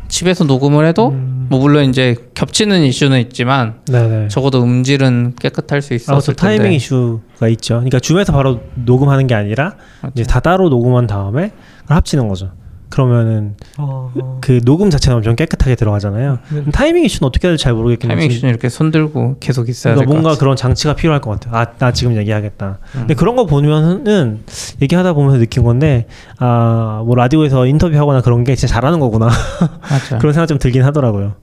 집에서 0.07 0.43
녹음을 0.43 0.85
해도 0.85 1.09
음. 1.09 1.47
뭐 1.49 1.59
물론 1.59 1.89
이제 1.89 2.15
겹치는 2.35 2.83
이슈는 2.83 3.19
있지만 3.21 3.75
네네. 3.85 4.27
적어도 4.27 4.61
음질은 4.63 5.35
깨끗할 5.39 5.81
수 5.81 5.87
아, 5.87 5.89
또 5.89 5.95
있었을 5.95 6.35
텐데. 6.35 6.57
타이밍 6.57 6.73
이슈가 6.73 7.47
있죠. 7.49 7.75
그러니까 7.75 7.99
줌에서 7.99 8.31
바로 8.31 8.61
녹음하는 8.75 9.27
게 9.27 9.35
아니라 9.35 9.75
맞죠. 10.01 10.13
이제 10.15 10.23
다 10.23 10.39
따로 10.39 10.69
녹음한 10.69 11.07
다음에 11.07 11.51
합치는 11.87 12.27
거죠. 12.27 12.51
그러면은 12.93 13.55
어... 13.79 14.13
그 14.39 14.61
녹음 14.63 14.91
자체는 14.91 15.17
엄청 15.17 15.35
깨끗하게 15.35 15.73
들어가잖아요. 15.73 16.37
그럼 16.47 16.65
타이밍 16.71 17.03
이슈는 17.03 17.27
어떻게 17.27 17.47
해야 17.47 17.53
될지 17.53 17.63
잘 17.63 17.73
모르겠겠는데 17.73 18.19
타이밍 18.19 18.31
이슈는 18.31 18.51
이렇게 18.51 18.69
손 18.69 18.91
들고 18.91 19.37
계속 19.39 19.67
있어야 19.67 19.95
그러니까 19.95 20.01
될것 20.01 20.13
뭔가 20.13 20.29
같아요. 20.29 20.39
그런 20.39 20.55
장치가 20.55 20.93
필요할 20.93 21.19
것 21.19 21.31
같아요. 21.31 21.55
아, 21.55 21.65
나 21.79 21.91
지금 21.91 22.15
얘기하겠다. 22.17 22.77
음. 22.93 22.99
근데 22.99 23.15
그런 23.15 23.35
거 23.35 23.47
보면은 23.47 24.43
얘기하다 24.79 25.13
보면서 25.13 25.39
느낀 25.39 25.63
건데 25.63 26.05
아, 26.37 27.01
뭐 27.03 27.15
라디오에서 27.15 27.65
인터뷰하거나 27.65 28.21
그런 28.21 28.43
게 28.43 28.55
진짜 28.55 28.75
잘하는 28.75 28.99
거구나. 28.99 29.27
그런 30.21 30.33
생각 30.33 30.45
좀 30.45 30.59
들긴 30.59 30.83
하더라고요. 30.83 31.33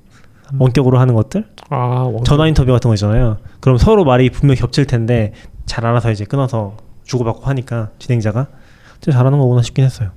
원격으로 0.56 1.00
하는 1.00 1.14
것들? 1.14 1.46
아 1.70 1.76
원... 1.76 2.22
전화 2.22 2.46
인터뷰 2.46 2.70
같은 2.70 2.88
거 2.88 2.94
있잖아요. 2.94 3.38
그럼 3.58 3.76
서로 3.76 4.04
말이 4.04 4.30
분명 4.30 4.54
겹칠 4.54 4.84
텐데 4.84 5.32
잘 5.66 5.84
알아서 5.84 6.12
이제 6.12 6.24
끊어서 6.24 6.76
주고받고 7.02 7.42
하니까 7.42 7.90
진행자가 7.98 8.46
진짜 9.00 9.18
잘하는 9.18 9.38
거구나 9.38 9.62
싶긴 9.62 9.84
했어요. 9.84 10.10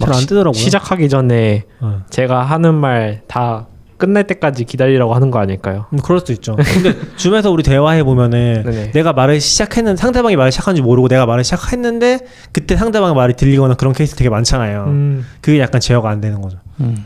잘막안 0.00 0.20
시- 0.20 0.26
뜨더라고요. 0.26 0.52
시작하기 0.58 1.08
전에 1.08 1.64
어. 1.80 2.02
제가 2.10 2.42
하는 2.42 2.74
말 2.74 3.22
다 3.28 3.66
끝날 3.96 4.28
때까지 4.28 4.62
기다리라고 4.64 5.12
하는 5.12 5.32
거 5.32 5.40
아닐까요? 5.40 5.86
음, 5.92 5.98
그럴 5.98 6.20
수도 6.20 6.32
있죠. 6.32 6.54
근데 6.72 6.94
줌에서 7.16 7.50
우리 7.50 7.64
대화해 7.64 8.04
보면은 8.04 8.62
네네. 8.64 8.90
내가 8.92 9.12
말을 9.12 9.40
시작했는 9.40 9.96
상대방이 9.96 10.36
말을 10.36 10.52
시작한지 10.52 10.82
모르고 10.82 11.08
내가 11.08 11.26
말을 11.26 11.42
시작했는데 11.42 12.20
그때 12.52 12.76
상대방 12.76 13.14
말이 13.16 13.34
들리거나 13.34 13.74
그런 13.74 13.92
케이스 13.92 14.14
되게 14.14 14.30
많잖아요. 14.30 14.84
음... 14.84 15.26
그게 15.40 15.58
약간 15.58 15.80
제어가 15.80 16.10
안 16.10 16.20
되는 16.20 16.40
거죠. 16.40 16.58
음. 16.80 17.04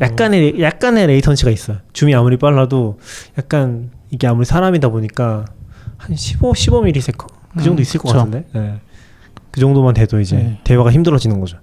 약간의 0.00 0.60
약간의 0.60 1.06
레이턴시가 1.06 1.52
있어요. 1.52 1.76
줌이 1.92 2.12
아무리 2.16 2.36
빨라도 2.36 2.98
약간 3.38 3.90
이게 4.10 4.26
아무리 4.26 4.44
사람이다 4.44 4.88
보니까 4.88 5.44
한 5.98 6.16
15, 6.16 6.52
15ms 6.52 7.16
그 7.16 7.62
정도 7.62 7.78
음, 7.78 7.82
있을 7.82 8.00
것 8.00 8.08
그쵸. 8.08 8.18
같은데. 8.18 8.44
네. 8.52 8.80
그 9.54 9.60
정도만 9.60 9.94
돼도 9.94 10.18
이제 10.18 10.34
네. 10.36 10.58
대화가 10.64 10.90
힘들어지는 10.90 11.38
거죠. 11.38 11.58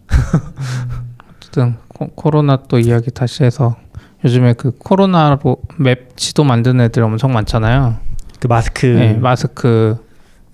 어쨌든 1.38 1.76
코, 1.90 2.08
코로나 2.16 2.56
또 2.70 2.80
이야기 2.80 3.12
다시 3.12 3.44
해서 3.44 3.76
요즘에 4.24 4.54
그 4.54 4.72
코로나로 4.78 5.58
맵 5.78 6.16
지도 6.16 6.46
만드는 6.46 6.86
애들 6.86 7.04
엄청 7.04 7.34
많잖아요. 7.34 7.98
그 8.40 8.48
마스크. 8.48 8.86
네, 8.86 9.14
마스크 9.16 9.98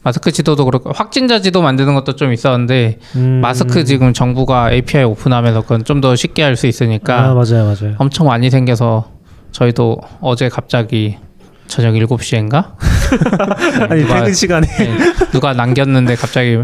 마스크 0.01 0.31
지도도 0.31 0.65
그렇고 0.65 0.91
확진자 0.93 1.39
지도 1.39 1.61
만드는 1.61 1.93
것도 1.93 2.15
좀 2.15 2.33
있었는데 2.33 2.97
음. 3.17 3.39
마스크 3.41 3.83
지금 3.85 4.13
정부가 4.13 4.71
API 4.71 5.03
오픈하면서 5.03 5.61
그건 5.61 5.83
좀 5.83 6.01
더 6.01 6.15
쉽게 6.15 6.41
할 6.41 6.55
수 6.55 6.65
있으니까 6.65 7.19
아 7.19 7.33
맞아요, 7.35 7.65
맞아요. 7.65 7.93
엄청 7.99 8.25
많이 8.25 8.49
생겨서 8.49 9.11
저희도 9.51 9.99
어제 10.21 10.49
갑자기 10.49 11.17
저녁 11.67 11.93
7시인가? 11.93 12.73
아니 13.91 14.01
누가- 14.01 14.15
퇴근 14.21 14.33
시간에. 14.33 14.67
네, 14.67 14.97
누가 15.31 15.53
남겼는데 15.53 16.15
갑자기 16.15 16.63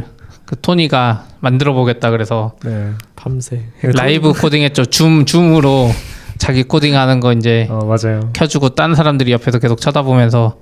그 0.53 0.61
토니가 0.61 1.23
만들어 1.39 1.73
보겠다 1.73 2.11
그래서 2.11 2.53
네. 2.63 2.91
밤새 3.15 3.63
라이브 3.81 4.33
코딩했죠. 4.33 4.85
줌 4.85 5.25
줌으로 5.25 5.89
자기 6.37 6.61
코딩하는 6.61 7.21
거 7.21 7.33
이제 7.33 7.65
어 7.71 7.79
맞아요. 7.85 8.29
켜주고 8.33 8.69
딴 8.75 8.93
사람들이 8.93 9.31
옆에서 9.31 9.57
계속 9.57 9.81
쳐다보면서 9.81 10.57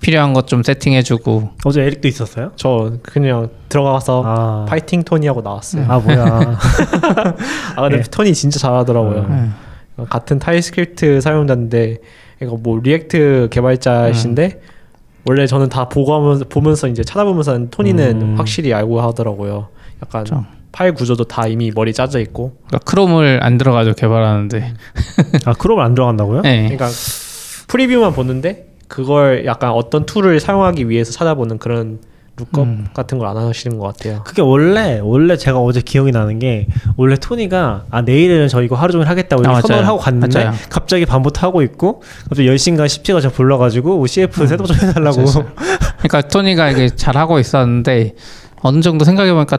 필요한 0.00 0.32
것 0.32 0.46
좀 0.46 0.62
세팅해주고 0.62 1.50
어제 1.64 1.82
에릭도 1.82 2.06
있었어요? 2.06 2.52
저 2.54 2.92
그냥 3.02 3.48
들어가서 3.68 4.22
아. 4.24 4.64
파이팅 4.68 5.02
토니 5.02 5.26
하고 5.26 5.40
나왔어요. 5.42 5.86
아 5.88 5.98
뭐야. 5.98 6.24
아 7.74 7.82
근데 7.82 7.96
네. 7.96 8.02
토니 8.08 8.34
진짜 8.34 8.60
잘하더라고요. 8.60 9.26
네. 9.28 9.48
어, 9.96 10.06
같은 10.08 10.38
TypeScript 10.38 11.20
사용자인데 11.20 11.96
이거 12.42 12.56
뭐 12.56 12.78
React 12.80 13.48
개발자이신데 13.50 14.60
원래 15.24 15.46
저는 15.46 15.68
다 15.68 15.88
보고 15.88 16.14
하면서 16.14 16.44
보면서 16.48 16.88
이제 16.88 17.02
찾아보면서 17.04 17.70
토니는 17.70 18.22
음. 18.22 18.34
확실히 18.38 18.74
알고 18.74 19.00
하더라고요. 19.00 19.68
약간 20.02 20.24
그렇죠. 20.24 20.44
파일 20.72 20.94
구조도 20.94 21.24
다 21.24 21.46
이미 21.46 21.70
머리 21.74 21.92
짜져 21.92 22.18
있고. 22.20 22.56
그러니까 22.66 22.78
Chrome을 22.90 23.40
안 23.42 23.58
들어가죠 23.58 23.94
개발하는데. 23.94 24.74
아 25.44 25.52
크롬 25.52 25.78
안 25.80 25.94
들어간다고요? 25.94 26.42
네. 26.42 26.62
그러니까 26.62 26.88
preview만 27.68 28.12
보는데 28.14 28.72
그걸 28.88 29.44
약간 29.46 29.70
어떤 29.70 30.06
tool을 30.06 30.40
사용하기 30.40 30.88
위해서 30.88 31.12
찾아보는 31.12 31.58
그런 31.58 32.00
lookup 32.38 32.66
음. 32.66 32.86
같은 32.94 33.18
걸 33.18 33.28
안 33.28 33.36
하시는 33.36 33.78
것 33.78 33.86
같아요. 33.94 34.22
그게 34.24 34.40
원래 34.42 34.98
원래 35.02 35.36
제가 35.36 35.58
어제 35.60 35.80
기억이 35.80 36.12
나는 36.12 36.38
게 36.38 36.66
원래 36.96 37.16
토니가 37.16 37.84
아 37.90 38.02
내일은 38.02 38.48
저 38.48 38.62
이거 38.62 38.74
하루 38.74 38.90
종일 38.92 39.08
하겠다고 39.08 39.42
아, 39.46 39.52
이렇게 39.52 39.68
선언을. 39.68 39.86
하고 39.86 39.98
갔는데 39.98 40.44
맞아요. 40.44 40.56
갑자기 40.70 41.04
밤부터 41.06 41.46
하고 41.46 41.62
있고 41.62 42.02
갑자기 42.28 42.48
10시인가 42.48 42.86
17가 42.86 43.20
저 43.20 43.30
불러가지고 43.30 43.98
뭐 43.98 44.06
CF 44.06 44.46
setup 44.46 44.66
좀 44.66 44.76
해달라고 44.76 45.22
맞아요. 45.22 45.52
그러니까 45.98 46.22
토니가 46.22 46.70
이게 46.70 46.88
잘 46.88 47.16
하고 47.16 47.38
있었는데 47.38 48.14
어느 48.62 48.80
정도 48.80 49.04
생각해 49.04 49.32
보니까 49.32 49.58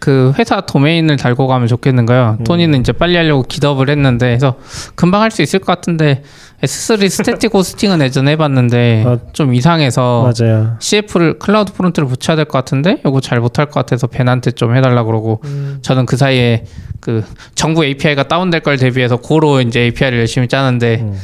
그 0.00 0.32
회사 0.38 0.60
도메인을 0.60 1.16
달고 1.16 1.46
가면 1.46 1.68
좋겠는 1.68 2.04
거예요. 2.06 2.36
음. 2.40 2.44
토니는 2.44 2.80
이제 2.80 2.92
빨리 2.92 3.16
하려고 3.16 3.42
GitHub을 3.42 3.88
했는데 3.88 4.26
그래서 4.26 4.56
금방 4.94 5.22
할 5.22 5.30
수 5.30 5.40
있을 5.42 5.58
것 5.60 5.66
같은데 5.66 6.22
S3 6.62 7.08
static 7.08 7.52
hosting은 7.54 8.00
예전에 8.00 8.32
해봤는데 8.32 9.04
아, 9.06 9.18
좀 9.32 9.52
이상해서 9.54 10.30
맞아요. 10.38 10.76
CF를 10.78 11.38
CloudFront를 11.38 12.08
붙여야 12.08 12.36
될 12.36 12.44
것 12.44 12.52
같은데 12.58 13.00
이거 13.06 13.20
잘 13.20 13.40
못할 13.40 13.66
것 13.66 13.74
같아서 13.74 14.06
벤한테 14.06 14.50
좀 14.52 14.76
해달라 14.76 15.04
그러고 15.04 15.40
음. 15.44 15.78
저는 15.82 16.06
그 16.06 16.16
사이에 16.16 16.64
그 17.00 17.22
정부 17.54 17.84
API가 17.84 18.22
다운될 18.28 18.60
걸 18.60 18.78
대비해서 18.78 19.16
Go로 19.16 19.60
이제 19.60 19.80
API를 19.80 20.18
열심히 20.20 20.48
짜는데 20.48 21.00
음. 21.02 21.18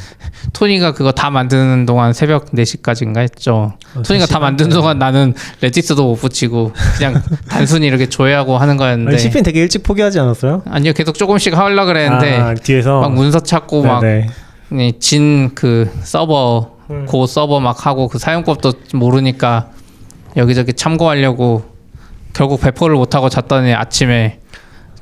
토니가 0.53 0.93
그거 0.93 1.13
다 1.13 1.31
만드는 1.31 1.87
동안 1.87 2.13
새벽 2.13 2.51
4시까지인가 2.53 3.19
했죠. 3.19 3.75
어, 3.95 4.03
토니가 4.03 4.25
다 4.27 4.29
시간? 4.29 4.43
만드는 4.43 4.71
동안 4.71 4.99
나는 4.99 5.33
Redis도 5.63 6.03
못 6.05 6.17
붙이고 6.17 6.73
그냥 6.99 7.23
단순히 7.49 7.87
이렇게 7.87 8.07
조회하고 8.09 8.59
하는 8.61 8.77
거였는데 8.77 9.13
아니, 9.13 9.19
CP는 9.19 9.43
되게 9.43 9.61
일찍 9.61 9.83
포기하지 9.83 10.21
않았어요? 10.21 10.63
아니요 10.67 10.93
계속 10.93 11.17
조금씩 11.17 11.57
하려고 11.57 11.87
그랬는데 11.87 12.37
아, 12.37 12.55
뒤에서 12.55 13.01
막 13.01 13.13
문서 13.13 13.41
찾고 13.41 13.83
네네. 14.01 14.27
막 14.71 15.13
Gin 15.13 15.55
그 15.55 15.91
서버 16.03 16.77
음. 16.91 17.07
Go 17.07 17.27
서버 17.27 17.61
막 17.61 17.87
하고 17.87 18.09
그 18.09 18.19
사용법도 18.19 18.73
모르니까 18.95 19.69
여기저기 20.37 20.73
참고하려고 20.73 21.65
결국 22.33 22.61
배포를 22.61 22.97
못 22.97 23.15
하고 23.15 23.29
잤더니 23.29 23.75
아침에 23.75 24.39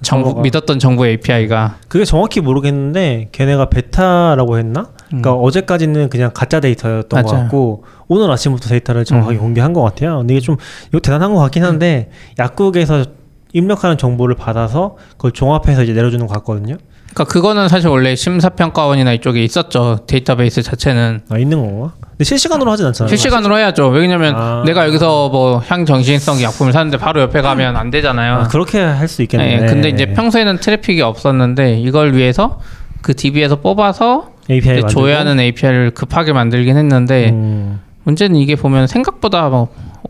정부 0.01 0.27
정보가. 0.29 0.43
믿었던 0.43 0.79
정부 0.79 1.07
API가 1.07 1.77
그게 1.89 2.05
정확히 2.05 2.41
모르겠는데 2.41 3.29
걔네가 3.33 3.69
베타라고 3.69 4.59
했나? 4.59 4.91
그러니까 5.09 5.33
어제까지는 5.35 6.09
그냥 6.09 6.31
가짜 6.33 6.61
데이터였던 6.61 7.23
것 7.23 7.31
음. 7.31 7.33
맞아요. 7.33 7.43
같고 7.45 7.85
오늘 8.07 8.31
아침부터 8.31 8.69
데이터를 8.69 9.05
정확하게 9.05 9.37
음. 9.37 9.41
공개한 9.41 9.73
것 9.73 9.83
같아요. 9.83 10.19
근데 10.19 10.35
이게 10.35 10.41
좀 10.41 10.57
이거 10.89 11.01
대단한 11.01 11.35
것 11.35 11.41
같긴 11.41 11.65
한데 11.65 12.11
약국에서 12.39 13.05
입력하는 13.53 13.97
정보를 13.99 14.35
받아서 14.37 14.97
그걸 15.13 15.33
종합해서 15.33 15.83
이제 15.83 15.93
내려주는 15.93 16.27
것 16.27 16.33
같거든요. 16.35 16.77
그러니까 17.15 17.25
그거는 17.33 17.69
사실 17.69 17.89
원래 17.89 18.15
심사평가원이나 18.15 19.13
이쪽에 19.15 19.43
있었죠 19.43 20.01
데이터베이스 20.07 20.63
자체는 20.63 21.23
아 21.31 21.39
있는 21.39 21.59
건가? 21.59 21.93
근데 22.11 22.25
실시간으로 22.25 22.71
하진 22.71 22.85
않잖아요. 22.87 23.09
실시간으로 23.09 23.57
해야죠 23.59 23.89
왜냐면 23.89 24.35
아. 24.37 24.63
내가 24.67 24.87
여기서 24.87 25.31
뭐 25.31 25.59
향정신성 25.67 26.43
약품을 26.43 26.73
샀는데 26.73 26.99
바로 26.99 27.23
옆에 27.23 27.41
가면 27.41 27.77
안 27.77 27.91
되잖아요 27.91 28.35
아, 28.35 28.43
그렇게 28.49 28.79
할 28.81 29.09
수 29.09 29.23
있겠네. 29.23 29.63
예, 29.63 29.67
근데 29.67 29.89
이제 29.89 30.07
평소에는 30.13 30.59
트래픽이 30.61 31.01
없었는데 31.01 31.79
이걸 31.81 32.15
위해서 32.15 32.61
그 33.01 33.15
DB에서 33.17 33.57
뽑아서 33.57 34.33
API? 34.51 34.83
조회하는 34.89 35.41
API를 35.41 35.91
급하게 35.93 36.33
만들긴 36.35 36.77
했는데 36.77 37.31
음, 37.31 37.81
문제는 38.05 38.37
이게 38.37 38.55
보면 38.55 38.87
생각보다 38.87 39.49
뭐 39.49 39.69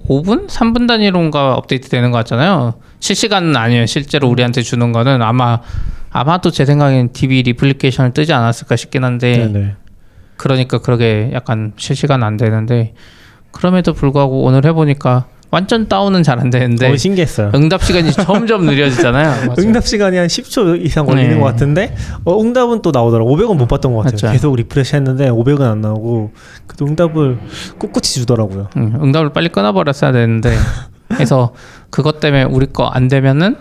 5분, 0.08 0.48
3분 0.48 0.86
단위로인가 0.86 1.54
업데이트 1.54 1.88
되는 1.88 2.10
것 2.10 2.18
같잖아요. 2.18 2.74
실시간은 3.00 3.56
아니에요. 3.56 3.86
실제로 3.86 4.28
우리한테 4.28 4.62
주는 4.62 4.92
거는 4.92 5.22
아마 5.22 5.60
아마도 6.10 6.50
제 6.50 6.64
생각엔 6.64 7.12
DB 7.12 7.42
replication을 7.42 8.12
뜨지 8.12 8.32
않았을까 8.32 8.76
싶긴 8.76 9.04
한데 9.04 9.36
네네. 9.38 9.76
그러니까 10.36 10.78
그러게 10.78 11.30
약간 11.32 11.72
실시간 11.76 12.22
안 12.22 12.36
되는데 12.36 12.94
그럼에도 13.50 13.92
불구하고 13.92 14.42
오늘 14.42 14.64
해보니까 14.64 15.26
완전 15.50 15.88
다운은 15.88 16.22
잘 16.22 16.38
안 16.38 16.50
되는데 16.50 16.90
어, 16.92 16.96
신기했어요. 16.96 17.52
응답 17.54 17.82
시간이 17.82 18.12
점점 18.12 18.66
느려지잖아요. 18.66 19.54
응답 19.58 19.86
시간이 19.86 20.16
한 20.16 20.26
10초 20.26 20.84
이상 20.84 21.06
걸리는 21.06 21.30
네. 21.34 21.38
것 21.40 21.44
같은데 21.46 21.94
어, 22.24 22.38
응답은 22.40 22.82
또 22.82 22.90
나오더라고 22.90 23.34
500은 23.36 23.56
못 23.56 23.66
받던 23.66 23.92
것 23.94 24.00
같아요 24.04 24.12
맞죠. 24.14 24.30
계속 24.32 24.56
refresh 24.56 24.96
했는데 24.96 25.30
500은 25.30 25.62
안 25.62 25.80
나오고 25.80 26.32
그래도 26.66 26.86
응답을 26.86 27.38
꿋꿋이 27.78 28.02
주더라고요 28.02 28.68
응, 28.76 28.98
응답을 29.02 29.30
빨리 29.32 29.48
끊어버렸어야 29.48 30.12
되는데 30.12 30.54
그래서 31.08 31.54
그것 31.90 32.20
때문에 32.20 32.42
우리 32.44 32.66
거 32.66 32.90
안 32.92 33.08
되면은 33.08 33.56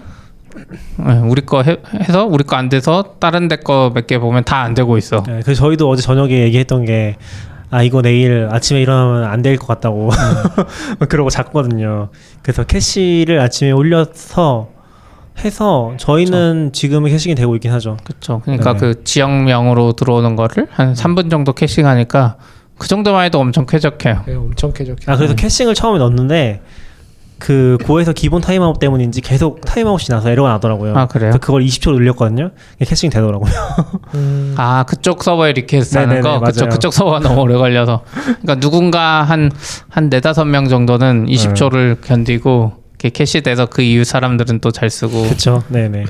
예, 1.07 1.11
우리 1.29 1.45
거 1.45 1.61
해, 1.61 1.77
서 2.09 2.25
우리 2.25 2.43
거 2.43 2.57
안 2.57 2.67
돼서 2.67 3.15
다른 3.19 3.47
데 3.47 3.57
거 3.57 3.91
몇 3.93 4.07
개 4.07 4.17
보면 4.19 4.43
다 4.43 4.63
안 4.63 4.73
되고 4.73 4.97
있어. 4.97 5.23
네, 5.27 5.41
그래서 5.43 5.61
저희도 5.63 5.87
어제 5.87 6.01
저녁에 6.01 6.41
얘기했던 6.43 6.83
게 6.85 7.15
아 7.69 7.83
이거 7.83 8.01
내일 8.01 8.47
아침에 8.51 8.81
일어나면 8.81 9.23
안 9.25 9.41
될 9.41 9.57
것 9.57 9.67
같다고 9.67 10.09
그러고 11.09 11.29
잤거든요 11.29 12.09
그래서 12.41 12.63
캐시를 12.63 13.39
아침에 13.39 13.71
올려서 13.71 14.69
해서 15.43 15.93
저희는 15.97 16.71
지금은 16.73 17.09
caching이 17.11 17.35
되고 17.35 17.53
있긴 17.55 17.71
하죠 17.73 17.97
그렇죠. 18.03 18.41
그러니까 18.43 18.73
네. 18.73 18.79
그 18.79 19.03
지역명으로 19.03 19.93
들어오는 19.93 20.35
거를 20.35 20.67
한 20.71 20.93
3분 20.93 21.29
정도 21.29 21.53
caching하니까 21.53 22.37
그 22.77 22.87
정도만 22.87 23.25
해도 23.25 23.39
엄청 23.39 23.65
쾌적해요. 23.65 24.23
네, 24.27 24.35
엄청 24.35 24.71
쾌적해. 24.71 25.11
아 25.11 25.15
그래서 25.15 25.33
caching을 25.35 25.73
처음에 25.75 25.97
넣었는데 25.99 26.61
그 27.39 27.77
Go에서 27.85 28.13
기본 28.13 28.41
타임아웃 28.41 28.79
때문인지 28.79 29.21
계속 29.21 29.61
타임아웃이 29.61 30.07
나서 30.09 30.29
에러가 30.29 30.49
나더라고요 30.49 30.95
아 30.97 31.05
그래요? 31.07 31.29
그래서 31.31 31.37
그걸 31.37 31.63
20초 31.63 31.93
늘렸거든요. 31.93 32.51
caching 32.79 33.09
되더라고요. 33.11 33.51
음, 34.15 34.55
아 34.57 34.83
그쪽 34.87 35.23
서버에 35.23 35.53
request 35.53 35.97
하는 35.97 36.15
네네네, 36.15 36.21
거 36.39 36.39
그쪽 36.45 36.61
맞아요. 36.65 36.69
그쪽 36.73 36.93
서버가 36.93 37.19
너무 37.19 37.41
오래 37.41 37.55
걸려서 37.55 38.03
그러니까 38.23 38.55
누군가 38.55 39.23
한한 39.23 40.09
네다섯 40.09 40.47
명 40.47 40.67
정도는 40.67 41.27
20초를 41.27 42.01
견디고 42.01 42.73
이렇게 42.93 43.09
캐시돼서 43.09 43.67
그 43.67 43.81
이후 43.83 44.03
사람들은 44.03 44.59
또 44.59 44.71
잘 44.71 44.89
쓰고 44.89 45.23
그렇죠. 45.23 45.63
네네. 45.69 46.05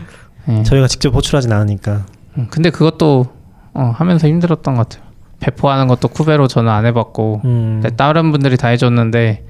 예. 0.50 0.64
저희가 0.64 0.88
직접 0.88 1.14
호출하진 1.14 1.52
않으니까. 1.52 2.06
음, 2.38 2.48
근데 2.50 2.70
그것도 2.70 3.28
어, 3.74 3.94
하면서 3.98 4.28
힘들었던 4.28 4.76
것 4.76 4.88
같아요. 4.90 5.06
배포하는 5.42 5.88
것도 5.88 6.08
kube로 6.08 6.48
저는 6.48 6.72
안 6.72 6.86
해봤고 6.86 7.42
음. 7.46 7.84
다른 7.98 8.32
분들이 8.32 8.56
다 8.58 8.70
해줬는데 8.70 9.46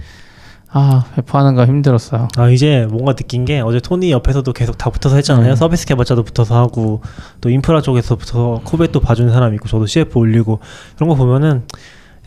아 0.69 1.05
배포하는 1.15 1.55
거 1.55 1.65
힘들었어요. 1.65 2.27
아 2.35 2.49
이제 2.49 2.85
뭔가 2.89 3.13
느낀 3.13 3.45
게 3.45 3.61
어제 3.61 3.79
토니 3.79 4.11
옆에서도 4.11 4.51
계속 4.53 4.77
다 4.77 4.89
붙어서 4.89 5.15
했잖아요. 5.15 5.51
음. 5.51 5.55
서비스 5.55 5.85
개발자도 5.85 6.23
붙어서 6.23 6.55
하고 6.57 7.01
또 7.39 7.49
인프라 7.49 7.81
쪽에서 7.81 8.15
붙어서 8.15 8.61
코베도 8.65 8.99
봐주는 8.99 9.31
사람 9.31 9.53
있고 9.53 9.67
저도 9.69 9.85
CF 9.85 10.17
올리고 10.17 10.59
그런 10.95 11.09
거 11.09 11.15
보면은 11.15 11.63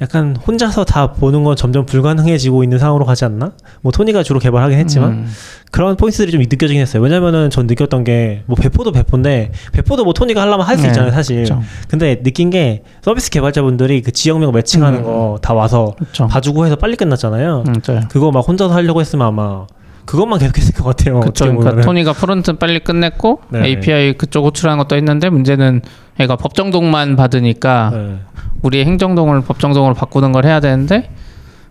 약간 0.01 0.35
혼자서 0.35 0.85
다 0.85 1.13
보는 1.13 1.45
건 1.45 1.57
점점 1.57 1.85
불가능해지고 1.85 2.63
있는 2.65 2.79
상황으로 2.79 3.05
가지 3.05 3.25
않나? 3.27 3.53
뭐 3.83 3.93
토니가 3.93 4.23
주로 4.23 4.41
개발하긴 4.41 4.79
했지만 4.79 5.11
음, 5.11 5.27
그런 5.71 5.97
포인트들이 5.97 6.33
좀 6.33 6.41
느껴지긴 6.41 6.81
했어요. 6.81 7.03
왜냐면은 7.03 7.51
전 7.51 7.67
느꼈던 7.67 8.05
게 8.05 8.43
뭐 8.47 8.57
배포도 8.57 8.93
배포인데 8.93 9.53
배포도 9.73 10.05
뭐 10.05 10.13
토니가 10.15 10.41
하려면 10.41 10.67
할수 10.67 10.83
네, 10.85 10.89
있잖아요, 10.89 11.13
사실. 11.13 11.37
그렇죠. 11.45 11.63
근데 11.89 12.23
느낀 12.23 12.49
게 12.51 12.83
서비스 13.03 13.31
개발자분들이 13.31 14.01
그 14.03 14.11
지역명 14.13 14.53
matching하는 14.53 15.01
음. 15.01 15.05
거다 15.05 15.53
와서 15.55 15.95
그렇죠. 15.99 16.27
봐주고 16.27 16.65
해서 16.65 16.77
빨리 16.77 16.97
끝났잖아요. 16.97 17.65
음, 17.67 17.75
맞아요. 17.87 18.03
그거 18.11 18.31
막 18.31 18.41
혼자서 18.41 18.75
하려고 18.75 19.01
했으면 19.01 19.27
아마 19.27 19.67
그것만 20.05 20.39
계속했을 20.39 20.75
것 20.75 20.85
같아요. 20.85 21.21
그쵸. 21.21 21.57
그러니까. 21.57 21.83
토니가 21.83 22.13
front 22.13 22.55
빨리 22.55 22.81
끝냈고 22.81 23.41
네. 23.51 23.67
API 23.67 24.15
그쪽 24.15 24.45
호출하는 24.45 24.79
것도 24.79 24.97
했는데 24.97 25.31
문제는 25.31 25.83
얘가 26.19 26.37
법정동만 26.37 27.17
받으니까 27.17 27.91
네. 27.93 28.17
우리 28.63 28.85
행정동을 28.85 29.43
법정동으로 29.43 29.95
바꾸는 29.95 30.33
걸 30.33 30.45
해야 30.45 30.61
되는데 30.61 31.11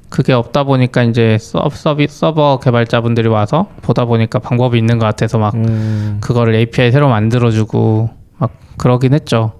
그게 0.10 0.34
없다 0.34 0.64
보니까 0.64 1.04
이제 1.04 1.38
서, 1.40 1.70
서비, 1.72 2.08
서버 2.08 2.60
개발자분들이 2.60 3.28
와서 3.28 3.68
보다 3.82 4.06
보니까 4.06 4.40
방법이 4.40 4.78
있는 4.78 4.98
것 4.98 5.06
같아서 5.06 5.38
막 5.38 5.54
음. 5.54 6.18
그거를 6.20 6.56
API 6.56 6.92
새로 6.92 7.10
만들어주고 7.10 8.10
막 8.38 8.52
그러긴 8.78 9.14
했죠. 9.14 9.54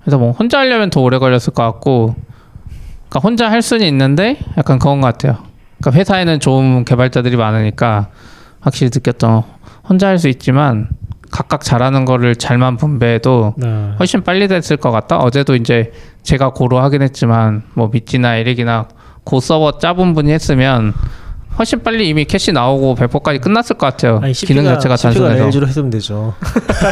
그래서 0.00 0.18
뭐 0.18 0.32
혼자 0.32 0.58
하려면 0.58 0.90
더 0.90 1.00
오래 1.00 1.18
걸렸을 1.18 1.52
것 1.54 1.62
같고, 1.62 2.14
그러니까 3.08 3.20
혼자 3.22 3.50
할 3.50 3.62
수는 3.62 3.86
있는데 3.86 4.38
약간 4.58 4.78
그런 4.78 5.00
것 5.00 5.06
같아요. 5.06 5.38
그러니까 5.84 6.00
회사에는 6.00 6.40
좋은 6.40 6.84
개발자들이 6.84 7.36
많으니까 7.36 8.08
확실히 8.60 8.90
느꼈던 8.94 9.42
혼자 9.88 10.08
할 10.08 10.18
수 10.18 10.28
있지만 10.28 10.88
각각 11.30 11.62
잘하는 11.62 12.04
거를 12.06 12.36
잘만 12.36 12.76
분배해도 12.76 13.54
네. 13.58 13.90
훨씬 13.98 14.22
빨리 14.22 14.48
됐을 14.48 14.76
것 14.78 14.90
같다. 14.90 15.18
어제도 15.18 15.54
이제 15.56 15.92
제가 16.22 16.50
Go로 16.50 16.78
하긴 16.78 17.02
했지만 17.02 17.64
뭐 17.74 17.90
미찌나 17.92 18.36
에릭이나 18.36 18.88
Go 19.24 19.40
서버 19.40 19.78
짜본 19.78 20.14
분이 20.14 20.30
했으면 20.32 20.94
훨씬 21.58 21.82
빨리 21.82 22.08
이미 22.08 22.24
캐시 22.24 22.52
나오고 22.52 22.94
배포까지 22.94 23.40
끝났을 23.40 23.76
것 23.76 23.86
같아요. 23.86 24.20
아니, 24.22 24.32
기능 24.32 24.62
CP가, 24.62 24.74
자체가 24.74 24.96
CP가 24.96 25.14
단순해서. 25.14 25.40
Rails로 25.42 25.66
했으면 25.68 25.90
되죠. 25.90 26.34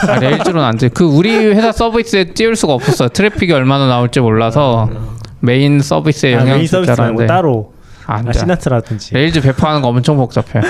아, 0.09 0.19
Rails로는 0.19 0.65
안 0.67 0.77
돼. 0.77 0.89
그 0.89 1.05
우리 1.05 1.35
회사 1.35 1.73
서비스에 1.73 2.25
띄울 2.35 2.57
수가 2.57 2.75
없었어요. 2.75 3.09
트래픽이 3.09 3.53
얼마나 3.53 3.87
나올지 3.87 4.21
몰라서 4.21 4.89
메인 5.41 5.81
서비스에 5.81 6.35
아, 6.35 6.41
영향 6.41 6.57
메인 6.57 6.67
줄 6.67 6.69
서비스 6.69 6.91
말고 6.91 7.03
알았는데 7.03 7.27
따로 7.27 7.72
안 8.07 8.29
아, 8.29 8.33
돼. 8.33 8.39
Sinatra든지. 8.39 9.15
Rails 9.15 9.41
배포하는 9.41 9.83
거 9.83 9.89
엄청 9.89 10.17
복잡해요. 10.17 10.63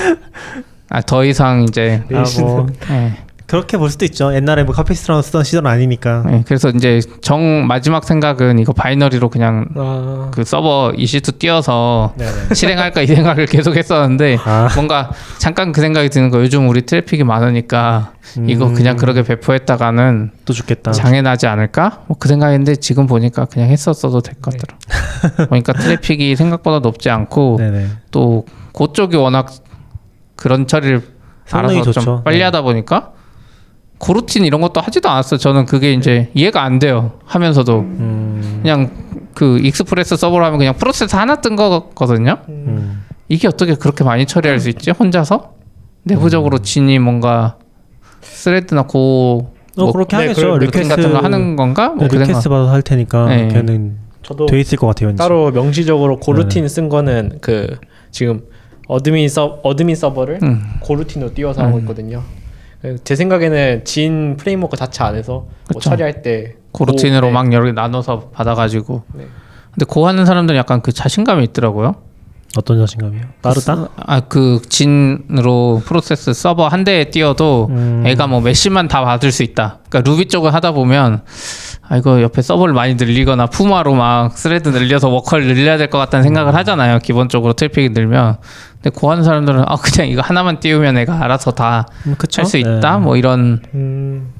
아, 0.88 1.00
더 1.00 1.24
이상 1.24 1.62
이제 1.64 2.02
아, 2.12 2.24
뭐 2.40 2.66
예. 2.90 3.12
그렇게 3.52 3.76
볼 3.76 3.90
수도 3.90 4.06
있죠. 4.06 4.34
옛날에 4.34 4.64
뭐 4.64 4.74
Capistrano 4.74 5.20
쓰던 5.20 5.44
시절은 5.44 5.70
아니니까. 5.70 6.22
네, 6.24 6.42
그래서 6.46 6.70
이제 6.70 7.02
정 7.20 7.66
마지막 7.66 8.02
생각은 8.02 8.58
이거 8.58 8.72
binary로 8.72 9.28
그냥 9.28 9.66
아, 9.76 10.30
그 10.32 10.42
서버 10.42 10.90
EC2 10.96 11.38
띄워서 11.38 12.14
네네. 12.16 12.54
실행할까 12.54 13.02
이 13.02 13.06
생각을 13.08 13.44
계속 13.44 13.76
했었는데 13.76 14.38
아. 14.42 14.70
뭔가 14.74 15.10
잠깐 15.36 15.72
그 15.72 15.82
생각이 15.82 16.08
드는 16.08 16.30
거 16.30 16.40
요즘 16.40 16.66
우리 16.66 16.86
트래픽이 16.86 17.24
많으니까 17.24 18.14
이거 18.48 18.68
음. 18.68 18.74
그냥 18.74 18.96
그렇게 18.96 19.22
배포했다가는 19.22 20.30
또 20.46 20.54
죽겠다. 20.54 20.92
장애 20.92 21.20
나지 21.20 21.46
않을까? 21.46 22.04
뭐 22.06 22.16
그 22.18 22.28
생각인데 22.28 22.76
지금 22.76 23.06
보니까 23.06 23.44
그냥 23.44 23.68
했었어도 23.68 24.22
될 24.22 24.34
것 24.40 24.54
같더라. 24.56 25.48
보니까 25.50 25.74
트래픽이 25.74 26.36
생각보다 26.36 26.78
높지 26.78 27.10
않고 27.10 27.56
네네. 27.58 27.86
또 28.12 28.46
그쪽이 28.72 29.16
워낙 29.18 29.50
그런 30.36 30.66
처리를 30.66 31.02
알아서 31.50 31.82
좋죠. 31.82 32.00
좀 32.00 32.24
빨리 32.24 32.38
네. 32.38 32.44
하다 32.44 32.62
보니까 32.62 33.10
goroutine 34.02 34.44
이런 34.44 34.60
것도 34.60 34.80
하지도 34.80 35.08
않았어요. 35.08 35.38
저는 35.38 35.64
그게 35.64 35.92
이제 35.92 36.28
이해가 36.34 36.60
안 36.62 36.80
돼요. 36.80 37.12
하면서도 37.24 37.78
음. 37.78 38.58
그냥 38.62 38.90
그 39.32 39.60
Express 39.60 40.16
서버로 40.16 40.44
하면 40.44 40.58
그냥 40.58 40.74
프로세스 40.74 41.14
하나 41.14 41.36
뜬 41.36 41.54
거거든요. 41.54 42.38
음. 42.48 43.04
이게 43.28 43.46
어떻게 43.46 43.76
그렇게 43.76 44.02
많이 44.02 44.26
처리할 44.26 44.58
수 44.58 44.68
있지? 44.70 44.90
혼자서 44.90 45.52
내부적으로 46.02 46.58
음. 46.58 46.62
Gin이 46.62 46.98
뭔가 46.98 47.56
thread나 48.20 48.82
Go 48.82 49.52
어 49.78 49.84
뭐 49.84 49.92
그렇게 49.92 50.16
네, 50.16 50.22
하겠죠. 50.24 50.40
그런 50.42 50.58
루틴 50.58 50.88
같은 50.88 51.12
거 51.12 51.18
하는 51.20 51.56
건가? 51.56 51.90
뭐 51.90 52.06
네, 52.06 52.08
그. 52.08 52.16
request 52.16 52.48
받아서 52.48 52.70
할 52.72 52.82
테니까 52.82 53.26
네. 53.28 53.48
걔는 53.48 53.96
저도 54.22 54.46
돼 54.46 54.60
있을 54.60 54.76
것 54.76 54.88
같아요. 54.88 55.08
왠지. 55.08 55.18
따로 55.18 55.50
명시적으로 55.50 56.16
네. 56.16 56.20
goroutine 56.22 56.68
쓴 56.68 56.88
거는 56.90 57.38
그 57.40 57.78
지금 58.10 58.42
admin 58.88 59.28
서 59.30 59.60
admin 59.62 59.94
서버를 59.96 60.40
음. 60.42 60.62
goroutine으로 60.80 61.32
띄워서 61.34 61.62
하고 61.62 61.76
음. 61.76 61.80
있거든요. 61.82 62.22
그제 62.82 63.14
생각에는 63.14 63.84
Gin 63.84 64.36
framework 64.36 64.76
자체 64.76 65.04
안에서 65.04 65.46
뭐. 65.72 65.80
처리할 65.80 66.22
때 66.22 66.56
goroutine으로 66.72 67.20
고- 67.20 67.26
네. 67.28 67.32
막 67.32 67.52
여러 67.52 67.64
개 67.66 67.72
나눠서 67.72 68.30
받아가지고. 68.32 69.02
네. 69.14 69.26
근데 69.72 69.84
Go 69.86 70.06
하는 70.06 70.26
사람들은 70.26 70.58
약간 70.58 70.82
그 70.82 70.92
자신감이 70.92 71.44
있더라고요. 71.44 71.94
어떤 72.56 72.78
자신감이요? 72.80 73.22
빠르다? 73.42 73.88
아 73.96 74.20
그 74.28 74.60
Gin으로 74.68 75.82
프로세스 75.84 76.32
서버 76.34 76.68
한 76.68 76.84
대에 76.84 77.04
띄워도 77.04 77.68
음. 77.70 78.02
애가 78.06 78.26
뭐 78.26 78.40
몇십만 78.40 78.88
다 78.88 79.02
받을 79.04 79.32
수 79.32 79.42
있다. 79.42 79.78
그러니까 79.88 80.10
루비 80.10 80.26
쪽을 80.28 80.52
하다 80.54 80.72
보면 80.72 81.22
아 81.88 81.96
이거 81.96 82.20
옆에 82.22 82.40
서버를 82.42 82.74
많이 82.74 82.94
늘리거나 82.94 83.46
Puma로 83.46 83.94
막 83.94 84.36
thread 84.36 84.68
늘려서 84.68 85.08
worker를 85.08 85.46
늘려야 85.46 85.76
될 85.78 85.88
것 85.88 85.98
같다는 85.98 86.22
생각을 86.24 86.54
하잖아요. 86.54 86.98
기본적으로 87.00 87.52
트래픽이 87.54 87.90
늘면. 87.90 88.36
근데 88.82 88.90
Go 88.90 89.10
하는 89.10 89.22
사람들은 89.24 89.64
아 89.66 89.76
그냥 89.76 90.08
이거 90.08 90.20
하나만 90.22 90.60
띄우면 90.60 90.96
애가 90.98 91.22
알아서 91.24 91.52
다할 91.52 91.84
음, 92.06 92.16
있다. 92.78 92.96
네. 92.98 93.02
뭐 93.02 93.16
이런 93.16 93.60
음, 93.74 94.30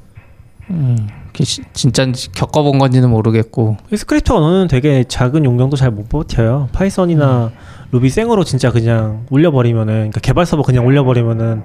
음, 0.69 1.07
진짜인지 1.33 2.31
겪어본 2.33 2.77
건지는 2.79 3.09
모르겠고. 3.09 3.77
스크립트 3.95 4.31
언어는 4.31 4.67
되게 4.67 5.03
작은 5.07 5.45
용량도 5.45 5.75
잘 5.75 5.91
못 5.91 6.09
버텨요. 6.09 6.69
Python이나 6.73 7.51
Ruby 7.91 8.09
생으로 8.09 8.43
진짜 8.43 8.71
그냥 8.71 9.25
올려버리면은, 9.29 9.93
그러니까 9.93 10.19
개발 10.21 10.45
서버 10.45 10.63
그냥 10.63 10.85
올려버리면은 10.85 11.63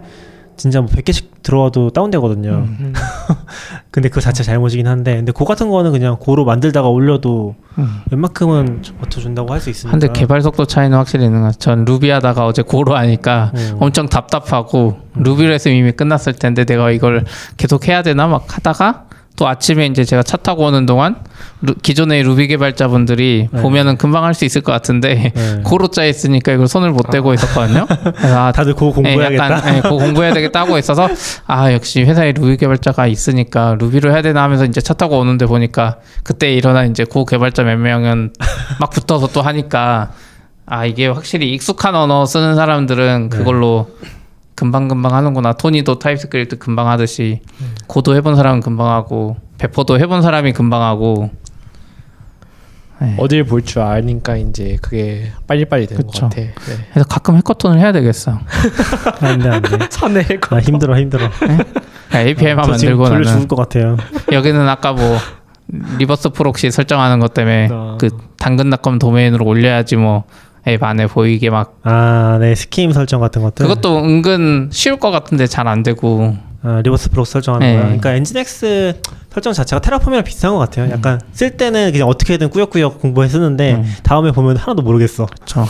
진짜 0.57 0.81
뭐 0.81 0.91
100개씩 0.91 1.27
들어와도 1.45 1.91
다운되거든요. 1.91 2.51
음. 2.51 2.93
근데 3.93 4.09
그 4.09 4.21
자체 4.21 4.43
잘못이긴 4.43 4.89
한데, 4.89 5.15
근데 5.17 5.31
Go 5.33 5.45
같은 5.45 5.71
거는 5.71 5.93
그냥 5.93 6.17
Go로 6.19 6.45
만들다가 6.45 6.89
올려도 6.89 7.55
음. 7.79 8.01
웬만큼은 8.11 8.83
버텨준다고 9.01 9.53
할 9.53 9.61
수 9.61 9.71
있으니까. 9.71 9.93
한데 9.93 10.09
개발 10.13 10.43
속도 10.43 10.65
차이는 10.67 10.99
확실히 10.99 11.25
있는 11.27 11.41
것 11.43 11.47
같아요. 11.47 11.59
전 11.59 11.85
루비 11.85 12.11
하다가 12.11 12.45
어제 12.45 12.63
Go로 12.63 12.97
하니까 12.97 13.53
음. 13.55 13.77
엄청 13.81 14.09
답답하고 14.09 14.99
Ruby로 15.15 15.53
했으면 15.53 15.77
이미 15.77 15.93
끝났을 15.93 16.33
텐데 16.33 16.65
내가 16.65 16.91
이걸 16.91 17.25
계속 17.57 17.87
해야 17.89 18.03
되나 18.03 18.27
막 18.27 18.45
하다가 18.49 19.05
또 19.39 19.47
아침에 19.47 19.87
이제 19.87 20.03
제가 20.05 20.25
차 20.25 20.37
타고 20.37 20.65
오는 20.65 20.85
동안 20.85 21.15
루- 21.63 21.75
기존의 21.81 22.25
루비 22.25 22.49
개발자분들이 22.49 23.49
네. 23.53 23.63
보면은 23.63 23.97
금방 23.97 24.25
할 24.25 24.35
수 24.35 24.45
있을 24.45 24.63
것 24.63 24.73
같은데 24.73 25.33
네. 25.33 25.61
고로 25.65 25.87
짜 25.89 26.05
있으니까 26.05 26.51
이걸 26.53 26.67
손을 26.67 26.91
못 26.91 27.09
대고 27.11 27.33
있었거든요. 27.35 27.87
그래서 28.17 28.37
아, 28.47 28.51
다들 28.51 28.75
고 28.75 28.93
공부해야겠다. 28.93 29.33
예, 29.47 29.51
약간 29.53 29.77
예, 29.77 29.81
그거 29.81 29.95
공부해야 29.97 30.33
되겠다 30.35 30.61
하고 30.63 30.77
있어서 30.77 31.09
아 31.47 31.73
역시 31.73 32.03
회사에 32.03 32.33
루비 32.33 32.57
개발자가 32.57 33.07
있으니까 33.07 33.77
루비로 33.79 34.11
해야 34.11 34.23
되나 34.23 34.43
하면서 34.43 34.65
이제 34.65 34.81
차 34.81 34.93
타고 34.95 35.19
오는데 35.21 35.47
보니까 35.47 35.99
그때 36.25 36.53
일어나 36.53 36.85
이제 36.85 37.05
고 37.05 37.25
개발자 37.25 37.63
몇 37.63 37.77
명은 37.77 38.33
막 38.81 38.91
붙어서 38.91 39.29
또 39.29 39.41
하니까 39.43 40.11
아 40.67 40.85
이게 40.85 41.07
확실히 41.07 41.53
익숙한 41.55 41.95
언어 41.95 42.27
쓰는 42.27 42.57
사람들은 42.57 43.29
그걸로 43.29 43.89
금방 44.59 44.89
금방 44.89 45.15
하는구나 45.15 45.53
토니도 45.53 46.01
TypeScript 46.01 46.59
금방 46.59 46.89
하듯이 46.89 47.43
Go도 47.87 48.17
해본 48.17 48.35
사람은 48.35 48.59
금방 48.59 48.89
하고 48.89 49.37
배포도 49.57 50.01
해본 50.01 50.21
사람이 50.21 50.53
금방 50.53 50.83
하고 50.83 51.31
네. 53.01 53.15
어딜 53.21 53.45
볼 53.45 53.63
줄 53.65 53.83
아니까 53.83 54.37
이제 54.37 54.77
그게 54.83 55.31
빨리빨리 55.47 55.87
되는 55.87 56.03
그쵸. 56.05 56.23
것 56.23 56.31
같아. 56.31 56.41
네. 56.41 56.53
그래서 56.91 57.07
가끔 57.09 57.37
해커톤을 57.37 57.79
해야 57.79 57.93
되겠어. 57.93 58.41
안돼 59.21 59.49
안돼. 59.49 59.79
산에 59.91 60.25
나 60.51 60.61
힘들어 60.61 60.99
힘들어. 60.99 61.31
API만 62.13 62.65
저 62.65 62.77
지금 62.77 62.97
만들고 62.99 63.05
돌려 63.05 63.19
나는 63.21 63.33
죽을 63.43 63.47
것 63.47 63.55
같아요. 63.55 63.97
여기는 64.33 64.69
아까 64.69 64.93
뭐 64.93 65.17
reverse 65.99 66.31
proxy 66.31 66.73
설정하는 66.73 67.21
것 67.21 67.33
때문에 67.33 67.69
아. 67.71 67.97
그 68.01 68.11
당근 68.39 68.71
닷컴 68.71 68.99
도메인으로 68.99 69.45
올려야지 69.45 69.95
뭐 69.95 70.25
앱 70.69 70.83
안에 70.83 71.07
보이게 71.07 71.51
막 71.51 71.79
아, 71.83 72.37
네 72.41 72.55
scheme 72.55 72.93
설정 72.93 73.21
같은 73.21 73.43
것들. 73.43 73.67
그것도 73.67 73.99
은근 74.05 74.69
쉬울 74.73 74.99
것 74.99 75.11
같은데 75.11 75.47
잘 75.47 75.67
안 75.69 75.83
되고 75.83 76.37
아, 76.63 76.81
reverse 76.83 77.11
proxy 77.11 77.27
설정하는 77.27 77.67
네. 77.67 77.75
거야. 77.75 77.83
그러니까 77.85 78.13
Nginx 78.15 79.01
설정 79.33 79.53
자체가 79.53 79.81
Terraform이랑 79.81 80.25
비슷한 80.25 80.53
것 80.53 80.59
같아요. 80.59 80.91
약간 80.91 81.21
쓸 81.33 81.57
때는 81.57 81.93
그냥 81.93 82.09
어떻게든 82.09 82.51
꾸역꾸역 82.51 83.01
공부해 83.01 83.29
쓰는데 83.29 83.75
음. 83.75 83.95
다음에 84.03 84.33
보면 84.33 84.57
하나도 84.57 84.83
모르겠어. 84.83 85.27
그렇죠. 85.27 85.67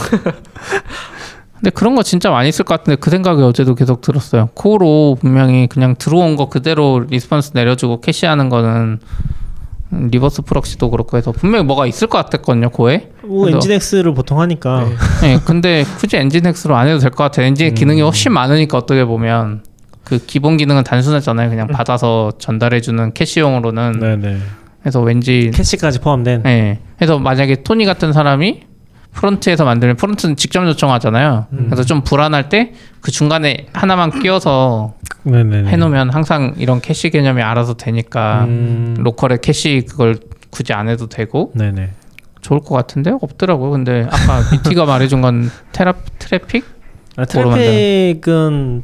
근데 1.56 1.70
그런 1.70 1.96
거 1.96 2.02
진짜 2.04 2.30
많이 2.30 2.52
쓸것 2.52 2.78
같은데 2.78 3.00
그 3.00 3.10
생각이 3.10 3.42
어제도 3.42 3.74
계속 3.74 4.00
들었어요. 4.00 4.48
Go로 4.54 5.16
분명히 5.20 5.66
그냥 5.66 5.96
들어온 5.98 6.36
거 6.36 6.48
그대로 6.48 7.04
response 7.08 7.50
내려주고 7.54 8.00
캐시하는 8.00 8.48
거는 8.48 8.70
음, 8.70 8.98
reverse 9.90 10.42
proxy도 10.42 10.90
그렇고 10.90 11.16
해서 11.16 11.32
분명히 11.32 11.64
뭐가 11.64 11.86
있을 11.86 12.08
것 12.08 12.18
같았거든요. 12.18 12.70
Go에. 12.70 13.10
뭐 13.24 13.48
Nginx를 13.48 14.12
보통 14.14 14.40
하니까 14.40 14.84
네. 15.20 15.28
네, 15.36 15.40
근데 15.44 15.84
굳이 15.98 16.16
Nginx로 16.16 16.76
안 16.76 16.88
해도 16.88 16.98
될 16.98 17.10
것 17.10 17.24
같아요. 17.24 17.46
엔진 17.46 17.74
기능이 17.74 18.00
훨씬 18.02 18.32
많으니까 18.32 18.76
어떻게 18.78 19.04
보면 19.04 19.62
그 20.04 20.18
기본 20.26 20.56
기능은 20.56 20.84
단순하잖아요. 20.84 21.50
그냥 21.50 21.66
받아서 21.68 22.32
전달해주는 22.38 23.12
캐시용으로는. 23.14 23.92
네네. 23.98 24.38
그래서 24.82 25.00
왠지 25.00 25.50
캐시까지 25.54 26.00
포함된. 26.00 26.42
네. 26.44 26.80
그래서 26.96 27.18
만약에 27.18 27.62
토니 27.62 27.84
같은 27.84 28.12
사람이 28.12 28.60
front에서 29.18 29.64
만들면 29.64 29.96
front는 29.96 30.36
직접 30.36 30.64
요청하잖아요. 30.66 31.46
그래서 31.50 31.82
좀 31.82 32.02
불안할 32.02 32.48
때 32.48 32.72
그 33.00 33.10
중간에 33.10 33.66
하나만 33.72 34.20
끼워서 34.20 34.94
네네네. 35.22 35.70
해놓으면 35.70 36.10
항상 36.10 36.54
이런 36.58 36.80
캐시 36.80 37.10
개념이 37.10 37.42
알아서 37.42 37.74
되니까 37.74 38.44
음, 38.44 38.96
local에 38.98 39.38
캐시 39.40 39.86
그걸 39.88 40.18
굳이 40.50 40.72
안 40.72 40.88
해도 40.88 41.08
되고 41.08 41.52
네네. 41.54 41.90
좋을 42.40 42.60
것 42.60 42.74
같은데 42.74 43.12
없더라고요. 43.20 43.70
근데 43.70 44.06
아까 44.10 44.42
BT가 44.50 44.84
말해준 44.84 45.20
건 45.20 45.50
테라 45.72 45.94
Traefik? 46.18 46.64
아, 47.16 47.24
Traefik은 47.24 48.82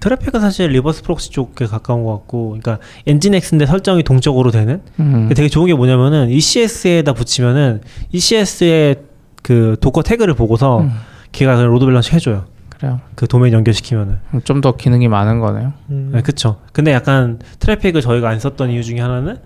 Traefik은 0.00 0.40
사실 0.40 0.70
reverse 0.70 1.02
proxy 1.02 1.30
쪽에 1.30 1.66
가까운 1.66 2.04
것 2.04 2.12
같고, 2.12 2.56
그러니까 2.58 2.78
Nginx인데 3.06 3.66
설정이 3.66 4.02
동적으로 4.02 4.50
되는. 4.50 4.80
음. 4.98 5.28
되게 5.36 5.50
좋은 5.50 5.66
게 5.66 5.74
뭐냐면은 5.74 6.30
ECS에다 6.30 7.12
붙이면은 7.12 7.82
ECS의 8.10 9.09
그 9.42 9.76
Docker 9.80 10.02
태그를 10.02 10.34
보고서 10.34 10.80
음. 10.80 10.92
걔가 11.32 11.56
그냥 11.56 11.70
load 11.70 11.84
balance 11.86 12.14
해줘요. 12.14 12.44
그래요. 12.70 13.00
그 13.14 13.26
도메인 13.28 13.52
연결시키면은. 13.54 14.18
좀 14.44 14.60
더 14.60 14.76
기능이 14.76 15.08
많은 15.08 15.40
거네요. 15.40 15.72
음. 15.90 16.10
네, 16.14 16.22
그쵸. 16.22 16.56
근데 16.72 16.92
약간 16.92 17.38
Traefik을 17.58 18.00
저희가 18.00 18.28
안 18.28 18.40
썼던 18.40 18.70
이유 18.70 18.82
중에 18.82 19.00
하나는 19.00 19.38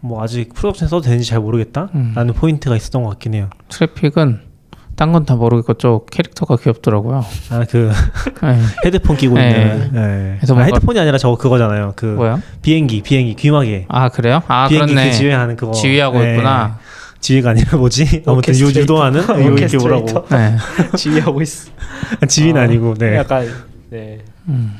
뭐 0.00 0.22
아직 0.22 0.54
production 0.54 0.88
써도 0.88 1.02
되는지 1.02 1.28
잘 1.28 1.40
모르겠다. 1.40 1.88
음. 1.94 2.12
라는 2.14 2.32
포인트가 2.34 2.76
있었던 2.76 3.02
것 3.02 3.08
같긴 3.10 3.34
해요. 3.34 3.50
Traefik은 3.68 4.40
딴 4.94 5.12
건 5.12 5.26
다 5.26 5.34
모르겠고 5.34 5.74
저 5.74 6.02
캐릭터가 6.10 6.56
귀엽더라고요. 6.56 7.22
아, 7.50 7.64
그 7.68 7.90
네. 8.42 8.58
헤드폰 8.86 9.16
끼고 9.18 9.34
네. 9.34 9.50
있는. 9.50 9.90
네. 9.92 10.34
그래서 10.38 10.54
아, 10.54 10.56
뭔가- 10.56 10.64
헤드폰이 10.76 10.98
아니라 10.98 11.18
저거 11.18 11.36
그거잖아요. 11.36 11.92
그 11.96 12.06
뭐야? 12.06 12.40
비행기, 12.62 13.02
비행기, 13.02 13.34
귀마개. 13.34 13.84
아 13.88 14.08
그래요? 14.08 14.40
아 14.48 14.68
비행기 14.68 14.94
그렇네. 14.94 15.10
그 15.10 15.16
지휘하는 15.16 15.56
그거. 15.56 15.72
지휘하고 15.72 16.18
네. 16.20 16.30
있구나. 16.36 16.78
지휘가 17.26 17.50
아니라 17.50 17.76
뭐지? 17.76 18.22
아무튼 18.26 18.54
유, 18.54 18.66
orchestrator. 18.66 18.80
유도하는 18.80 19.22
이거 19.42 19.56
이렇게. 19.56 19.76
뭐라고. 19.78 20.26
네. 20.28 20.56
지휘하고 20.96 21.42
있어. 21.42 21.70
지휘는 22.28 22.60
아, 22.60 22.64
아, 22.64 22.66
니고 22.68 22.94
네. 22.94 23.16
약간 23.16 23.48
네. 23.90 24.18
음. 24.48 24.74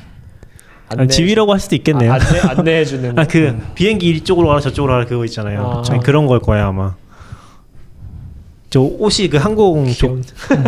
아, 0.87 1.05
지휘라고 1.05 1.51
할 1.51 1.59
수도 1.59 1.75
있겠네요. 1.75 2.13
아, 2.13 2.15
안내 2.15 2.39
안내해 2.39 2.85
주는. 2.85 3.19
아그 3.19 3.59
비행기 3.75 4.09
이쪽으로 4.11 4.47
가라 4.47 4.61
저쪽으로 4.61 4.93
가라 4.93 5.05
그거 5.05 5.25
있잖아요. 5.25 5.83
아. 5.85 5.91
아니, 5.91 6.01
그런 6.01 6.25
걸 6.25 6.39
거야 6.39 6.67
아마. 6.67 6.95
저 8.69 8.79
옷이 8.81 9.29
그 9.29 9.37
항공 9.37 9.91
조, 9.91 10.07
귀여운. 10.07 10.23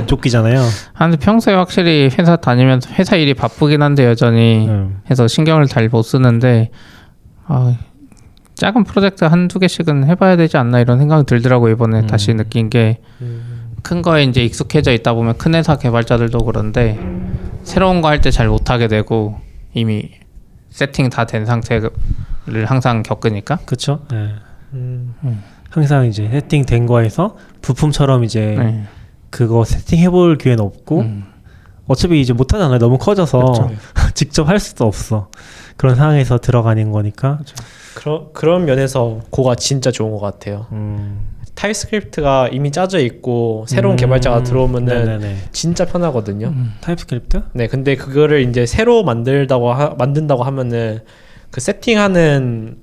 조끼잖아요. 0.07 0.59
아, 0.95 1.07
근데 1.07 1.17
평소에 1.17 1.53
확실히 1.53 2.09
회사 2.17 2.35
다니면서 2.35 2.89
회사 2.93 3.15
일이 3.15 3.33
바쁘긴 3.33 3.81
한데 3.81 4.05
여전히 4.05 4.67
음. 4.67 5.01
해서 5.09 5.27
신경을 5.29 5.67
잘 5.67 5.87
못 5.89 6.01
쓰는데 6.01 6.71
아, 7.47 7.73
작은 8.59 8.83
프로젝트 8.83 9.23
한두 9.25 9.57
개씩은 9.59 10.05
해봐야 10.05 10.35
되지 10.35 10.57
않나 10.57 10.79
이런 10.81 10.99
생각이 10.99 11.25
들더라고 11.25 11.69
이번에 11.69 12.01
음. 12.01 12.07
다시 12.07 12.33
느낀 12.33 12.69
게큰 12.69 12.97
음. 13.21 14.01
거에 14.03 14.23
이제 14.23 14.43
익숙해져 14.43 14.91
있다 14.91 15.13
보면 15.13 15.37
큰 15.37 15.55
회사 15.55 15.77
개발자들도 15.77 16.37
그런데 16.45 16.99
새로운 17.63 18.01
거 18.01 18.09
할 18.09 18.19
때 18.21 18.29
잘 18.31 18.47
못하게 18.49 18.87
되고 18.87 19.39
이미 19.73 20.11
세팅 20.69 21.09
다 21.09 21.25
된 21.25 21.45
상태를 21.45 21.89
항상 22.65 23.01
겪으니까 23.01 23.59
그렇죠. 23.65 24.01
예. 24.13 24.29
음. 24.73 25.15
항상 25.69 26.05
이제 26.05 26.27
세팅 26.29 26.65
된 26.65 26.85
거에서 26.85 27.37
부품처럼 27.61 28.23
이제 28.23 28.55
네. 28.57 28.83
그거 29.29 29.63
세팅해 29.63 30.09
볼 30.09 30.37
기회는 30.37 30.63
없고 30.63 30.99
음. 31.01 31.25
어차피 31.87 32.19
이제 32.21 32.33
못 32.33 32.53
하잖아요. 32.53 32.77
너무 32.79 32.97
커져서 32.97 33.39
그렇죠. 33.39 33.71
직접 34.13 34.47
할 34.49 34.59
수도 34.59 34.85
없어. 34.85 35.29
그런 35.77 35.95
상황에서 35.95 36.37
들어가는 36.39 36.91
거니까. 36.91 37.37
그 37.39 37.43
런 38.05 38.27
그런 38.33 38.65
면에서 38.65 39.19
Go가 39.29 39.55
진짜 39.55 39.91
좋은 39.91 40.11
것 40.11 40.19
같아요. 40.19 40.67
음. 40.71 41.19
TypeScript가 41.55 42.49
이미 42.53 42.71
짜져 42.71 42.99
있고 42.99 43.65
새로운 43.67 43.95
음. 43.95 43.97
개발자가 43.97 44.43
들어오면은 44.43 45.05
네네네. 45.05 45.35
진짜 45.51 45.85
편하거든요. 45.85 46.47
음. 46.47 46.73
TypeScript? 46.81 47.41
네, 47.53 47.67
근데 47.67 47.95
그거를 47.95 48.47
이제 48.47 48.65
새로 48.65 49.03
만들다고 49.03 49.73
하, 49.73 49.89
만든다고 49.97 50.43
하면은 50.43 50.99
그 51.51 51.59
세팅하는 51.59 52.77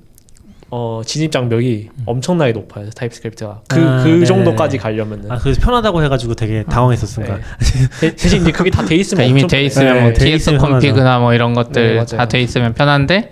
어 0.68 1.00
진입 1.06 1.30
장벽이 1.30 1.90
엄청나게 2.06 2.50
높아요 2.50 2.90
TypeScript가 2.90 3.62
그그 3.68 3.80
아, 3.86 4.04
네. 4.04 4.24
정도까지 4.24 4.78
가려면은 4.78 5.30
아 5.30 5.38
그래서 5.38 5.60
편하다고 5.60 6.02
해가지고 6.02 6.34
되게 6.34 6.64
당황했어 6.64 7.06
순간. 7.06 7.40
네. 8.00 8.10
대- 8.10 8.16
대신 8.16 8.42
이제 8.42 8.50
그게 8.50 8.70
다 8.70 8.84
돼 8.84 8.96
있으면 8.96 9.18
그러니까 9.24 9.38
이미 9.40 9.48
돼. 9.48 9.62
있으면 9.62 9.94
네, 9.94 10.00
뭐돼 10.02 10.24
TS 10.24 10.58
컴피그나 10.58 11.20
뭐 11.20 11.32
이런 11.34 11.52
네, 11.52 11.62
것들 11.62 11.94
맞아요. 11.94 12.06
다돼 12.18 12.42
있으면 12.42 12.74
편한데 12.74 13.30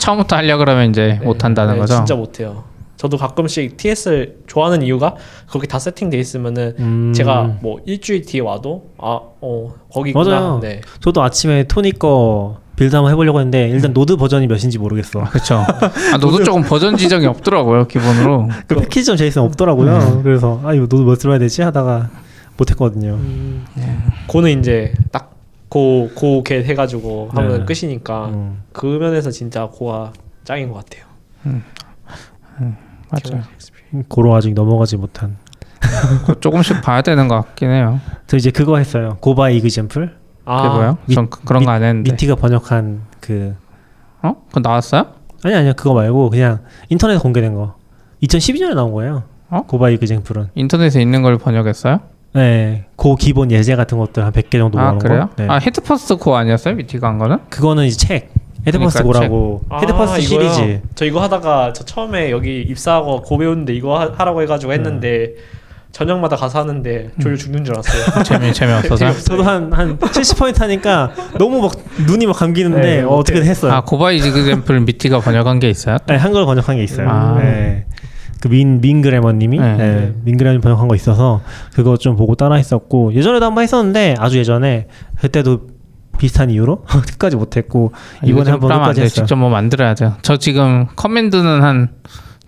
처음부터 0.00 0.36
하려 0.36 0.56
그러면 0.56 0.90
이제 0.90 1.18
네, 1.20 1.24
못 1.24 1.44
한다는 1.44 1.74
네, 1.74 1.80
거죠. 1.80 1.94
진짜 1.94 2.14
못해요. 2.16 2.64
저도 2.96 3.16
가끔씩 3.16 3.76
TS를 3.76 4.40
좋아하는 4.46 4.82
이유가 4.82 5.14
거기 5.46 5.66
다 5.66 5.78
세팅돼 5.78 6.18
있으면은 6.18 6.74
음. 6.78 7.12
제가 7.14 7.58
뭐 7.62 7.80
일주일 7.86 8.22
뒤에 8.26 8.40
와도 8.40 8.90
아어 8.98 9.74
거기 9.90 10.10
있구나. 10.10 10.40
맞아요. 10.40 10.60
네. 10.60 10.80
저도 11.00 11.22
아침에 11.22 11.64
토니 11.64 11.92
거 11.92 12.58
build 12.76 12.94
한번 12.96 13.12
해보려고 13.12 13.40
했는데 13.40 13.68
일단 13.68 13.92
Node 13.92 14.16
버전이 14.16 14.46
몇인지 14.46 14.78
모르겠어. 14.78 15.24
그렇죠. 15.24 15.64
아, 16.12 16.18
Node 16.18 16.44
조금 16.44 16.62
버전 16.62 16.96
지정이 16.96 17.26
없더라고요 17.26 17.86
기본으로. 17.88 18.48
그 18.68 18.74
패키지 18.74 19.04
점 19.06 19.16
JSON 19.16 19.42
없더라고요. 19.42 20.20
그래서 20.22 20.60
아 20.64 20.74
이거 20.74 20.86
Node 20.86 21.02
뭐 21.02 21.14
들어야 21.14 21.38
되지 21.38 21.62
하다가 21.62 22.10
못했거든요. 22.58 23.12
음, 23.14 23.64
Go는 24.26 24.58
이제 24.60 24.92
딱 25.10 25.29
Go 25.70 26.08
go 26.14 26.42
get 26.44 26.64
해가지고 26.64 27.30
하면 27.32 27.64
네. 27.64 27.64
끝이니까 27.64 28.26
음. 28.26 28.62
그 28.72 28.86
면에서 28.86 29.30
진짜 29.30 29.66
Go가 29.66 30.12
짱인 30.44 30.70
것 30.72 30.84
같아요. 30.84 31.04
맞아요. 33.08 33.42
Go로 34.08 34.34
아직 34.34 34.52
넘어가지 34.54 34.96
못한. 34.96 35.36
그거 35.80 36.34
조금씩 36.40 36.82
봐야 36.82 37.02
되는 37.02 37.26
것 37.28 37.36
같긴 37.36 37.70
해요. 37.70 38.00
저 38.26 38.36
이제 38.36 38.50
그거 38.50 38.76
했어요. 38.78 39.16
Go 39.20 39.38
by 39.38 39.56
Example. 39.56 40.16
아, 40.44 40.62
그게 40.62 40.74
뭐요? 40.74 40.98
미- 41.06 41.14
전 41.14 41.30
그- 41.30 41.42
그런 41.44 41.64
거 41.64 41.70
안 41.70 41.82
했는데. 41.82 42.10
미티가 42.12 42.34
번역한 42.36 43.02
그 43.20 43.54
어? 44.22 44.34
그거 44.48 44.60
나왔어요? 44.60 45.06
아니 45.44 45.54
아니요 45.54 45.72
그거 45.76 45.94
말고 45.94 46.30
그냥 46.30 46.60
인터넷에 46.88 47.18
공개된 47.20 47.54
거. 47.54 47.76
2012년에 48.22 48.74
나온 48.74 48.92
거예요. 48.92 49.22
어? 49.48 49.62
Go 49.62 49.78
by 49.78 49.94
Example은. 49.94 50.50
인터넷에 50.54 51.00
있는 51.00 51.22
걸 51.22 51.38
번역했어요? 51.38 52.00
네. 52.32 52.84
Go 52.96 53.16
기본 53.16 53.50
예제 53.50 53.76
같은 53.76 53.98
것들 53.98 54.24
한 54.24 54.32
100개 54.32 54.52
정도 54.52 54.78
아 54.78 54.82
모아놓은 54.82 54.98
그래요? 55.00 55.28
거. 55.36 55.42
네. 55.42 55.46
아 55.48 55.56
Head 55.58 55.84
First 55.84 56.16
Go 56.16 56.36
아니었어요? 56.36 56.74
미티가 56.74 57.08
한 57.08 57.18
거는? 57.18 57.38
그거는 57.48 57.84
이제 57.86 58.06
책. 58.06 58.32
Head 58.66 58.82
Firs 58.82 58.98
그러니까 59.02 59.20
Go라고 59.20 59.62
아, 59.70 59.78
Head 59.80 60.00
Firs 60.00 60.20
이거요? 60.20 60.52
시리즈. 60.52 60.80
저 60.94 61.04
이거 61.06 61.22
하다가 61.22 61.72
저 61.72 61.82
처음에 61.84 62.30
여기 62.30 62.60
입사하고 62.60 63.22
Go 63.22 63.38
배우는데 63.38 63.72
이거 63.74 63.98
하, 63.98 64.12
하라고 64.14 64.42
해가지고 64.42 64.72
했는데 64.74 65.32
저녁마다 65.92 66.36
가서 66.36 66.60
하는데 66.60 67.10
졸려 67.20 67.36
죽는 67.36 67.64
줄 67.64 67.74
알았어요. 67.74 68.22
재미 68.22 68.52
재미없어서. 68.52 69.12
저도 69.24 69.42
한한 69.42 69.98
70포인트 69.98 70.60
하니까 70.60 71.10
너무 71.38 71.62
막 71.62 71.72
눈이 72.06 72.26
막 72.26 72.36
감기는데 72.36 72.80
네, 72.80 73.02
어, 73.02 73.08
어떻게든 73.16 73.46
했어요. 73.48 73.72
아 73.72 73.80
고바이 73.80 74.20
지그젬플 74.20 74.80
미티가 74.80 75.20
번역한 75.20 75.58
게 75.58 75.68
있어요? 75.70 75.96
네, 76.06 76.16
한글 76.16 76.44
번역한 76.44 76.76
게 76.76 76.84
있어요. 76.84 77.08
아. 77.08 77.38
네. 77.40 77.86
그민 78.40 78.80
민그래머님이 78.80 79.58
네. 79.58 79.76
네. 79.76 80.14
민그래머 80.24 80.60
번역한 80.60 80.88
거 80.88 80.94
있어서 80.94 81.42
그거 81.74 81.96
좀 81.96 82.16
보고 82.16 82.34
따라 82.34 82.56
했었고 82.56 83.14
예전에도 83.14 83.44
한 83.46 83.54
번 83.54 83.62
했었는데 83.62 84.14
아주 84.18 84.38
예전에 84.38 84.88
그때도 85.20 85.68
비슷한 86.18 86.50
이유로 86.50 86.84
끝까지 87.12 87.36
못했고 87.36 87.92
이번에 88.24 88.50
한번 88.50 88.70
끝까지. 88.70 89.00
했어요. 89.02 89.14
직접 89.14 89.36
뭐 89.36 89.48
만들어야 89.50 89.94
돼요. 89.94 90.14
저 90.22 90.36
지금 90.36 90.86
커맨드는 90.96 91.62
한 91.62 91.88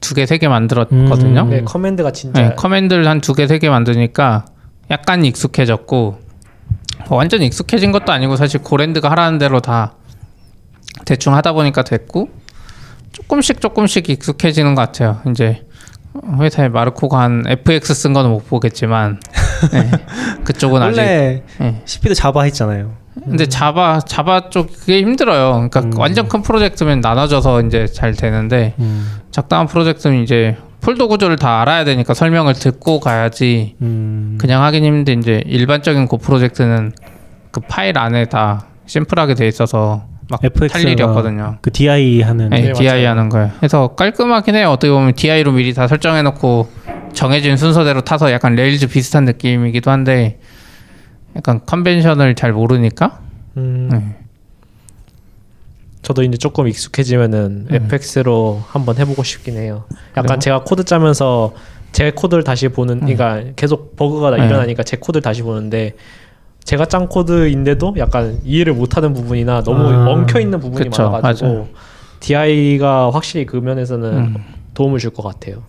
두 0.01 0.15
개 0.17 0.23
세 0.27 0.37
개 0.39 0.49
만들었거든요. 0.49 1.43
음. 1.43 1.51
네, 1.51 1.63
커맨드가 1.63 2.11
진짜 2.11 2.43
네, 2.43 2.55
커맨드를 2.57 3.07
한 3.07 3.21
두 3.21 3.35
개 3.35 3.45
세 3.47 3.59
개 3.61 3.69
만드니까 3.71 4.47
약간 4.91 5.25
익숙해졌고 5.25 6.19
뭐 7.09 7.19
완전 7.19 7.41
익숙해진 7.43 7.93
것도 7.93 8.11
아니고 8.13 8.35
사실 8.37 8.61
고랜드가 8.63 9.11
하라는 9.13 9.39
대로 9.39 9.61
다 9.61 9.95
대충 11.05 11.35
하다 11.35 11.53
보니까 11.53 11.83
됐고 11.85 12.31
조금씩 13.13 13.61
조금씩 13.61 14.11
익숙해지는 14.11 14.75
것 14.75 14.83
같아요. 14.83 15.21
이제 15.31 15.65
회사에 16.39 16.69
마르코가 16.69 17.21
한 17.21 17.45
FX 17.47 17.95
쓴 17.95 18.13
거는 18.13 18.31
못 18.31 18.47
보겠지만 18.49 19.21
네, 19.73 19.91
그쪽은 20.45 20.83
아직 20.83 21.01
원래 21.01 21.43
네. 21.59 21.83
CP도 21.85 22.15
자바 22.15 22.43
했잖아요. 22.45 22.93
근데 23.25 23.47
자바 23.47 24.01
자바 24.01 24.51
쪽 24.51 24.73
그게 24.73 25.01
힘들어요. 25.01 25.53
그러니까 25.53 25.81
음. 25.81 25.93
완전 25.99 26.29
큰 26.29 26.43
프로젝트면 26.43 27.01
나눠져서 27.01 27.63
이제 27.63 27.87
잘 27.87 28.15
되는데 28.15 28.75
적당한 29.31 29.67
프로젝트는 29.67 30.23
이제 30.23 30.57
폴더 30.81 31.07
구조를 31.07 31.37
다 31.37 31.61
알아야 31.61 31.85
되니까 31.85 32.13
설명을 32.13 32.55
듣고 32.55 33.01
가야지 33.01 33.77
음. 33.83 34.37
그냥 34.41 34.63
하긴 34.63 34.85
힘든데 34.85 35.13
이제 35.13 35.43
일반적인 35.47 36.09
Go 36.09 36.19
프로젝트는 36.19 36.93
그 37.53 37.61
파일 37.61 37.99
안에 37.99 38.25
다 38.25 38.67
심플하게 38.87 39.35
돼 39.35 39.47
있어서 39.47 40.05
막 40.33 40.43
FX 40.43 40.73
탈 40.73 40.89
일이 40.89 41.03
없거든요. 41.03 41.59
그 41.61 41.71
DI 41.71 42.23
하는 42.23 42.49
네, 42.49 42.63
네, 42.63 42.73
DI 42.73 43.03
맞아요. 43.03 43.09
하는 43.11 43.29
거예요. 43.29 43.51
그래서 43.59 43.89
깔끔하긴 43.95 44.55
해요. 44.55 44.71
어떻게 44.71 44.91
보면 44.91 45.15
DI로 45.15 45.53
미리 45.53 45.75
다 45.75 45.87
설정해 45.87 46.23
놓고 46.23 46.71
정해진 47.13 47.59
순서대로 47.59 48.01
타서 48.01 48.33
약간 48.33 48.55
Rails 48.55 48.89
비슷한 48.89 49.27
느낌이기도 49.27 49.91
한데 49.91 50.41
약간 51.37 51.61
convention을 51.67 52.35
잘 52.35 52.53
모르니까 52.53 53.21
음, 53.59 53.89
네. 53.93 54.17
저도 56.01 56.23
이제 56.23 56.39
조금 56.39 56.67
익숙해지면은 56.67 57.67
음. 57.71 57.75
FX로 57.75 58.63
한번 58.67 58.97
해보고 58.97 59.23
싶긴 59.23 59.57
해요. 59.59 59.85
약간 60.13 60.25
그래요? 60.25 60.39
제가 60.39 60.65
코드 60.65 60.85
짜면서 60.85 61.53
제 61.93 62.11
코드를 62.11 62.43
다시 62.43 62.69
보는, 62.69 63.01
그러니까 63.01 63.43
계속 63.55 63.97
버그가 63.97 64.31
네. 64.31 64.47
일어나니까 64.47 64.83
제 64.83 64.97
코드를 64.97 65.21
다시 65.21 65.43
보는데 65.43 65.95
제가 66.65 66.87
짠 66.87 67.09
코드인데도 67.09 67.95
약간 67.99 68.39
이해를 68.45 68.73
못하는 68.75 69.13
부분이나 69.15 69.63
너무 69.63 69.89
아, 69.93 70.09
엉켜 70.11 70.41
있는 70.41 70.61
부분이 70.61 70.89
그쵸, 70.91 71.05
많아가지고 71.11 71.49
맞아요. 71.49 71.69
DI가 72.21 73.11
확실히 73.13 73.47
그 73.47 73.57
면에서는 73.57 74.13
음. 74.13 74.37
도움을 74.75 74.99
줄 74.99 75.11
것 75.13 75.23
같아요. 75.23 75.63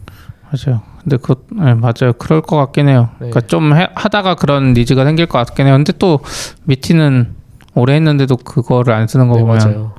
맞아요. 0.52 0.82
근데 1.02 1.18
그 1.18 1.34
네, 1.52 1.74
맞아요. 1.74 2.14
그럴 2.18 2.42
것 2.42 2.56
같긴 2.58 2.88
해요. 2.88 3.10
네. 3.14 3.30
그러니까 3.30 3.42
좀 3.42 3.74
해, 3.76 3.88
하다가 3.96 4.36
그런 4.36 4.74
니즈가 4.74 5.04
생길 5.04 5.26
것 5.26 5.40
같긴 5.46 5.66
해요. 5.66 5.76
근데 5.76 5.94
또 5.98 6.20
미티는 6.66 7.34
오래 7.74 7.96
했는데도 7.96 8.38
그거를 8.38 8.94
안 8.94 9.08
쓰는 9.08 9.28
거 9.30 9.36
네, 9.36 9.42
보면 9.42 9.58
맞아요. 9.58 9.92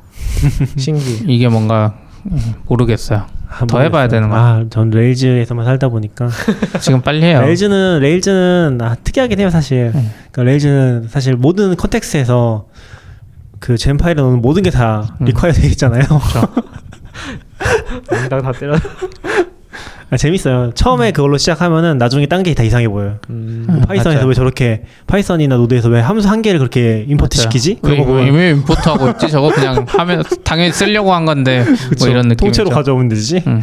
신기. 0.77 1.25
이게 1.27 1.49
뭔가 1.49 1.95
음, 2.31 2.55
모르겠어요. 2.67 3.27
아, 3.49 3.67
더 3.67 3.81
해봐야 3.81 4.05
모르겠어요. 4.05 4.09
되는 4.09 4.29
거. 4.31 4.37
아, 4.37 4.65
전 4.71 4.91
Rails에서만 4.91 5.65
살다 5.65 5.89
보니까 5.89 6.29
지금 6.81 7.01
빨리 7.03 7.23
해요. 7.23 7.41
Rails는 7.43 8.01
Rails는 8.01 8.79
아, 8.83 8.95
특이하긴 9.03 9.39
해요 9.41 9.51
사실. 9.51 9.93
네. 9.95 10.11
그러니까 10.33 10.43
Rails는 10.45 11.09
사실 11.09 11.37
모든 11.37 11.77
context에서 11.77 12.67
그 13.61 13.77
젠 13.79 13.97
파일에 13.97 14.21
넣는 14.21 14.43
모든 14.43 14.63
게 14.63 14.71
다 14.71 15.17
음. 15.21 15.25
require 15.27 15.53
되어 15.55 15.71
있잖아요. 15.71 16.03
다, 18.29 18.41
다 18.41 18.53
때려. 18.53 18.75
아, 20.15 20.17
재밌어요. 20.17 20.71
처음에 20.75 21.11
그걸로 21.11 21.37
시작하면은 21.39 21.99
나중에 21.99 22.27
딴 22.27 22.45
게 22.45 22.55
다 22.55 22.63
이상해 22.63 22.87
보여요. 22.89 23.17
음, 23.31 23.67
음, 23.69 23.81
Python에서 23.89 24.11
맞아요. 24.19 24.29
왜 24.29 24.35
저렇게 24.35 24.83
Python이나 25.09 25.57
Node에서 25.57 25.89
왜 25.89 26.01
함수 26.01 26.29
한 26.29 26.41
개를 26.41 26.61
그렇게 26.61 27.05
import 27.09 27.37
맞아요. 27.37 27.43
시키지? 27.43 27.79
왜, 27.83 27.91
그런 27.91 27.99
거 27.99 28.05
보면 28.05 28.33
왜 28.35 28.51
import하고 28.51 29.09
있지? 29.11 29.29
저거 29.29 29.51
그냥 29.51 29.85
하면 29.89 30.23
당연히 30.45 30.71
쓰려고 30.73 31.13
한 31.13 31.25
건데 31.25 31.65
그쵸. 31.89 32.05
뭐 32.05 32.09
이런 32.09 32.29
느낌. 32.29 32.47
통째로 32.47 32.71
가져오면 32.71 33.09
되지. 33.09 33.43
음. 33.47 33.61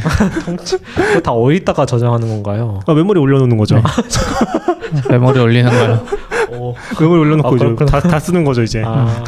그거 0.96 1.22
다 1.22 1.32
어디다가 1.32 1.86
저장하는 1.86 2.28
건가요? 2.28 2.82
아, 2.86 2.94
메모리 2.94 3.20
올려놓는 3.20 3.56
거죠. 3.58 3.76
네. 3.76 5.02
메모리 5.10 5.40
올리는 5.40 5.72
거요. 5.72 6.06
오, 6.52 6.76
메모리 7.00 7.20
올려놓고 7.22 7.56
아. 7.84 7.86
다, 7.86 8.00
다 8.02 8.20
쓰는 8.20 8.44
거죠 8.44 8.62
이제. 8.64 8.84
아, 8.86 9.24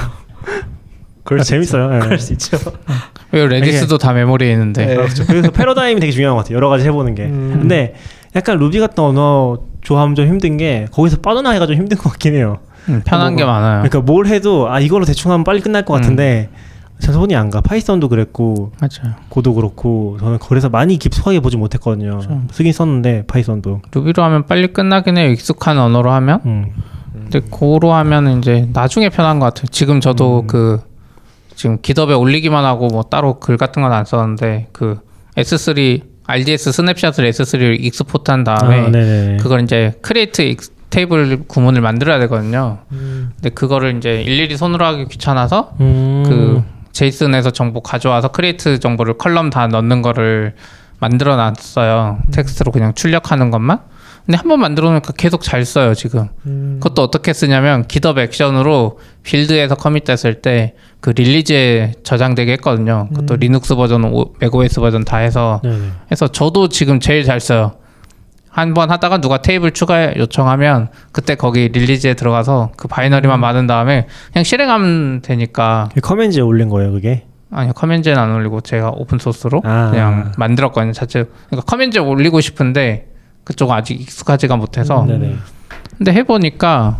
그럴 1.23 1.39
아, 1.39 1.43
수 1.43 1.49
재밌어요. 1.51 1.95
예. 1.95 1.99
그럴 1.99 2.19
수 2.19 2.33
있죠. 2.33 2.57
왜 3.31 3.45
Redis도 3.47 3.97
다 3.97 4.13
메모리에 4.13 4.51
있는데. 4.51 4.85
네. 4.85 4.95
그렇죠. 4.95 5.25
그래서 5.25 5.51
패러다임이 5.51 5.99
되게 5.99 6.11
중요한 6.11 6.35
것 6.35 6.43
같아요. 6.43 6.57
여러 6.57 6.69
가지 6.69 6.85
해보는 6.85 7.15
게. 7.15 7.23
음. 7.23 7.57
근데 7.59 7.95
약간 8.35 8.57
루비 8.57 8.79
같은 8.79 9.03
언어 9.03 9.59
조합하면 9.81 10.15
좀 10.15 10.27
힘든 10.27 10.57
게 10.57 10.87
거기서 10.91 11.17
빠져나가기가 11.17 11.67
좀 11.67 11.75
힘든 11.75 11.97
것 11.97 12.09
같긴 12.11 12.35
해요. 12.35 12.59
음, 12.89 13.01
편한 13.05 13.35
게 13.35 13.43
뭐가- 13.43 13.47
많아요. 13.47 13.83
그러니까 13.83 14.01
뭘 14.01 14.27
해도 14.27 14.69
아 14.69 14.79
이걸로 14.79 15.05
대충 15.05 15.31
하면 15.31 15.43
빨리 15.43 15.61
끝날 15.61 15.85
것 15.85 15.93
같은데 15.93 16.49
잘 16.99 17.13
손이 17.13 17.35
안 17.35 17.49
가. 17.49 17.61
Python도 17.61 18.09
그랬고 18.09 18.71
맞아요. 18.79 19.15
Go도 19.29 19.53
그렇고 19.53 20.17
저는 20.19 20.39
그래서 20.39 20.69
많이 20.69 20.97
깊숙하게 20.97 21.39
보지 21.39 21.57
못했거든요. 21.57 22.09
그렇죠. 22.19 22.41
쓰긴 22.51 22.73
썼는데 22.73 23.23
Python도. 23.27 23.81
Ruby로 23.93 24.21
하면 24.23 24.45
빨리 24.45 24.67
끝나긴 24.73 25.17
해요. 25.17 25.29
익숙한 25.31 25.77
언어로 25.79 26.11
하면. 26.11 26.39
음. 26.45 26.65
근데 27.13 27.39
Go로 27.49 27.93
하면 27.93 28.37
이제 28.39 28.67
나중에 28.73 29.09
편한 29.09 29.39
것 29.39 29.45
같아요. 29.47 29.67
지금 29.71 30.01
저도 30.01 30.41
음. 30.41 30.47
그 30.47 30.81
지금 31.55 31.79
GitHub에 31.81 32.13
올리기만 32.13 32.65
하고 32.65 32.87
뭐 32.87 33.03
따로 33.03 33.39
글 33.39 33.57
같은 33.57 33.81
건 33.81 33.91
안 33.93 34.05
썼는데 34.05 34.69
그 34.71 34.99
S3 35.37 36.01
RDS 36.25 36.71
snapshot을 36.71 37.29
S3를 37.29 37.77
export한 37.79 38.43
다음에 38.43 38.81
아. 38.87 39.37
그걸 39.41 39.61
이제 39.61 39.93
create 40.01 40.55
table 40.89 41.43
구문을 41.47 41.81
만들어야 41.81 42.19
되거든요. 42.19 42.77
음. 42.91 43.31
근데 43.35 43.49
그거를 43.49 43.97
이제 43.97 44.21
일일이 44.21 44.55
손으로 44.55 44.85
하기 44.85 45.07
귀찮아서 45.07 45.73
음. 45.81 46.23
그 46.27 46.63
JSON에서 46.91 47.49
정보 47.51 47.81
가져와서 47.81 48.27
create 48.29 48.79
정보를 48.79 49.17
컬럼 49.17 49.49
다 49.49 49.65
넣는 49.67 50.01
거를 50.03 50.53
만들어 50.99 51.35
놨어요. 51.35 52.19
텍스트로 52.31 52.71
그냥 52.71 52.93
출력하는 52.93 53.49
것만. 53.49 53.79
근데 54.25 54.37
한 54.37 54.47
번 54.47 54.59
만들어 54.61 54.87
놓으니까 54.89 55.13
계속 55.17 55.41
잘 55.43 55.65
써요, 55.65 55.93
지금. 55.93 56.29
음. 56.45 56.77
그것도 56.81 57.01
어떻게 57.03 57.33
쓰냐면 57.33 57.85
GitHub 57.87 58.17
Action으로 58.19 58.99
build에서 59.23 59.75
commit됐을 59.75 60.41
때 60.41 60.73
그 61.01 61.09
release에 61.09 61.91
저장되게 62.03 62.53
했거든요. 62.53 63.09
그것도 63.09 63.33
음. 63.33 63.39
리눅스 63.41 63.75
버전, 63.75 64.05
오- 64.05 64.33
macOS 64.39 64.79
버전 64.79 65.03
다 65.03 65.17
해서 65.17 65.59
네네. 65.61 65.77
해서 66.13 66.27
저도 66.29 66.69
지금 66.69 67.01
제일 67.01 67.25
잘 67.25 67.41
써요. 67.41 67.73
한 68.49 68.73
번 68.73 68.89
하다가 68.89 69.17
누가 69.19 69.41
테이블 69.41 69.71
추가 69.71 70.15
요청하면 70.15 70.87
그때 71.11 71.35
거기 71.35 71.67
release에 71.67 72.13
들어가서 72.13 72.71
그 72.77 72.87
binary만 72.87 73.37
만든 73.41 73.67
다음에 73.67 74.07
그냥 74.31 74.43
실행하면 74.45 75.21
되니까 75.23 75.89
그 75.93 75.99
commands에 75.99 76.41
올린 76.41 76.69
거예요, 76.69 76.93
그게. 76.93 77.25
아니요 77.51 77.73
commands는 77.73 78.17
안 78.17 78.31
올리고 78.31 78.61
제가 78.61 78.91
open 78.95 79.19
source로 79.19 79.61
아. 79.65 79.89
그냥 79.91 80.31
만들었거든요 80.37 80.93
자체 80.93 81.25
그러니까 81.49 81.65
commands에 81.69 81.99
올리고 81.99 82.39
싶은데 82.39 83.07
그쪽은 83.43 83.75
아직 83.75 83.99
익숙하지가 83.99 84.55
못해서 84.57 85.03
음. 85.03 85.41
근데 85.97 86.13
해보니까 86.13 86.99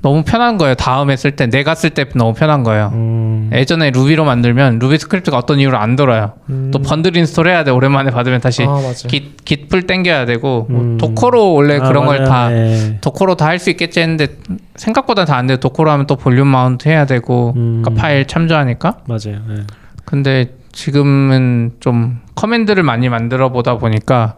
너무 0.00 0.22
편한 0.22 0.58
거예요 0.58 0.76
다음에 0.76 1.16
쓸 1.16 1.32
때 1.34 1.46
내가 1.48 1.74
쓸 1.74 1.90
때 1.90 2.04
너무 2.14 2.32
편한 2.32 2.62
거예요 2.62 2.90
음. 2.94 3.50
예전에 3.52 3.90
Ruby로 3.90 4.24
만들면 4.24 4.78
루비 4.78 4.96
스크립트가 4.98 5.36
어떤 5.36 5.58
이유로 5.58 5.76
안 5.76 5.96
돌아요 5.96 6.34
음. 6.50 6.70
또 6.72 6.78
bundle 6.80 7.16
install 7.16 7.48
해야 7.48 7.64
돼 7.64 7.72
오랜만에 7.72 8.12
받으면 8.12 8.40
다시 8.40 8.62
아 8.62 8.68
맞아. 8.68 9.08
git, 9.08 9.44
git 9.44 9.63
pull 9.63 9.88
땡겨야 9.88 10.24
되고 10.26 10.66
뭐 10.70 10.80
음. 10.82 10.98
Docker로 10.98 11.52
원래 11.52 11.78
아, 11.80 11.88
그런 11.88 12.06
걸. 12.06 12.24
다 12.24 12.48
네. 12.48 12.98
Docker로 13.00 13.34
다 13.34 13.46
할 13.46 13.58
수 13.58 13.70
있겠지 13.70 13.98
했는데 14.00 14.28
생각보다 14.76 15.24
다 15.24 15.34
안 15.36 15.48
돼요 15.48 15.56
Docker로 15.58 15.90
하면 15.90 16.06
또 16.06 16.14
volume 16.14 16.46
mount 16.46 16.88
해야 16.88 17.04
되고 17.04 17.52
음. 17.56 17.82
그러니까 17.82 18.00
파일 18.00 18.24
참조하니까 18.26 18.98
맞아요. 19.06 19.40
네. 19.48 19.62
근데 20.04 20.54
지금은 20.70 21.72
좀 21.80 22.20
커맨드를 22.36 22.84
많이 22.84 23.08
만들어 23.08 23.48
보다 23.50 23.78
보니까 23.78 24.36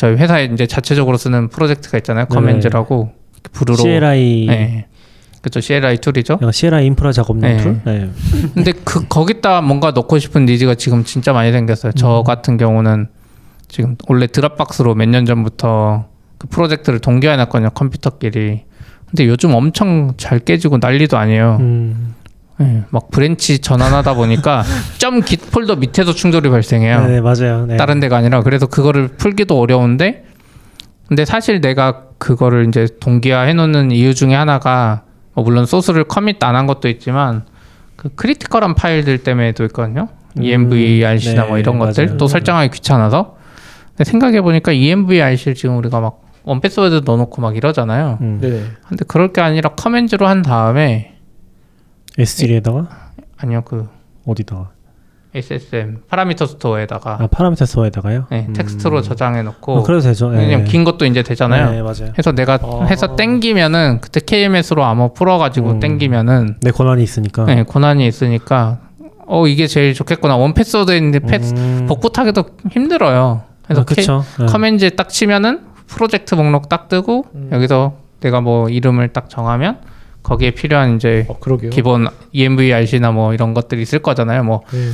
저희 0.00 0.14
회사에 0.16 0.46
이제 0.46 0.66
자체적으로 0.66 1.18
쓰는 1.18 1.48
프로젝트가 1.48 1.98
있잖아요. 1.98 2.24
네. 2.24 2.34
커맨즈라고 2.34 3.10
부르로 3.52 3.76
CLI 3.76 4.46
네. 4.48 4.86
그렇죠. 5.42 5.60
CLI 5.60 5.98
툴이죠. 5.98 6.34
약간 6.40 6.52
CLI 6.52 6.86
인프라 6.86 7.12
작업용 7.12 7.42
네. 7.42 7.58
툴. 7.58 7.80
네. 7.84 8.08
근데 8.54 8.72
그 8.82 9.06
거기다 9.08 9.60
뭔가 9.60 9.90
넣고 9.90 10.18
싶은 10.18 10.46
needs가 10.46 10.74
지금 10.76 11.04
진짜 11.04 11.34
많이 11.34 11.52
생겼어요. 11.52 11.92
저 11.92 12.22
같은 12.26 12.56
경우는 12.56 13.08
지금 13.68 13.96
원래 14.08 14.26
Dropbox로 14.26 14.94
몇 14.94 15.06
년 15.10 15.26
전부터 15.26 16.06
그 16.38 16.46
프로젝트를 16.48 17.00
동기화해 17.00 17.36
놨거든요. 17.36 17.68
컴퓨터끼리. 17.74 18.62
근데 19.10 19.26
요즘 19.26 19.52
엄청 19.54 20.14
잘 20.16 20.38
깨지고 20.38 20.78
난리도 20.80 21.18
아니에요. 21.18 21.58
음. 21.60 22.14
네, 22.60 22.82
막 22.90 23.10
branch 23.10 23.58
전환하다 23.60 24.14
보니까 24.14 24.62
점 24.98 25.22
git 25.22 25.50
폴더 25.50 25.76
밑에서 25.76 26.12
충돌이 26.12 26.50
발생해요. 26.50 27.06
네, 27.06 27.20
맞아요. 27.20 27.66
네. 27.66 27.76
다른 27.76 28.00
데가 28.00 28.18
아니라 28.18 28.42
그래서 28.42 28.66
그거를 28.66 29.08
풀기도 29.08 29.58
어려운데 29.58 30.24
근데 31.08 31.24
사실 31.24 31.60
내가 31.60 32.02
그거를 32.18 32.66
이제 32.68 32.86
동기화 33.00 33.42
해놓는 33.42 33.90
이유 33.90 34.14
중에 34.14 34.34
하나가 34.34 35.02
뭐 35.32 35.42
물론 35.44 35.64
소스를 35.66 36.04
commit 36.04 36.42
안 36.44 36.54
한 36.54 36.66
것도 36.66 36.88
있지만 36.88 37.44
그 37.96 38.10
critical한 38.14 38.74
파일들 38.74 39.18
때문에도 39.18 39.64
있거든요. 39.64 40.08
음, 40.38 40.42
envrc나 40.42 41.42
네, 41.42 41.48
뭐 41.48 41.58
이런 41.58 41.78
것들 41.78 42.04
맞아요. 42.06 42.18
또 42.18 42.26
설정하기 42.28 42.70
귀찮아서 42.70 43.36
근데 43.96 44.04
생각해 44.04 44.42
보니까 44.42 44.72
envrc를 44.72 45.54
지금 45.54 45.76
우리가 45.78 46.00
막 46.00 46.22
1Password 46.44 47.02
넣어놓고 47.04 47.42
막 47.42 47.56
이러잖아요. 47.56 48.18
음. 48.20 48.38
네네. 48.40 48.62
근데 48.88 49.04
그럴 49.08 49.32
게 49.32 49.40
아니라 49.40 49.70
커맨드로 49.70 50.26
한 50.28 50.42
다음에 50.42 51.16
S3에다가 52.22 52.88
아니요 53.36 53.62
그 53.64 53.88
어디다가? 54.26 54.70
SSM 55.32 56.02
파라미터 56.08 56.46
스토어에다가 56.46 57.18
아, 57.20 57.26
Parameter 57.28 57.64
Store에다가요? 57.64 58.26
네, 58.30 58.46
음. 58.48 58.52
텍스트로 58.52 59.00
저장해 59.02 59.42
놓고 59.42 59.76
어, 59.76 59.82
그래도 59.84 60.02
되죠. 60.02 60.28
네. 60.30 60.38
왜냐면 60.40 60.66
긴 60.66 60.82
것도 60.82 61.06
이제 61.06 61.22
되잖아요. 61.22 61.70
네, 61.70 61.82
맞아요. 61.82 62.12
해서 62.18 62.32
내가 62.32 62.58
아. 62.60 62.86
해서 62.90 63.14
땡기면은 63.14 64.00
그때 64.00 64.18
KMS로 64.18 64.84
아마 64.84 65.08
풀어 65.12 65.38
가지고 65.38 65.72
음. 65.72 65.80
땡기면은 65.80 66.56
내 66.62 66.72
권한이 66.72 67.02
있으니까. 67.02 67.44
네, 67.44 67.62
권한이 67.62 68.06
있으니까 68.08 68.80
어 69.26 69.46
이게 69.46 69.68
제일 69.68 69.94
좋겠구나 69.94 70.36
1Password 70.36 70.90
있는데 70.96 71.20
패스 71.20 71.54
음. 71.54 71.86
복붙하기도 71.88 72.44
힘들어요. 72.72 73.42
그래서 73.64 73.82
아, 73.82 73.84
그쵸. 73.84 74.24
네. 74.40 74.46
commands에 74.46 74.90
딱 74.90 75.08
치면은 75.08 75.60
프로젝트 75.86 76.34
목록 76.34 76.68
딱 76.68 76.88
뜨고 76.88 77.26
음. 77.36 77.50
여기서 77.52 77.94
내가 78.18 78.40
뭐 78.40 78.68
이름을 78.68 79.12
딱 79.12 79.30
정하면 79.30 79.78
거기에 80.30 80.52
필요한 80.52 80.94
이제 80.94 81.26
어. 81.28 81.36
기본 81.72 82.06
envrc나 82.30 83.10
뭐 83.10 83.34
이런 83.34 83.52
것들이 83.52 83.82
있을 83.82 83.98
거잖아요. 83.98 84.44
뭐 84.44 84.62
네. 84.70 84.90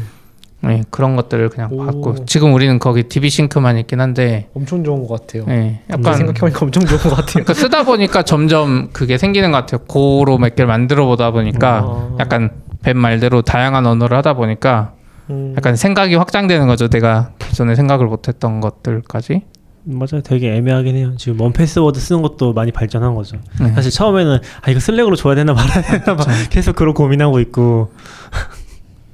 네, 0.62 0.82
그런 0.88 1.14
것들을 1.14 1.50
그냥 1.50 1.68
오. 1.70 1.84
받고 1.84 2.24
지금 2.24 2.54
우리는 2.54 2.78
거기 2.78 3.02
DB 3.02 3.28
sync만 3.28 3.76
있긴 3.76 4.00
한데 4.00 4.48
엄청 4.54 4.82
좋은 4.82 5.06
것 5.06 5.20
같아요. 5.20 5.44
네, 5.46 5.82
약간 5.90 6.14
생각해보니까 6.14 6.58
엄청 6.62 6.86
좋은 6.86 6.98
것 6.98 7.10
같아요. 7.10 7.44
그러니까 7.44 7.52
쓰다 7.52 7.82
보니까 7.82 8.22
점점 8.22 8.88
그게 8.94 9.18
생기는 9.18 9.50
것 9.52 9.58
같아요. 9.58 9.82
Go로 9.86 10.38
몇 10.38 10.56
개를 10.56 10.68
만들어 10.68 11.04
보다 11.04 11.30
보니까 11.30 11.82
아. 11.84 12.16
약간 12.18 12.50
벤 12.82 12.96
말대로 12.96 13.42
다양한 13.42 13.84
언어를 13.84 14.16
하다 14.16 14.34
보니까 14.34 14.94
음. 15.28 15.52
약간 15.58 15.76
생각이 15.76 16.14
확장되는 16.14 16.66
거죠. 16.66 16.88
내가 16.88 17.32
기존에 17.40 17.74
생각을 17.74 18.06
못했던 18.06 18.62
것들까지. 18.62 19.42
맞아요. 19.86 20.20
되게 20.22 20.54
애매하긴 20.56 20.96
해요. 20.96 21.12
지금 21.16 21.40
1Password 21.40 21.98
쓰는 22.00 22.22
것도 22.22 22.52
많이 22.52 22.72
발전한 22.72 23.14
거죠. 23.14 23.38
네. 23.60 23.72
사실 23.72 23.90
처음에는 23.90 24.38
아 24.62 24.70
이거 24.70 24.80
Slack으로 24.80 25.16
줘야 25.16 25.34
되나 25.34 25.52
말아야 25.54 25.82
되나 25.82 26.14
막 26.14 26.26
계속 26.50 26.74
그런 26.76 26.92
고민하고 26.92 27.40
있고 27.40 27.92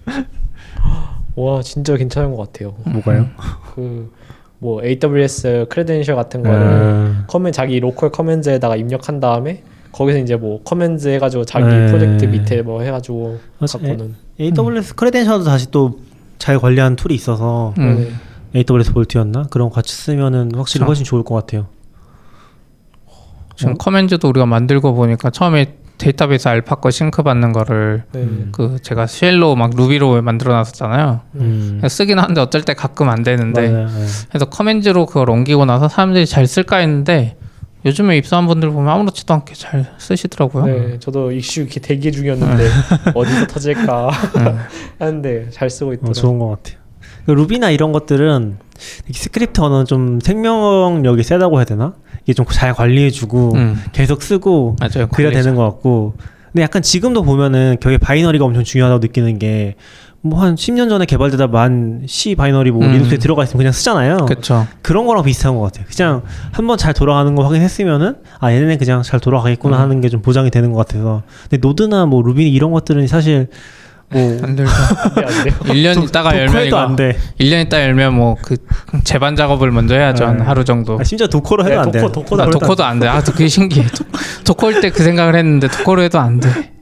와 1.37 1.63
진짜 1.63 1.97
괜찮은 1.97 2.35
것 2.35 2.53
같아요. 2.53 2.75
뭐가요? 2.87 3.27
그 3.75 4.11
뭐 4.63 4.81
AWS 4.85 5.67
credential 5.69 6.15
같은 6.15 6.45
거를 6.45 6.57
음. 6.63 7.25
커맨 7.27 7.53
자기 7.53 7.81
local 7.81 8.13
커맨드에다가 8.13 8.77
입력한 8.77 9.19
다음에 9.19 9.65
거기서 9.91 10.21
이제 10.21 10.37
뭐 10.37 10.63
커맨드 10.63 11.09
해가지고 11.09 11.45
자기 11.45 11.67
네. 11.67 11.87
프로젝트 11.89 12.25
밑에 12.27 12.63
뭐 12.63 12.81
해가지고. 12.81 13.41
갖고는 13.59 14.15
AWS 14.41 14.95
credential도 14.95 15.45
다시 15.45 15.71
또 15.71 15.99
잘 16.43 16.59
관리한 16.59 16.97
툴이 16.97 17.15
있어서 17.15 17.73
음. 17.79 17.99
네. 17.99 18.09
AWS 18.55 18.93
Vault였나 18.93 19.45
그런 19.51 19.69
거 19.69 19.77
같이 19.77 19.95
쓰면은 19.95 20.51
확실히 20.55 20.81
그쵸. 20.81 20.89
훨씬 20.89 21.05
좋을 21.05 21.23
것 21.23 21.35
같아요. 21.35 21.67
지금 23.57 23.75
commands도 23.77 24.29
우리가 24.29 24.47
만들고 24.47 24.95
보니까 24.95 25.31
처음에 25.31 25.77
데이터베이스 25.99 26.49
알파 26.49 26.77
거 26.77 26.91
싱크 26.91 27.23
받는 27.23 27.53
거를 27.53 28.03
네. 28.13 28.21
음. 28.23 28.49
그 28.51 28.79
제가 28.83 29.07
shell로 29.07 29.55
막 29.55 29.71
Ruby로 29.77 30.21
만들어 30.23 30.53
놨었잖아요. 30.53 31.21
음. 31.37 31.81
쓰긴 31.89 32.19
하는데 32.19 32.41
어쩔 32.41 32.63
때 32.63 32.75
가끔 32.75 33.09
안 33.09 33.23
되는데 33.23 33.69
맞아요. 33.71 33.87
네. 33.87 34.07
그래서 34.29 34.45
commands로 34.47 35.07
그걸 35.07 35.31
옮기고 35.31 35.65
나서 35.65 35.89
사람들이 35.89 36.27
잘 36.27 36.47
쓸까 36.47 36.79
했는데 36.79 37.37
요즘에 37.85 38.17
입사한 38.17 38.47
분들 38.47 38.71
보면 38.71 38.89
아무렇지도 38.93 39.35
않게 39.35 39.55
잘 39.55 39.93
쓰시더라고요. 39.99 40.67
네, 40.67 40.99
저도 40.99 41.33
이슈 41.33 41.63
이렇게 41.63 41.81
대기 41.81 42.13
중이었는데 42.13 42.69
어디서 43.15 43.47
터질까 43.49 44.11
하는데 44.99 45.51
잘 45.51 45.69
쓰고 45.71 45.91
어, 45.91 45.95
있더라고요. 45.95 46.15
좋은 46.15 46.39
것 46.39 46.49
같아요. 46.49 46.82
그 47.27 47.31
Ruby나 47.33 47.71
이런 47.71 47.93
것들은 47.93 48.57
이 49.09 49.13
스크립트 49.13 49.61
언어는 49.61 49.85
좀 49.87 50.19
생명력이 50.21 51.23
세다고 51.23 51.59
해야 51.59 51.65
되나? 51.65 51.95
이게 52.25 52.33
좀 52.35 52.47
잘 52.53 52.75
관리해주고 52.75 53.53
음. 53.55 53.77
계속 53.93 54.23
쓰고 54.23 54.77
맞아요. 54.81 55.07
그래야 55.09 55.31
관리자. 55.31 55.43
되는 55.43 55.55
것 55.57 55.65
같고. 55.65 56.15
근데 56.53 56.63
약간 56.63 56.83
지금도 56.83 57.23
보면은 57.23 57.77
결국에 57.81 57.99
binary가 57.99 58.45
엄청 58.45 58.63
중요하다고 58.65 59.01
느끼는 59.01 59.39
게 59.39 59.77
뭐 60.25 60.39
한 60.39 60.55
10년 60.55 60.89
전에 60.89 61.05
개발되다 61.05 61.49
만 61.49 62.05
C 62.07 62.37
binary 62.37 62.71
뭐 62.71 62.85
음. 62.87 62.93
Linux에 62.93 63.19
들어가 63.19 63.43
있으면 63.43 63.59
그냥 63.59 63.73
쓰잖아요. 63.73 64.19
그렇죠. 64.27 64.69
그런 64.81 65.05
거랑 65.09 65.25
비슷한 65.25 65.57
것 65.57 65.63
같아요. 65.63 65.85
그냥 65.93 66.23
한번 66.53 66.79
잘 66.79 66.95
돌아가는 66.95 67.35
거 67.35 67.43
확인했으면은 67.43 68.15
아 68.39 68.53
얘네는 68.53 68.79
그냥 68.79 69.03
잘 69.03 69.19
돌아가겠구나 69.19 69.79
음. 69.79 69.83
하는 69.83 70.01
게 70.01 70.09
좀 70.09 70.23
보장이 70.23 70.51
되는 70.53 70.71
것 70.71 70.79
같아서. 70.87 71.23
근데 71.51 71.57
Node나 71.67 72.07
뭐 72.07 72.23
루비 72.23 72.49
이런 72.53 72.71
것들은 72.71 73.09
사실 73.09 73.49
뭐 73.49 73.57
안 74.43 74.57
들죠. 74.57 74.71
1년 75.65 76.03
있다가 76.09 76.39
열면 76.39 76.67
이거 76.67 76.77
안 76.79 76.97
돼. 76.97 77.17
1년 77.41 77.67
있다 77.67 77.83
열면 77.83 78.15
뭐 78.15 78.37
그 78.43 78.57
제반 79.05 79.37
작업을 79.37 79.71
먼저 79.71 79.95
해야죠. 79.95 80.25
한 80.27 80.37
네. 80.39 80.43
하루 80.45 80.65
정도. 80.65 80.99
아, 81.01 81.05
심지어 81.05 81.27
Docker로 81.27 81.65
해도 81.65 81.75
네, 81.75 81.81
안 81.81 81.91
돼. 81.91 82.01
Docker, 82.01 82.13
Docker도 82.13 82.37
나 82.37 82.45
그래도 82.45 82.59
Docker도 82.59 82.85
안 82.85 82.99
돼. 82.99 83.07
아, 83.09 83.21
그게 83.23 83.49
신기해. 83.49 83.87
도- 83.89 84.05
Docker일 84.45 84.81
때 84.81 84.91
그 84.91 85.03
생각을 85.03 85.35
했는데 85.37 85.69
Docker로 85.69 86.03
해도 86.03 86.19
안 86.19 86.41
돼. 86.41 86.73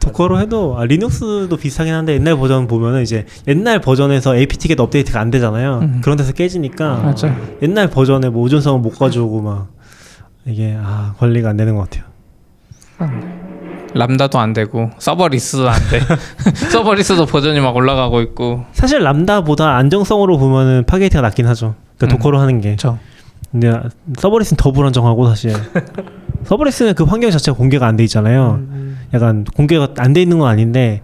Docker로 0.00 0.40
해도 0.40 0.76
아, 0.78 0.84
Linux도 0.84 1.56
비슷하긴 1.56 1.94
한데 1.94 2.14
옛날 2.14 2.36
버전 2.36 2.66
보면은 2.66 3.02
이제 3.02 3.24
옛날 3.46 3.80
버전에서 3.80 4.32
apt-get 4.34 4.80
update가 4.80 5.20
안 5.20 5.30
되잖아요. 5.30 5.78
음. 5.82 6.00
그런 6.02 6.16
데서 6.16 6.32
깨지니까 6.32 6.96
맞아. 7.04 7.36
옛날 7.62 7.88
버전에 7.88 8.28
뭐 8.28 8.42
의존성을 8.42 8.80
못 8.80 8.98
가져오고 8.98 9.42
막 9.42 9.68
이게 10.44 10.76
아 10.76 11.14
관리가 11.18 11.50
안 11.50 11.56
되는 11.56 11.76
것 11.76 11.88
같아요. 11.88 12.04
Lambda도 13.94 14.38
안 14.38 14.52
되고 14.52 14.90
serverless도 14.98 15.68
안 15.68 15.78
돼. 15.90 16.00
serverless도 16.70 17.26
버전이 17.26 17.60
막 17.60 17.74
올라가고 17.76 18.20
있고. 18.22 18.64
사실 18.72 19.02
Lambda보다 19.02 19.76
안정성으로 19.76 20.38
보면은 20.38 20.84
Fargate가 20.86 21.20
낫긴 21.22 21.46
하죠. 21.46 21.74
그러니까 21.98 22.14
음. 22.16 22.18
Docker로 22.18 22.38
하는 22.40 22.60
게. 22.60 22.76
그렇죠. 22.76 22.98
근데 23.50 23.72
serverless는 24.18 24.56
더 24.56 24.72
불안정하고 24.72 25.28
사실. 25.28 25.52
serverless는 26.44 26.94
그 26.94 27.04
환경 27.04 27.30
자체가 27.30 27.56
공개가 27.56 27.86
안 27.86 27.96
돼 27.96 28.04
있잖아요. 28.04 28.60
음. 28.60 28.98
약간 29.14 29.44
공개가 29.44 29.88
안 29.98 30.12
돼 30.12 30.22
있는 30.22 30.38
건 30.38 30.48
아닌데 30.48 31.02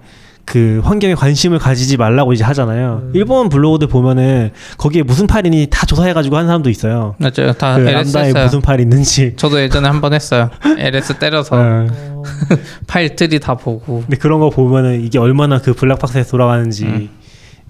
그 0.50 0.80
환경에 0.82 1.14
관심을 1.14 1.58
가지지 1.58 1.98
말라고 1.98 2.32
이제 2.32 2.42
하잖아요. 2.42 3.02
음. 3.02 3.12
일본 3.14 3.50
블로그들 3.50 3.86
보면은 3.88 4.50
거기에 4.78 5.02
무슨 5.02 5.26
파일이니 5.26 5.66
다 5.70 5.84
조사해가지고 5.84 6.36
하는 6.36 6.46
사람도 6.48 6.70
있어요. 6.70 7.14
맞아요. 7.18 7.52
다 7.52 7.76
그 7.76 7.82
LS 7.86 7.92
람다에 8.14 8.28
했어요. 8.28 8.44
무슨 8.44 8.60
파일이 8.62 8.82
있는지. 8.84 9.34
저도 9.36 9.60
예전에 9.60 9.86
한 9.88 10.00
번 10.00 10.14
했어요. 10.14 10.48
ls 10.78 11.18
때려서 11.18 11.54
어. 11.56 11.60
어, 11.60 12.22
파일 12.88 13.14
트리 13.14 13.38
다 13.40 13.56
보고. 13.56 14.00
근데 14.00 14.16
그런 14.16 14.40
거 14.40 14.48
보면은 14.48 15.02
이게 15.04 15.18
얼마나 15.18 15.58
그 15.60 15.74
black 15.74 15.98
box에서 15.98 16.30
돌아가는지 16.30 16.86
음. 16.86 17.10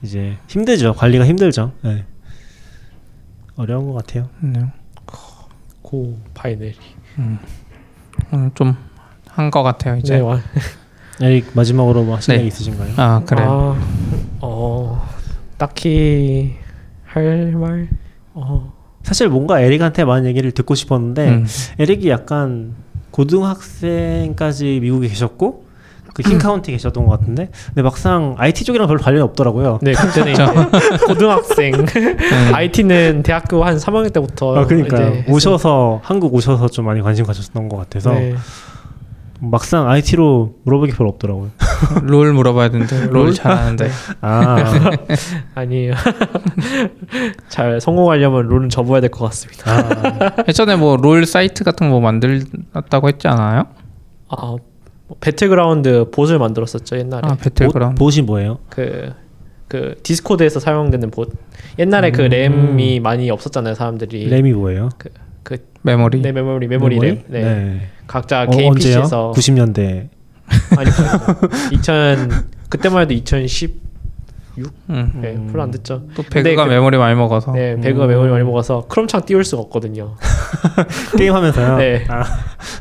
이제 0.03 0.37
힘들죠. 0.47 0.95
관리가 0.95 1.26
힘들죠. 1.26 1.72
네. 1.83 2.05
어려운 3.57 3.87
것 3.91 3.95
같아요. 3.95 4.29
네. 4.39 4.61
Go 5.82 6.16
binary. 6.34 6.74
음, 7.18 7.39
좀한 8.55 9.51
것 9.51 9.64
같아요 9.64 9.97
이제. 9.97 10.14
네, 10.14 10.20
와. 10.20 10.39
에릭 11.20 11.50
마지막으로 11.54 12.04
뭐 12.04 12.16
하실 12.16 12.34
네. 12.34 12.40
얘기 12.40 12.48
있으신가요? 12.48 12.92
아 12.96 13.22
그래요. 13.24 13.76
아, 13.76 14.38
어 14.40 15.08
딱히 15.56 16.54
할 17.04 17.52
말. 17.52 17.88
어 18.34 18.72
사실 19.02 19.28
뭔가 19.28 19.60
에릭한테 19.60 20.04
많은 20.04 20.26
얘기를 20.26 20.52
듣고 20.52 20.74
싶었는데 20.74 21.28
음. 21.28 21.46
에릭이 21.78 22.08
약간 22.08 22.74
고등학생까지 23.10 24.80
미국에 24.80 25.08
계셨고 25.08 25.68
그 26.14 26.22
음. 26.26 26.32
흰카운티 26.32 26.72
계셨던 26.72 27.06
것 27.06 27.18
같은데 27.18 27.48
근데 27.68 27.82
막상 27.82 28.34
IT 28.38 28.64
쪽이랑 28.64 28.86
별로 28.88 29.00
관련이 29.00 29.22
없더라고요. 29.22 29.78
네 29.82 29.92
그때는 29.92 30.32
이제 30.32 30.44
고등학생 31.06 31.74
음. 31.78 32.54
IT는 32.54 33.22
대학교 33.22 33.64
한 33.64 33.76
3학년 33.76 34.12
때부터 34.12 34.56
아 34.56 34.66
그러니까 34.66 35.12
오셔서 35.28 36.00
한국 36.02 36.34
오셔서 36.34 36.68
좀 36.68 36.86
많이 36.86 37.00
관심 37.00 37.24
가졌던 37.24 37.68
것 37.68 37.76
같아서 37.76 38.12
네. 38.12 38.34
막상 39.41 39.89
IT로 39.89 40.57
물어볼 40.64 40.89
게 40.89 40.95
별로 40.97 41.11
없더라고요. 41.11 41.51
롤 42.05 42.32
물어봐야 42.32 42.70
되는데 42.70 43.07
롤 43.07 43.32
잘하는데. 43.32 43.89
아 44.20 44.57
아니에요. 45.55 45.95
잘 47.49 47.80
성공하려면 47.80 48.47
롤은 48.49 48.68
접어야 48.68 49.01
될 49.01 49.11
것 49.11 49.24
같습니다. 49.26 49.70
아, 49.70 50.34
예전에 50.49 50.76
뭐 50.76 50.97
롤 50.97 51.24
사이트 51.26 51.64
같은 51.64 51.91
거 51.91 52.01
만들었다고 52.01 53.09
했지 53.09 53.28
않아요? 53.28 53.64
아뭐 54.28 54.59
배틀그라운드 55.20 56.11
bot을 56.11 56.38
만들었었죠 56.39 56.99
옛날에. 56.99 57.22
아 57.28 57.36
배틀그라운드. 57.36 57.99
bot이 57.99 58.22
뭐예요? 58.22 58.59
그, 58.68 59.12
그 59.68 59.95
Discord에서 60.03 60.61
사용되는 60.61 61.11
봇. 61.11 61.32
옛날에 61.78 62.11
그 62.11 62.22
음. 62.24 62.28
램이 62.28 63.01
많이 63.01 63.30
없었잖아요 63.30 63.74
사람들이. 63.74 64.28
램이 64.28 64.53
뭐예요? 64.53 64.91
그 64.99 65.09
메모리. 65.82 66.20
네, 66.22 66.32
메모리 66.32 66.66
메모리 66.66 66.99
램. 66.99 67.22
네. 67.28 67.43
네. 67.43 67.89
각자 68.07 68.43
어, 68.43 68.51
개인 68.51 68.70
언제요? 68.72 69.03
PC에서 69.03 69.32
90년대. 69.34 70.09
아니 70.76 70.91
2000 71.72 72.30
그때만 72.70 73.03
해도 73.03 73.14
2010 73.14 73.89
음. 74.91 75.12
네, 75.22 75.34
음. 75.36 75.49
별로 75.53 75.62
안 75.62 75.70
됐죠. 75.70 76.03
또 76.16 76.22
배그가 76.24 76.64
그- 76.64 76.70
메모리 76.70 76.99
많이 76.99 77.14
먹어서. 77.14 77.53
네, 77.53 77.76
배그가 77.80 78.07
음. 78.07 78.09
메모리 78.09 78.30
많이 78.30 78.43
먹어서 78.45 78.86
크롬창 78.89 79.24
띄울 79.24 79.45
수가 79.45 79.62
없거든요. 79.62 80.16
게임하면서요. 81.16 81.76
네. 81.76 82.05
아, 82.09 82.24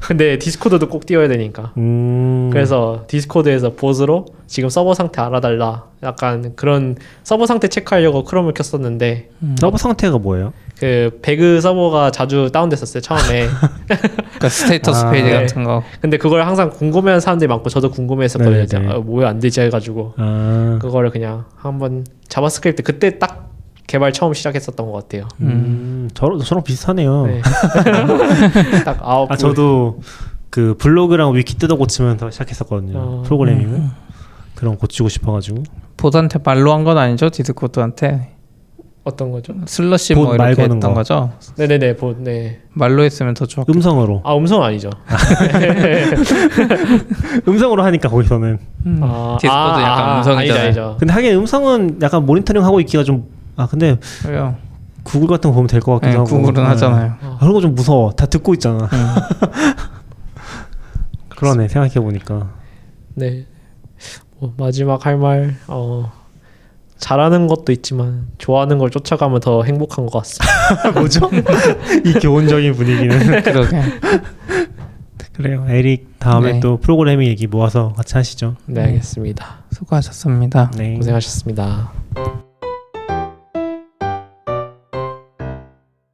근데 0.07 0.39
디스코드도 0.39 0.89
꼭 0.89 1.05
띄워야 1.05 1.27
되니까. 1.27 1.73
음. 1.77 2.49
그래서 2.51 3.03
디스코드에서 3.07 3.73
bot으로 3.75 4.25
지금 4.47 4.69
서버 4.69 4.95
상태 4.95 5.21
알아달라. 5.21 5.85
약간 6.01 6.53
그런 6.55 6.95
서버 7.23 7.45
상태 7.45 7.67
체크하려고 7.67 8.23
크롬을 8.23 8.53
켰었는데 8.53 9.29
음. 9.43 9.55
서버 9.59 9.77
상태가 9.77 10.17
뭐예요? 10.17 10.53
그 10.79 11.19
배그 11.23 11.59
서버가 11.61 12.11
자주 12.11 12.49
다운됐었어요 12.53 13.01
처음에. 13.01 13.47
그러니까 13.87 14.49
status 14.49 15.05
아, 15.05 15.11
페이지 15.11 15.29
네. 15.29 15.39
같은 15.39 15.63
거. 15.63 15.81
근데 16.01 16.17
그걸 16.17 16.45
항상 16.45 16.69
궁금해하는 16.69 17.19
사람들이 17.19 17.47
많고 17.47 17.69
저도 17.69 17.89
궁금했었거든요. 17.91 18.65
네, 18.65 18.79
네. 18.79 18.87
아, 18.93 18.97
뭐야 18.99 19.29
안 19.29 19.39
되지 19.39 19.61
해가지고 19.61 20.13
아, 20.17 20.77
그거를 20.81 21.09
그냥 21.09 21.45
한번 21.55 22.05
JavaScript 22.27 22.83
그때 22.83 23.17
딱 23.17 23.51
개발 23.87 24.11
처음 24.13 24.33
시작했었던 24.33 24.85
것 24.85 24.91
같아요. 24.91 25.27
음, 25.41 26.09
저, 26.13 26.37
저랑 26.37 26.63
비슷하네요. 26.63 27.25
네. 27.25 27.41
딱 28.85 28.99
아홉. 29.01 29.31
아 29.31 29.35
저도 29.35 29.99
그 30.49 30.75
블로그랑 30.77 31.35
위키 31.35 31.55
뜯어 31.57 31.75
고치면서 31.75 32.29
시작했었거든요. 32.31 32.97
어. 32.97 33.23
프로그래밍을 33.25 33.73
음. 33.75 33.91
그런 34.55 34.73
거 34.75 34.79
고치고 34.81 35.09
싶어가지고 35.09 35.63
bot한테 35.97 36.39
말로 36.43 36.73
한 36.73 36.83
건 36.83 36.97
아니죠? 36.97 37.29
디스코드한테 37.29 38.35
어떤 39.07 39.31
거죠? 39.31 39.53
slash 39.65 40.13
bot 40.13 40.24
뭐 40.24 40.39
말 40.39 40.49
이렇게 40.49 40.63
했던 40.63 40.79
거. 40.79 40.93
거죠? 40.93 41.31
네네네 41.57 41.95
봇 41.95 42.17
네. 42.19 42.59
말로 42.73 43.03
했으면 43.03 43.33
더 43.33 43.45
좋았겠다. 43.45 43.75
음성으로 43.75 44.21
아 44.25 44.35
음성 44.35 44.61
아니죠? 44.63 44.89
음성으로 47.47 47.83
하니까 47.83 48.09
거기서는 48.09 48.59
음. 48.85 48.99
아, 49.01 49.37
디스코드 49.39 49.59
아, 49.59 49.81
약간 49.81 50.09
아, 50.09 50.17
음성이잖아요. 50.17 50.63
아니죠, 50.65 50.81
아니죠. 50.81 50.95
근데 50.99 51.13
하긴 51.13 51.35
음성은 51.37 51.99
약간 52.01 52.25
모니터링 52.25 52.63
하고 52.63 52.79
있기가 52.81 53.03
좀 53.03 53.37
아 53.59 53.65
근데 53.65 53.97
그래요. 54.21 54.55
구글 55.03 55.27
같은 55.27 55.49
거 55.49 55.55
보면 55.55 55.65
될 55.67 55.81
것 55.81 55.93
같기도 55.93 56.11
네, 56.11 56.17
하고 56.17 56.29
구글은 56.29 56.61
네. 56.63 56.69
하잖아요. 56.69 57.13
아, 57.23 57.37
그런 57.39 57.53
거 57.53 57.59
좀 57.61 57.73
무서워 57.73 58.11
다 58.11 58.27
듣고 58.27 58.53
있잖아 58.53 58.87
음. 58.93 59.15
그러네 61.35 61.67
생각해 61.67 61.95
보니까 61.95 62.49
네. 63.15 63.45
뭐 64.39 64.53
마지막 64.57 65.03
할 65.07 65.17
말 65.17 65.55
어. 65.67 66.11
잘하는 66.97 67.47
것도 67.47 67.71
있지만 67.71 68.27
좋아하는 68.37 68.77
걸 68.77 68.89
쫓아가면 68.89 69.39
더 69.39 69.63
행복한 69.63 70.05
것 70.05 70.19
같습니다. 70.19 70.91
뭐죠 70.99 71.29
이 72.03 72.13
교훈적인 72.13 72.73
분위기는 72.73 73.19
그러게. 73.43 73.81
그래요 75.33 75.65
에릭 75.69 76.17
다음에 76.17 76.53
네. 76.53 76.59
또 76.59 76.77
프로그래밍 76.77 77.27
얘기 77.27 77.45
모아서 77.45 77.93
같이 77.93 78.15
하시죠 78.15 78.55
네, 78.65 78.81
알겠습니다. 78.81 79.65
수고하셨습니다. 79.71 80.71
네 80.77 80.95
고생하셨습니다. 80.95 81.91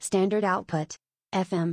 Standard 0.02 0.46
output. 0.46 0.98
FM. 1.34 1.72